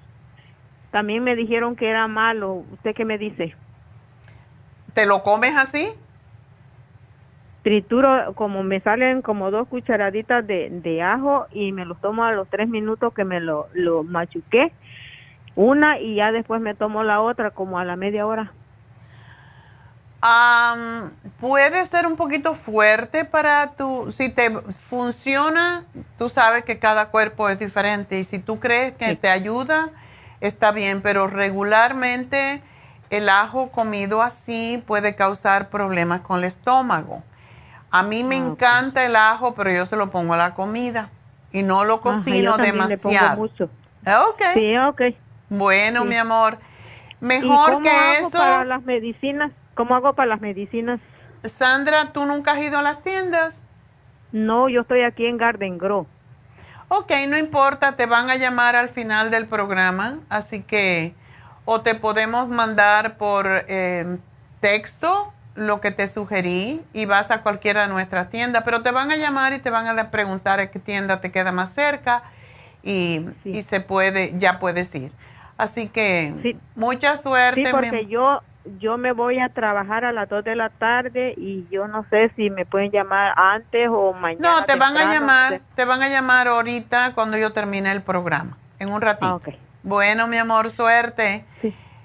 [0.92, 2.66] También me dijeron que era malo.
[2.74, 3.56] ¿Usted qué me dice?
[4.94, 5.90] ¿Te lo comes así?
[7.64, 12.32] Trituro, como me salen como dos cucharaditas de, de ajo y me los tomo a
[12.32, 14.74] los tres minutos que me lo, lo machuqué.
[15.56, 18.52] Una y ya después me tomo la otra como a la media hora
[21.40, 25.86] puede ser un poquito fuerte para tu, si te funciona,
[26.18, 29.90] tú sabes que cada cuerpo es diferente y si tú crees que te ayuda,
[30.42, 32.62] está bien, pero regularmente
[33.10, 37.24] el ajo comido así puede causar problemas con el estómago.
[37.92, 41.10] A mí me ah, encanta el ajo, pero yo se lo pongo a la comida
[41.52, 43.38] y no lo cocino demasiado.
[43.38, 43.70] mucho.
[44.02, 44.54] Okay.
[44.54, 45.02] Sí, ok.
[45.50, 46.60] Bueno, mi amor,
[47.20, 48.30] mejor que eso.
[48.30, 51.00] Para las medicinas ¿Cómo hago para las medicinas?
[51.46, 53.64] Sandra, ¿tú nunca has ido a las tiendas?
[54.34, 56.06] No, yo estoy aquí en Garden Grove.
[56.90, 61.14] Ok, no importa, te van a llamar al final del programa, así que
[61.64, 64.18] o te podemos mandar por eh,
[64.60, 69.12] texto lo que te sugerí y vas a cualquiera de nuestras tiendas, pero te van
[69.12, 72.24] a llamar y te van a preguntar a qué tienda te queda más cerca
[72.84, 75.14] y, y se puede, ya puedes ir.
[75.58, 77.66] Así que mucha suerte.
[77.66, 78.42] Sí, porque yo
[78.80, 82.32] yo me voy a trabajar a las 2 de la tarde y yo no sé
[82.36, 84.60] si me pueden llamar antes o mañana.
[84.60, 88.58] No, te van a llamar, te van a llamar ahorita cuando yo termine el programa,
[88.78, 89.42] en un ratito.
[89.46, 89.52] Ah,
[89.84, 91.46] bueno, mi amor, suerte.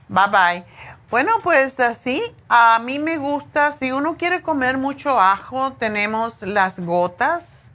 [0.08, 0.64] Bye bye.
[1.10, 6.80] Bueno, pues así, a mí me gusta, si uno quiere comer mucho ajo, tenemos las
[6.80, 7.70] gotas,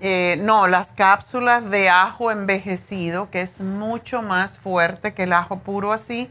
[0.00, 5.60] eh, no, las cápsulas de ajo envejecido, que es mucho más fuerte que el ajo
[5.60, 6.30] puro así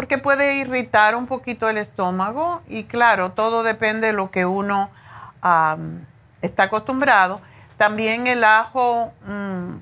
[0.00, 4.88] porque puede irritar un poquito el estómago y claro, todo depende de lo que uno
[6.40, 7.42] está acostumbrado.
[7.76, 9.74] También el ajo, mm,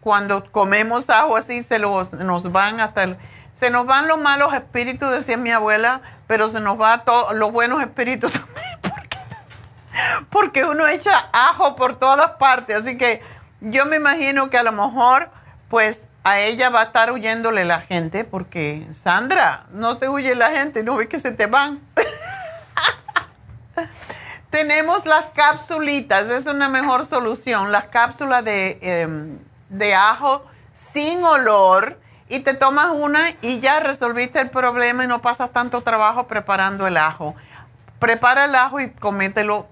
[0.00, 3.16] cuando comemos ajo así, se los, nos van hasta
[3.54, 7.02] se nos van los malos espíritus, decía mi abuela, pero se nos van
[7.34, 9.06] los buenos espíritus también,
[10.30, 12.80] porque uno echa ajo por todas partes.
[12.80, 13.22] Así que
[13.60, 15.30] yo me imagino que a lo mejor,
[15.68, 20.50] pues a ella va a estar huyéndole la gente porque, Sandra, no te huye la
[20.50, 21.80] gente, no ve que se te van.
[24.50, 29.38] Tenemos las capsulitas, es una mejor solución, las cápsulas de, em,
[29.68, 35.20] de ajo sin olor y te tomas una y ya resolviste el problema y no
[35.20, 37.34] pasas tanto trabajo preparando el ajo.
[37.98, 39.66] Prepara el ajo y comételo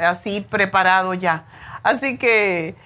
[0.00, 1.44] así preparado ya.
[1.82, 2.76] Así que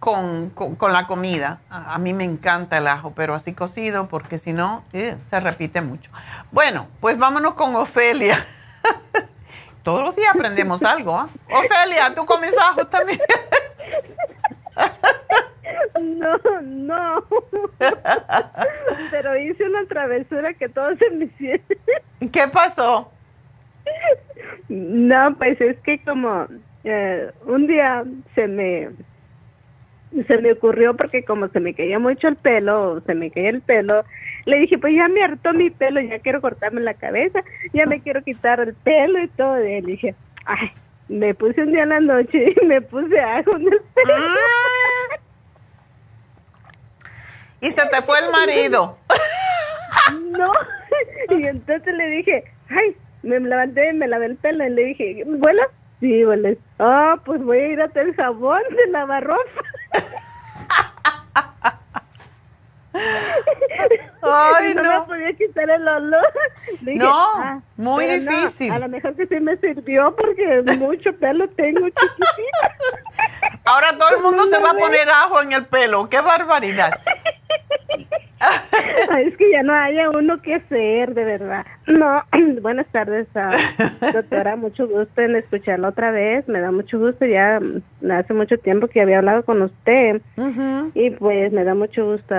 [0.00, 1.60] con, con, la comida.
[1.70, 5.80] A, mí me encanta el ajo, pero así cocido, porque si no, eh, se repite
[5.80, 6.10] mucho.
[6.50, 8.44] Bueno, pues vámonos con Ofelia.
[9.84, 11.16] Todos los días aprendemos algo.
[11.16, 11.28] ¿ah?
[11.50, 13.20] Ofelia, ¿tú comes ajo también?
[16.00, 17.24] No, no.
[19.10, 21.66] Pero hice una travesura que todos se me hicieron.
[22.32, 23.12] ¿Qué pasó?
[24.68, 26.46] No, pues es que como
[26.84, 28.04] eh, un día
[28.34, 28.90] se me
[30.26, 33.62] se me ocurrió porque como se me caía mucho el pelo, se me caía el
[33.62, 34.04] pelo,
[34.44, 37.42] le dije, pues ya me hartó mi pelo, ya quiero cortarme la cabeza,
[37.72, 39.58] ya me quiero quitar el pelo y todo.
[39.64, 40.14] Y le dije,
[40.46, 40.70] ay,
[41.08, 44.14] me puse un día en la noche y me puse ajo en el pelo.
[44.14, 45.18] Ah.
[47.60, 48.98] Y se te fue el marido.
[50.30, 50.52] no,
[51.30, 55.62] y entonces le dije, ay, me levanté, me lavé el pelo y le dije, bueno,
[56.00, 56.58] Sí, vale.
[56.78, 59.62] Ah, pues voy a ir a hacer jabón de lavar ropa.
[64.22, 65.00] Ay, no, no.
[65.00, 66.32] me podía quitar el olor.
[66.82, 68.72] no, ah, muy difícil.
[68.72, 72.24] a lo mejor que sí me sirvió porque mucho pelo tengo chiquitito.
[73.64, 76.08] Ahora todo el mundo se va a poner ajo en el pelo.
[76.08, 77.00] ¡Qué barbaridad!
[79.26, 81.66] es que ya no haya uno que ser, de verdad.
[81.86, 82.22] No,
[82.62, 84.56] buenas tardes, uh, doctora.
[84.56, 86.46] Mucho gusto en escucharla otra vez.
[86.48, 87.26] Me da mucho gusto.
[87.26, 87.60] Ya
[88.10, 90.20] hace mucho tiempo que había hablado con usted.
[90.94, 92.34] Y pues me da mucho gusto.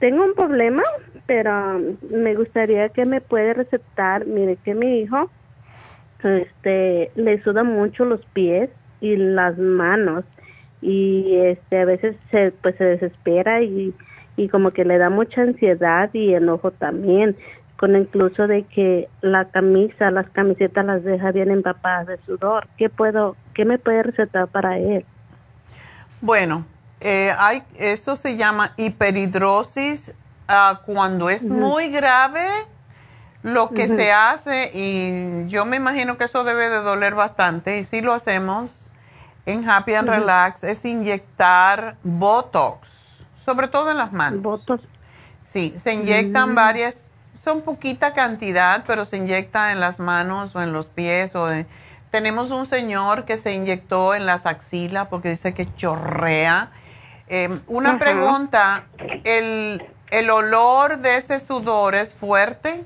[0.00, 0.82] tengo un problema,
[1.26, 1.80] pero
[2.10, 4.26] me gustaría que me puede recetar.
[4.26, 5.30] Mire que mi hijo
[6.24, 8.70] este le suda mucho los pies
[9.00, 10.24] y las manos
[10.80, 13.94] y este a veces se pues se desespera y
[14.38, 17.36] y como que le da mucha ansiedad y enojo también,
[17.76, 22.68] con incluso de que la camisa, las camisetas las deja bien empapadas de sudor.
[22.78, 25.04] ¿Qué puedo, qué me puede recetar para él?
[26.20, 26.64] Bueno,
[27.00, 30.14] eh, hay, eso se llama hiperhidrosis.
[30.46, 32.48] Ah, cuando es muy grave,
[33.42, 37.84] lo que se hace, y yo me imagino que eso debe de doler bastante, y
[37.84, 38.87] si lo hacemos
[39.48, 43.08] en Happy and Relax, es inyectar Botox
[43.48, 44.42] sobre todo en las manos.
[44.42, 44.82] Votos.
[45.40, 46.54] Sí, se inyectan mm.
[46.54, 47.02] varias,
[47.38, 51.34] son poquita cantidad, pero se inyecta en las manos o en los pies.
[51.34, 51.48] O
[52.10, 56.72] tenemos un señor que se inyectó en las axilas porque dice que chorrea.
[57.26, 58.84] Em, una pregunta,
[59.24, 62.84] ¿el, ¿el olor de ese sudor es fuerte?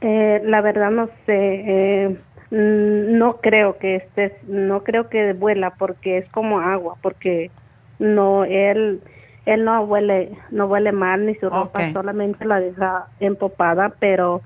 [0.00, 1.36] Eh, la verdad no sé.
[1.36, 7.50] Eh, no creo que esté, no creo que vuela porque es como agua, porque
[7.98, 9.00] no él
[9.46, 14.42] él no huele no huele mal ni su ropa solamente la deja empopada pero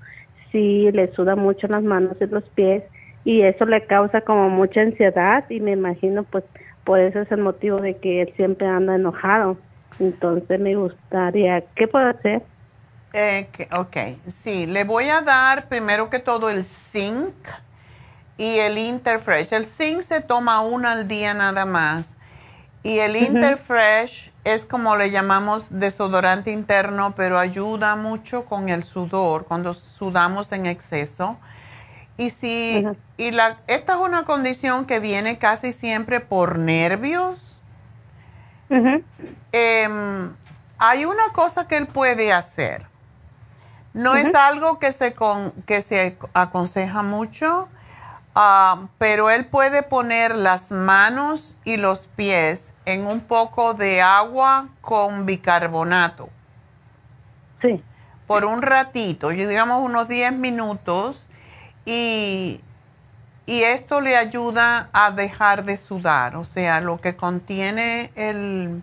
[0.50, 2.82] sí le suda mucho las manos y los pies
[3.24, 6.44] y eso le causa como mucha ansiedad y me imagino pues
[6.84, 9.58] por eso es el motivo de que él siempre anda enojado.
[9.98, 12.42] Entonces me gustaría qué puedo hacer
[13.12, 13.96] eh, ok
[14.28, 17.34] sí le voy a dar primero que todo el zinc
[18.38, 22.16] y el interfresh el zinc se toma uno al día nada más
[22.82, 29.46] y el Interfresh es como le llamamos desodorante interno, pero ayuda mucho con el sudor
[29.46, 31.36] cuando sudamos en exceso.
[32.16, 32.86] Y si
[33.16, 37.58] y la esta es una condición que viene casi siempre por nervios.
[38.70, 40.32] Em,
[40.78, 42.86] hay una cosa que él puede hacer.
[43.92, 45.14] No es algo que se
[45.66, 47.68] que se aconseja mucho,
[48.40, 54.68] ah, pero él puede poner las manos y los pies en un poco de agua
[54.80, 56.28] con bicarbonato.
[57.60, 57.82] Sí.
[58.28, 61.26] Por un ratito, digamos unos 10 minutos,
[61.84, 62.60] y,
[63.46, 68.82] y esto le ayuda a dejar de sudar, o sea, lo que contiene el,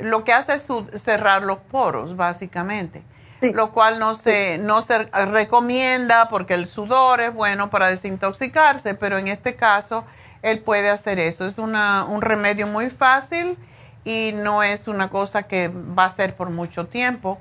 [0.00, 0.66] lo que hace es
[1.00, 3.02] cerrar los poros, básicamente.
[3.42, 9.18] Lo cual no se, no se recomienda porque el sudor es bueno para desintoxicarse, pero
[9.18, 10.04] en este caso
[10.42, 11.44] él puede hacer eso.
[11.46, 13.56] Es una, un remedio muy fácil
[14.04, 17.38] y no es una cosa que va a ser por mucho tiempo.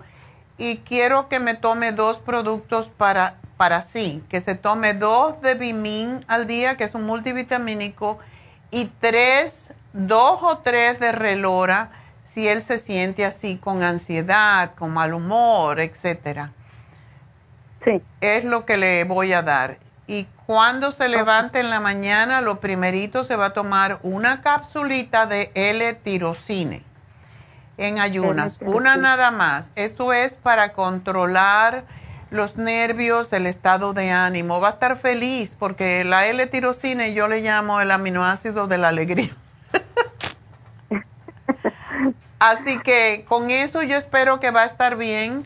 [0.58, 5.56] Y quiero que me tome dos productos para, para sí, que se tome dos de
[5.56, 8.20] Bimin al día, que es un multivitamínico,
[8.70, 11.92] y tres, dos o tres de Relora,
[12.34, 16.52] si él se siente así con ansiedad, con mal humor, etcétera.
[17.84, 18.02] Sí.
[18.22, 19.78] Es lo que le voy a dar.
[20.08, 25.26] Y cuando se levante en la mañana, lo primerito se va a tomar una capsulita
[25.26, 26.84] de L-tirocine
[27.78, 29.72] en ayunas, una nada más.
[29.76, 31.84] Esto es para controlar
[32.30, 34.62] los nervios, el estado de ánimo.
[34.62, 39.36] Va a estar feliz porque la L-tirocine yo le llamo el aminoácido de la alegría.
[42.40, 45.46] Así que con eso yo espero que va a estar bien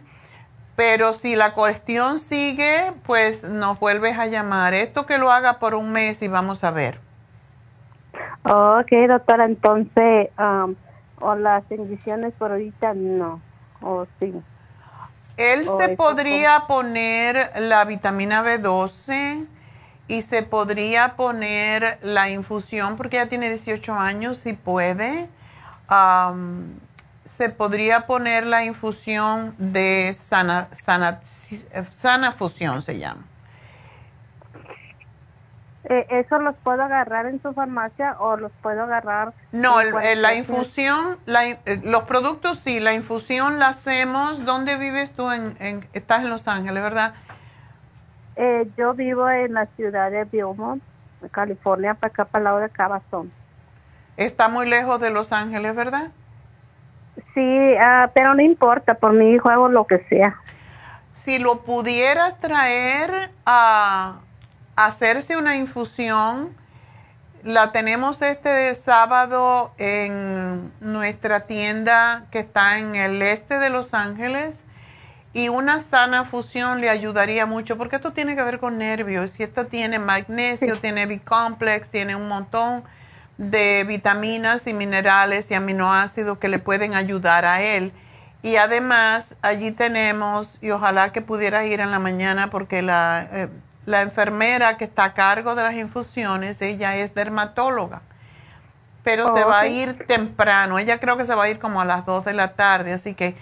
[0.75, 4.73] pero si la cuestión sigue, pues nos vuelves a llamar.
[4.73, 6.99] Esto que lo haga por un mes y vamos a ver.
[8.43, 10.75] Ok, doctora, entonces, um,
[11.19, 13.41] o las inyecciones por ahorita no,
[13.81, 14.33] o sí.
[15.37, 19.47] Él se podría poner la vitamina B12
[20.07, 25.27] y se podría poner la infusión porque ya tiene 18 años, si puede.
[25.89, 26.79] Um,
[27.23, 31.21] se podría poner la infusión de sana, sana,
[31.91, 33.25] sana fusión, se llama.
[35.87, 39.33] Eh, ¿Eso los puedo agarrar en su farmacia o los puedo agarrar?
[39.51, 44.45] No, la infusión, eh, los productos sí, la infusión la hacemos.
[44.45, 45.29] ¿Dónde vives tú?
[45.29, 47.13] En, estás en Los Ángeles, ¿verdad?
[48.35, 50.81] Eh, yo vivo en la ciudad de Beaumont,
[51.31, 53.31] California, para acá, para el lado de Cabazón.
[54.17, 56.11] Está muy lejos de Los Ángeles, ¿verdad?
[57.33, 60.39] Sí, ah, pero no importa, por mi hijo hago lo que sea.
[61.13, 64.19] Si lo pudieras traer a,
[64.75, 66.49] hacerse una infusión,
[67.43, 74.61] la tenemos este sábado en nuestra tienda que está en el este de Los Ángeles
[75.33, 79.43] y una sana fusión le ayudaría mucho porque esto tiene que ver con nervios y
[79.43, 82.83] esto tiene magnesio, tiene B-complex, tiene un montón
[83.37, 87.91] de vitaminas y minerales y aminoácidos que le pueden ayudar a él.
[88.41, 93.49] Y además allí tenemos, y ojalá que pudiera ir en la mañana porque la, eh,
[93.85, 98.01] la enfermera que está a cargo de las infusiones, ella es dermatóloga,
[99.03, 101.85] pero se va a ir temprano, ella creo que se va a ir como a
[101.85, 103.35] las 2 de la tarde, así que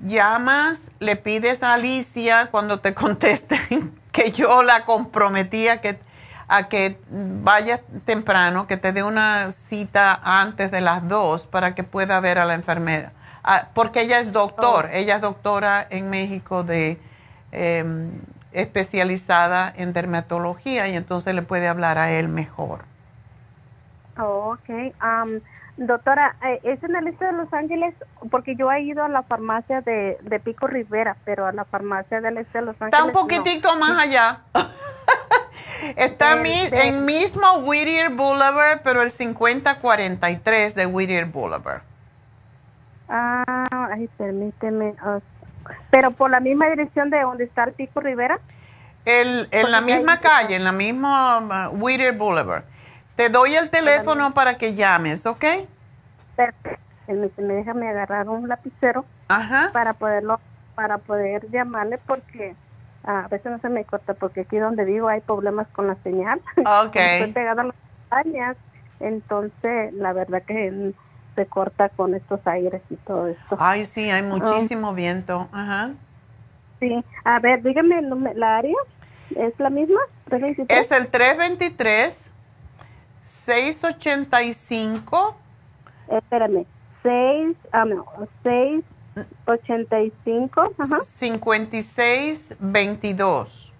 [0.00, 5.98] llamas, le pides a Alicia cuando te contesten que yo la comprometía que
[6.48, 11.82] a que vayas temprano, que te dé una cita antes de las dos para que
[11.82, 13.12] pueda ver a la enfermera.
[13.42, 14.94] Ah, porque ella es doctor, oh.
[14.94, 16.98] ella es doctora en México de
[17.52, 18.10] em,
[18.52, 22.80] especializada en dermatología y entonces le puede hablar a él mejor.
[24.18, 24.94] Oh, ok.
[25.76, 27.94] doctora, eh, ¿es en el este de Los Ángeles?
[28.30, 32.38] Porque yo he ido a la farmacia de, Pico Rivera, pero a la farmacia del
[32.38, 32.94] este de Los Ángeles.
[32.94, 34.40] Está un poquitito más allá.
[35.96, 41.82] Está en mismo Whittier Boulevard, pero el 5043 de Whittier Boulevard.
[43.08, 44.94] Ah, ay, permíteme.
[45.90, 48.40] Pero por la misma dirección de donde está el Pico Rivera.
[49.04, 52.64] El, en la misma calle, en la misma uh, Whittier Boulevard.
[53.14, 55.44] Te doy el teléfono para que llames, ¿ok?
[56.34, 56.82] Perfecto.
[57.36, 59.70] Déjame agarrar un lapicero Ajá.
[59.72, 60.40] para poderlo,
[60.74, 62.54] para poder llamarle porque
[63.06, 66.40] a veces no se me corta porque aquí donde vivo hay problemas con la señal.
[66.86, 66.96] Ok.
[66.96, 67.76] Estoy pegada a las
[68.10, 68.56] montañas,
[69.00, 70.92] entonces la verdad que
[71.36, 73.56] se corta con estos aires y todo esto.
[73.58, 75.48] Ay, sí, hay muchísimo viento.
[75.52, 75.90] Ajá.
[76.80, 78.02] Sí, a ver, dígame
[78.34, 78.76] la área.
[79.34, 80.00] ¿Es la misma?
[80.68, 82.30] Es el 323
[83.22, 85.36] 685
[86.08, 86.64] Espérame,
[87.02, 88.06] 6, ah, no,
[88.44, 88.84] 6,
[89.46, 91.00] 85, ajá.
[91.04, 93.72] 56, 22.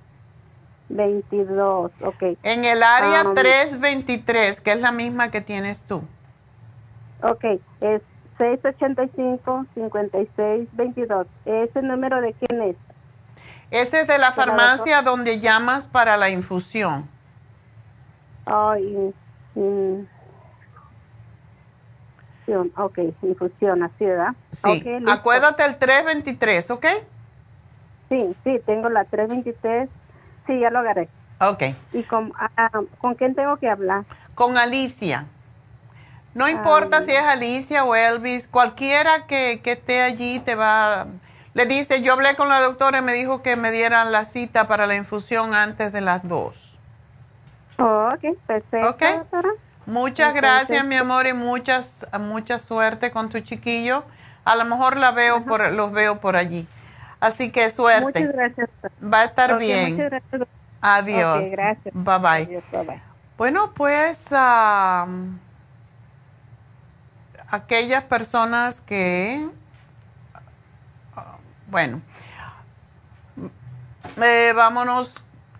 [0.88, 2.22] 22, ok.
[2.42, 6.02] En el área Um, 323, que es la misma que tienes tú.
[7.22, 7.44] Ok,
[7.80, 8.02] es
[8.38, 11.26] 685 56 22.
[11.44, 12.76] ¿Ese número de quién es?
[13.70, 17.08] Ese es de la farmacia donde llamas para la infusión.
[18.44, 19.12] Ay,
[22.46, 24.34] infusión, ok, infusión, así, ¿verdad?
[24.52, 24.84] Sí.
[25.06, 26.86] Acuérdate el 323, ¿ok?
[28.08, 29.88] Sí, sí, tengo la 323.
[30.46, 31.08] Sí, ya lo agarré.
[31.40, 31.62] Ok.
[31.92, 34.04] ¿Y con, ah, con quién tengo que hablar?
[34.34, 35.26] Con Alicia.
[36.34, 37.04] No importa Ay.
[37.06, 41.06] si es Alicia o Elvis, cualquiera que, que esté allí te va...
[41.54, 44.68] Le dice, yo hablé con la doctora y me dijo que me dieran la cita
[44.68, 46.78] para la infusión antes de las dos.
[47.78, 49.02] Oh, ok, perfecto, Ok.
[49.02, 49.48] doctora.
[49.86, 54.04] Muchas Entonces, gracias, mi amor, y muchas, mucha suerte con tu chiquillo.
[54.44, 56.66] A lo mejor la veo por, los veo por allí.
[57.20, 58.20] Así que suerte.
[58.20, 58.70] Muchas gracias.
[59.02, 59.92] Va a estar bien.
[59.92, 60.48] Muchas gracias.
[60.80, 61.38] Adiós.
[61.38, 61.94] Ok, gracias.
[61.94, 62.28] Bye bye.
[62.28, 63.02] Adiós, bye bye.
[63.38, 65.38] Bueno, pues am,
[67.48, 69.48] aquellas personas que,
[71.14, 71.36] ah,
[71.68, 72.00] bueno,
[74.22, 75.14] eh, vámonos,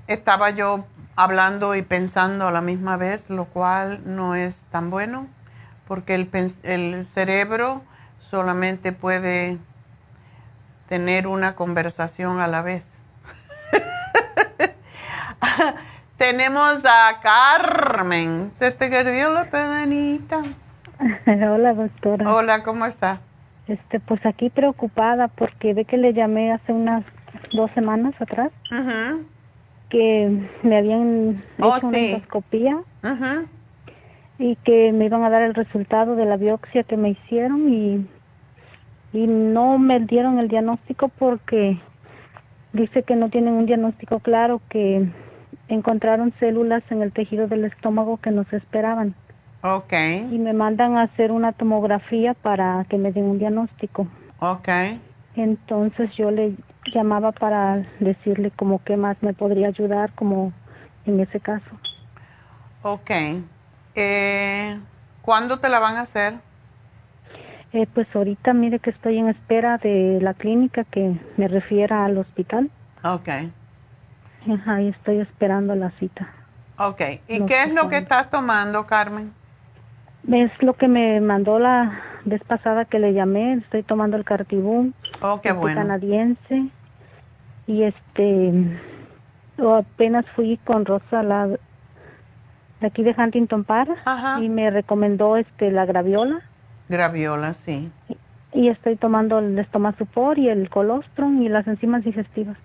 [0.06, 0.86] estaba yo
[1.16, 5.26] hablando y pensando a la misma vez, lo cual no es tan bueno,
[5.88, 7.82] porque el, cerebro
[8.18, 9.58] solamente puede
[10.88, 12.98] tener una conversación a la vez.
[16.18, 18.52] Tenemos a Carmen.
[18.54, 20.42] Se te perdió la pedanita.
[21.26, 22.32] Hola, doctora.
[22.32, 23.20] Hola, ¿cómo está?
[23.66, 27.04] Este, pues aquí preocupada porque ve que le llamé hace unas
[27.52, 29.26] dos semanas atrás Ujú,
[29.88, 30.30] que
[30.62, 32.78] me habían Oh, hecho una endoscopía
[34.38, 38.06] y que me iban a dar el resultado de la biopsia que me hicieron y
[39.12, 41.78] y no me dieron el diagnóstico porque
[42.72, 45.06] dice que no tienen un diagnóstico claro que
[45.68, 49.14] encontraron células en el tejido del estómago que no se esperaban
[49.62, 49.92] Ok,
[50.30, 54.06] y me mandan a hacer una tomografía para que me den un diagnóstico.
[54.40, 54.68] ok.
[55.34, 56.54] Entonces yo le
[56.92, 60.52] llamaba para decirle como qué más me podría ayudar como
[61.04, 61.70] en ese caso.
[62.82, 63.10] Ok.
[63.94, 64.78] Eh,
[65.22, 66.34] ¿Cuándo te la van a hacer?
[67.72, 72.16] Eh, pues ahorita mire que estoy en espera de la clínica que me refiera al
[72.18, 72.70] hospital.
[73.02, 73.28] Ok,
[74.48, 76.28] Ajá, y estoy esperando la cita.
[76.78, 77.00] ok.
[77.28, 79.32] ¿Y No qué es lo que estás tomando, Carmen?
[80.30, 83.54] Es lo que me mandó la vez pasada que le llamé.
[83.54, 84.92] Estoy tomando el Cartibú,
[85.34, 85.80] Oh, qué el té bueno.
[85.82, 86.68] canadiense.
[87.66, 88.52] Y este,
[89.58, 94.40] apenas fui con Rosa, la de aquí de Huntington Park, Ajá.
[94.40, 96.42] y me recomendó este la graviola.
[96.88, 97.90] Graviola, sí.
[98.52, 102.56] Y estoy tomando el estomazupor y el colostrum y las enzimas digestivas.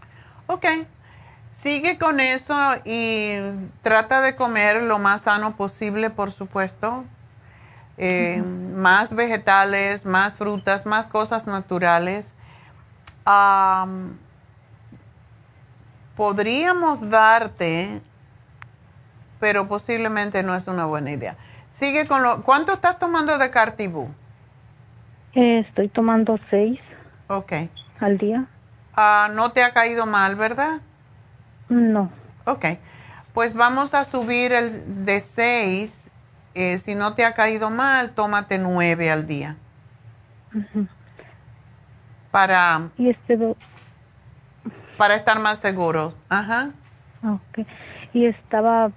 [0.48, 0.66] Ok.
[1.52, 2.56] Sigue con eso
[2.86, 3.34] y
[3.82, 7.04] trata de comer lo más sano posible, por supuesto.
[7.98, 8.42] Eh,
[8.76, 12.34] Más vegetales, más frutas, más cosas naturales.
[13.26, 14.18] Am,
[16.15, 18.02] podríamos darte,
[19.39, 21.35] pero posiblemente no es una buena idea.
[21.69, 22.43] Sigue con lo...
[22.43, 24.10] ¿Cuánto estás tomando de Cartibú?
[25.34, 26.80] Eh, estoy tomando seis
[27.27, 27.53] Ok.
[27.99, 28.45] al día.
[28.95, 30.81] Ah, no te ha caído mal, ¿verdad?
[31.69, 32.11] No.
[32.45, 32.65] Ok,
[33.34, 36.10] pues vamos a subir el de 6.
[36.84, 39.56] si no te ha caído mal, tómate 9 al día.
[42.32, 43.58] Para, Y este, do-
[44.98, 46.16] para estar más seguros.
[46.30, 46.70] Ajá.
[47.24, 47.68] okay.
[48.14, 48.91] Y estaba,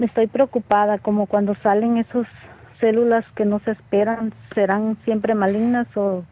[0.00, 2.26] estoy preocupada como cuando salen esas
[2.80, 6.24] células que no se esperan, ¿serán siempre malignas o,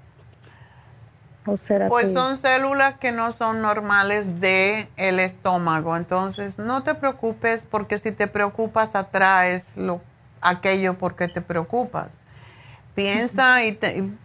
[1.47, 5.97] o será Pues que- son células que no son normales de el estómago.
[5.97, 10.01] Entonces, no te preocupes porque si te preocupas atraes lo,
[10.40, 12.18] aquello porque te preocupas.
[12.94, 14.18] Piensa y, te- y-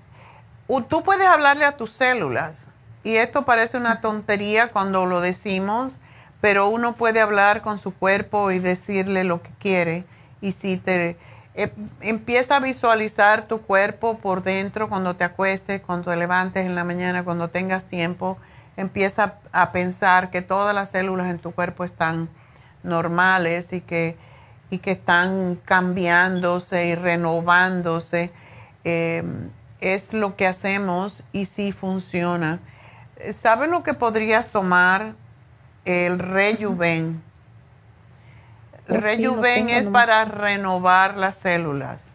[0.89, 2.59] tú puedes hablarle a tus células.
[3.03, 5.93] Y esto parece una tontería cuando lo decimos,
[6.41, 10.05] pero uno puede hablar con su cuerpo y decirle lo que quiere.
[10.41, 11.17] Y si te
[11.53, 11.71] eh,
[12.01, 16.83] empieza a visualizar tu cuerpo por dentro cuando te acuestes, cuando te levantes en la
[16.83, 18.37] mañana, cuando tengas tiempo,
[18.75, 22.27] empieza a pensar que todas las células en tu cuerpo están
[22.83, 24.17] normales y que,
[24.69, 28.31] y que están cambiándose y renovándose.
[28.83, 29.23] Eh,
[29.93, 32.59] es lo que hacemos y sí funciona.
[33.41, 35.13] ¿Sabes lo que podrías tomar?
[35.85, 37.21] El Rejuven.
[38.87, 42.11] El Rejuven es para renovar las células.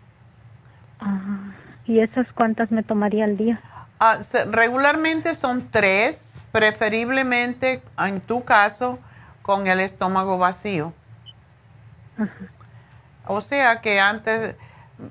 [1.86, 3.60] ¿Y esas cuántas me tomaría al día?
[3.98, 4.18] Ah,
[4.50, 8.98] regularmente son tres, preferiblemente en tu caso
[9.42, 10.92] con el estómago vacío.
[13.26, 14.56] O sea que antes,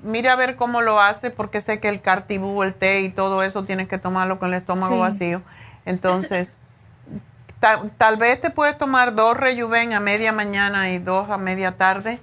[0.04, 3.44] mira a ver cómo lo hace, porque sé que el cartibú, el té y todo
[3.44, 5.42] eso tienes que tomarlo con el estómago vacío.
[5.86, 6.58] Entonces,
[7.98, 12.20] tal, vez te puedes tomar dos rejuven a media mañana y dos a media tarde,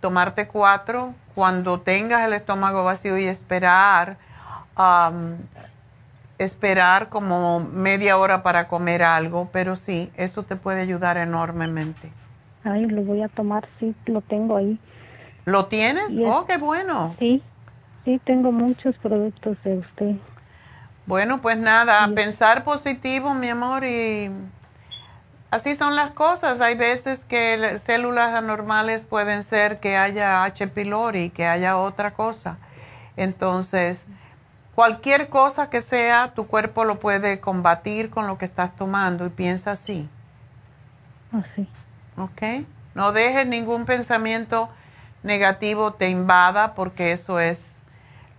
[0.00, 4.18] tomarte cuatro cuando tengas el estómago vacío y esperar,
[6.38, 12.12] esperar como media hora para comer algo, pero sí, eso te puede ayudar enormemente.
[12.64, 14.78] Ay, lo voy a tomar, sí, lo tengo ahí.
[15.50, 16.12] ¿Lo tienes?
[16.24, 17.14] oh, qué bueno.
[17.18, 17.42] Sí,
[18.04, 20.16] sí, tengo muchos productos de usted.
[21.06, 24.30] Bueno, pues nada, pensar positivo, mi amor, y
[25.50, 26.60] así son las cosas.
[26.60, 30.68] Hay veces que células anormales pueden ser que haya H.
[30.68, 32.58] pylori, que haya otra cosa.
[33.16, 34.04] Entonces,
[34.76, 39.30] cualquier cosa que sea, tu cuerpo lo puede combatir con lo que estás tomando y
[39.30, 40.08] piensa así.
[41.32, 41.68] Así.
[42.16, 42.64] ¿Ok?
[42.94, 44.68] No dejes ningún pensamiento
[45.22, 47.66] negativo te invada porque eso es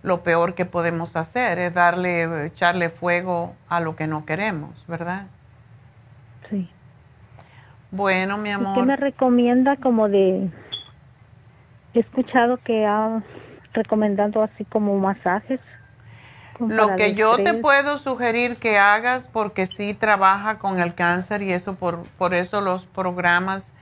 [0.02, 5.26] lo peor que podemos hacer, es darle, echarle fuego a lo que no queremos, ¿verdad?
[6.50, 6.68] Sí.
[7.90, 8.74] Bueno, mi amor.
[8.74, 10.50] ¿Qué me recomienda como de...
[11.94, 13.22] He escuchado que ha
[13.74, 15.60] recomendado así como masajes.
[16.58, 21.52] Lo que yo te puedo sugerir que hagas, porque sí trabaja con el cáncer y
[21.52, 23.72] eso por, por eso los programas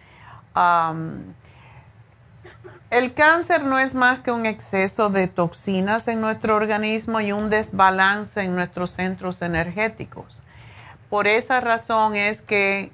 [2.91, 7.49] el cáncer no es más que un exceso de toxinas en nuestro organismo y un
[7.49, 10.43] desbalance en nuestros centros energéticos.
[11.09, 12.91] Por esa razón es que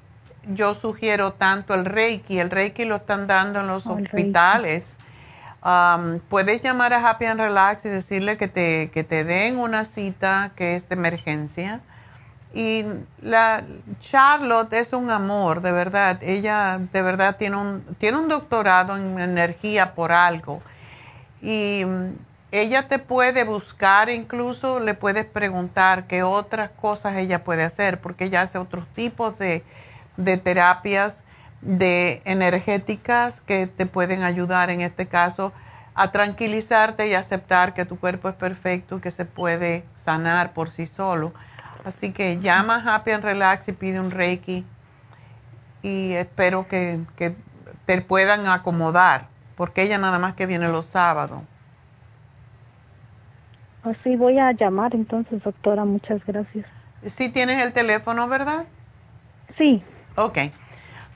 [0.47, 2.39] yo sugiero tanto el Reiki.
[2.39, 4.95] El Reiki lo están dando en los oh, hospitales.
[5.63, 9.83] Um, puedes llamar a Happy and Relax y decirle que te, que te den una
[9.83, 11.81] cita que es de emergencia
[12.53, 12.85] y
[13.21, 13.63] la
[13.99, 16.19] Charlotte es un amor, de verdad.
[16.21, 20.61] Ella de verdad tiene un, tiene un doctorado en energía por algo.
[21.41, 22.13] Y mm,
[22.51, 28.25] ella te puede buscar, incluso le puedes preguntar qué otras cosas ella puede hacer, porque
[28.25, 29.63] ella hace otros tipos de,
[30.15, 31.21] de terapias
[31.61, 35.51] de energéticas que te pueden ayudar en este caso
[35.95, 40.85] a tranquilizarte y aceptar que tu cuerpo es perfecto, que se puede sanar por sí
[40.85, 41.33] solo
[41.87, 44.65] Así que llama a Happy and Relax y pide un Reiki
[45.81, 46.99] y espero que,
[47.85, 51.39] te puedan acomodar, porque ella nada más que viene los sábados.
[53.83, 56.65] Así oh, voy a llamar entonces, doctora, muchas gracias.
[57.05, 58.65] Sí tienes el teléfono, ¿verdad?
[59.57, 59.81] Sí.
[60.17, 60.39] Ok.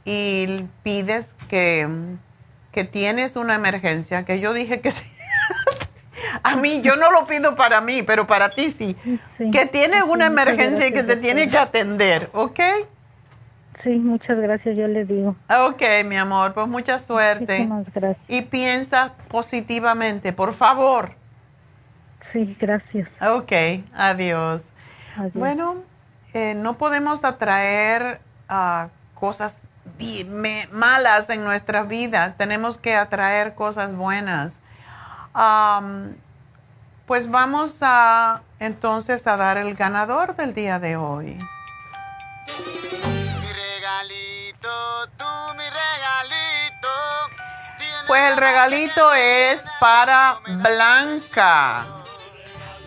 [0.05, 2.16] y pides que
[2.74, 5.05] que tienes una emergencia, que yo dije que sí.
[6.42, 8.96] a mí, yo no lo pido para mí, pero para ti sí.
[9.51, 12.60] que tienes una emergencia y que te tiene que atender, ¿ok?
[13.84, 15.36] Sí, muchas gracias, yo le digo.
[15.48, 17.68] Ok, mi amor, pues mucha suerte.
[17.94, 18.16] gracias.
[18.28, 21.12] Y piensa positivamente, por favor.
[22.32, 23.09] Sí, gracias.
[23.20, 23.52] Ok,
[23.94, 24.62] adiós.
[25.34, 25.76] Bueno,
[26.32, 28.20] eh, no podemos atraer
[28.51, 29.55] uh, cosas
[30.73, 34.59] malas en nuestra vida, tenemos que atraer cosas buenas.
[37.07, 41.39] pues vamos a entonces a dar el ganador del día de hoy.
[48.07, 51.87] Pues el regalito es para Blanca.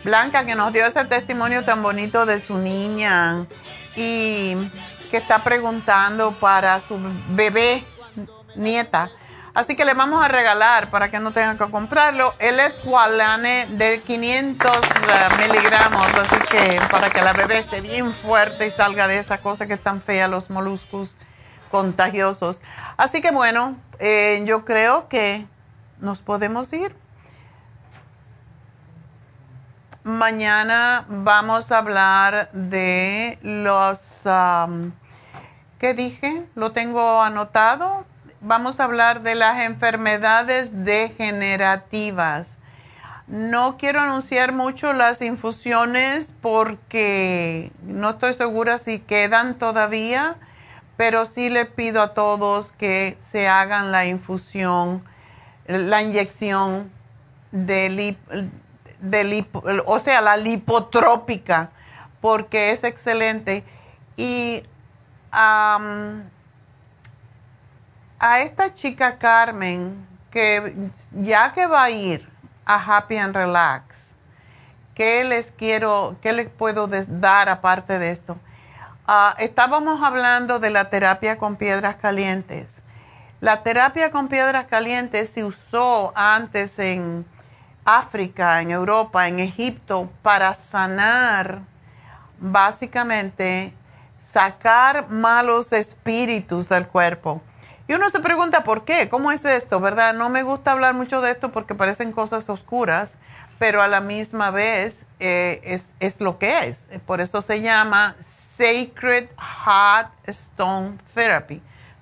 [0.04, 3.46] Blanca que nos dio ese testimonio tan bonito de su niña.
[3.96, 4.56] Y
[5.10, 7.84] que está preguntando para su bebé
[8.56, 9.10] nieta.
[9.54, 12.36] Así que le vamos a regalar para que no tengan que comprarlo.
[12.38, 14.80] El escualane de 500 eh,
[15.40, 19.66] miligramos, así que para que la bebé esté bien fuerte y salga de esa cosa
[19.66, 21.18] que es tan fea, los moluscos
[21.72, 22.62] contagiosos.
[22.98, 25.48] Así que bueno, eh, yo creo que
[26.00, 26.96] nos podemos ir.
[30.08, 34.00] Mañana vamos a hablar de los...
[35.80, 36.46] ¿Qué dije?
[36.56, 38.06] Lo tengo anotado.
[38.40, 42.56] Vamos a hablar de las enfermedades degenerativas.
[43.28, 50.38] No quiero anunciar mucho las infusiones porque no estoy segura si quedan todavía,
[50.96, 55.04] pero sí le pido a todos que se hagan la infusión,
[55.68, 56.90] la inyección
[57.52, 58.16] de
[59.86, 61.70] o sea, la lipotrópica,
[62.22, 63.64] porque es excelente.
[64.16, 64.64] Y
[65.32, 66.10] a
[68.40, 72.28] esta chica Carmen, que ya que va a ir
[72.66, 74.14] a Happy and Relax,
[74.96, 78.38] ¿qué les quiero, qué les puedo dar aparte de esto?
[79.08, 82.82] Ah, estábamos hablando de la terapia con piedras calientes.
[83.40, 87.26] La terapia con piedras calientes se usó antes en
[87.88, 91.62] África, en Europa, en Egipto, para sanar,
[92.38, 93.74] básicamente,
[94.20, 97.42] sacar malos espíritus del cuerpo.
[97.88, 100.14] Y uno se pregunta por qué, cómo es esto, ¿verdad?
[100.14, 103.14] No me gusta hablar mucho de esto porque parecen cosas oscuras,
[103.58, 106.88] pero a la misma vez eh, es, es, lo que es.
[107.06, 111.62] Por eso se llama Sacred Hot Stone Therapy,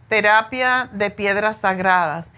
[0.10, 2.32] terapia de piedras sagradas.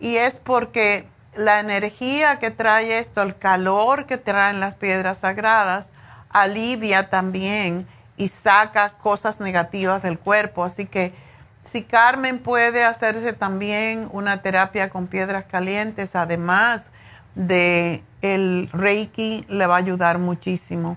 [0.00, 1.06] Y es porque
[1.36, 5.90] la energía que trae esto, el calor que traen las piedras sagradas,
[6.30, 7.86] alivia también
[8.16, 10.64] y saca cosas negativas del cuerpo.
[10.64, 11.14] Así que
[11.62, 16.90] si Carmen puede hacerse también una terapia con piedras calientes, además
[17.34, 20.96] de el Reiki, le va a ayudar muchísimo.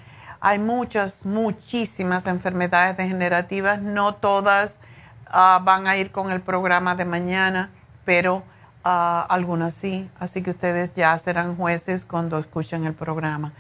[0.41, 4.79] Hay muchas, muchísimas enfermedades degenerativas, no todas
[5.27, 7.71] ah, van a ir con el programa de mañana,
[8.05, 8.45] pero
[8.85, 13.53] ah, algunas sí, así que ustedes ya serán jueces cuando escuchen el programa.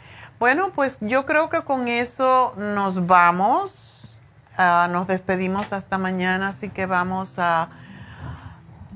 [0.42, 4.18] Bueno, pues yo creo que con eso nos vamos,
[4.58, 7.68] ah, nos despedimos hasta mañana, así que vamos a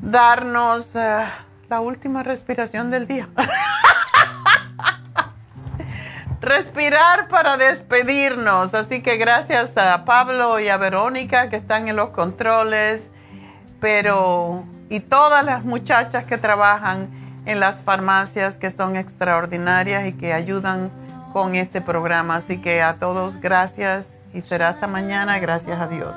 [0.02, 1.24] darnos eh,
[1.68, 3.28] la última respiración del día.
[6.40, 8.74] Respirar para despedirnos.
[8.74, 13.08] Así que gracias a Pablo y a Verónica que están en los controles,
[13.78, 17.08] pero y todas las muchachas que trabajan
[17.44, 20.90] en las farmacias que son extraordinarias y que ayudan
[21.36, 22.36] con este programa.
[22.36, 25.38] Así que a todos gracias y será hasta mañana.
[25.38, 26.16] Gracias a Dios.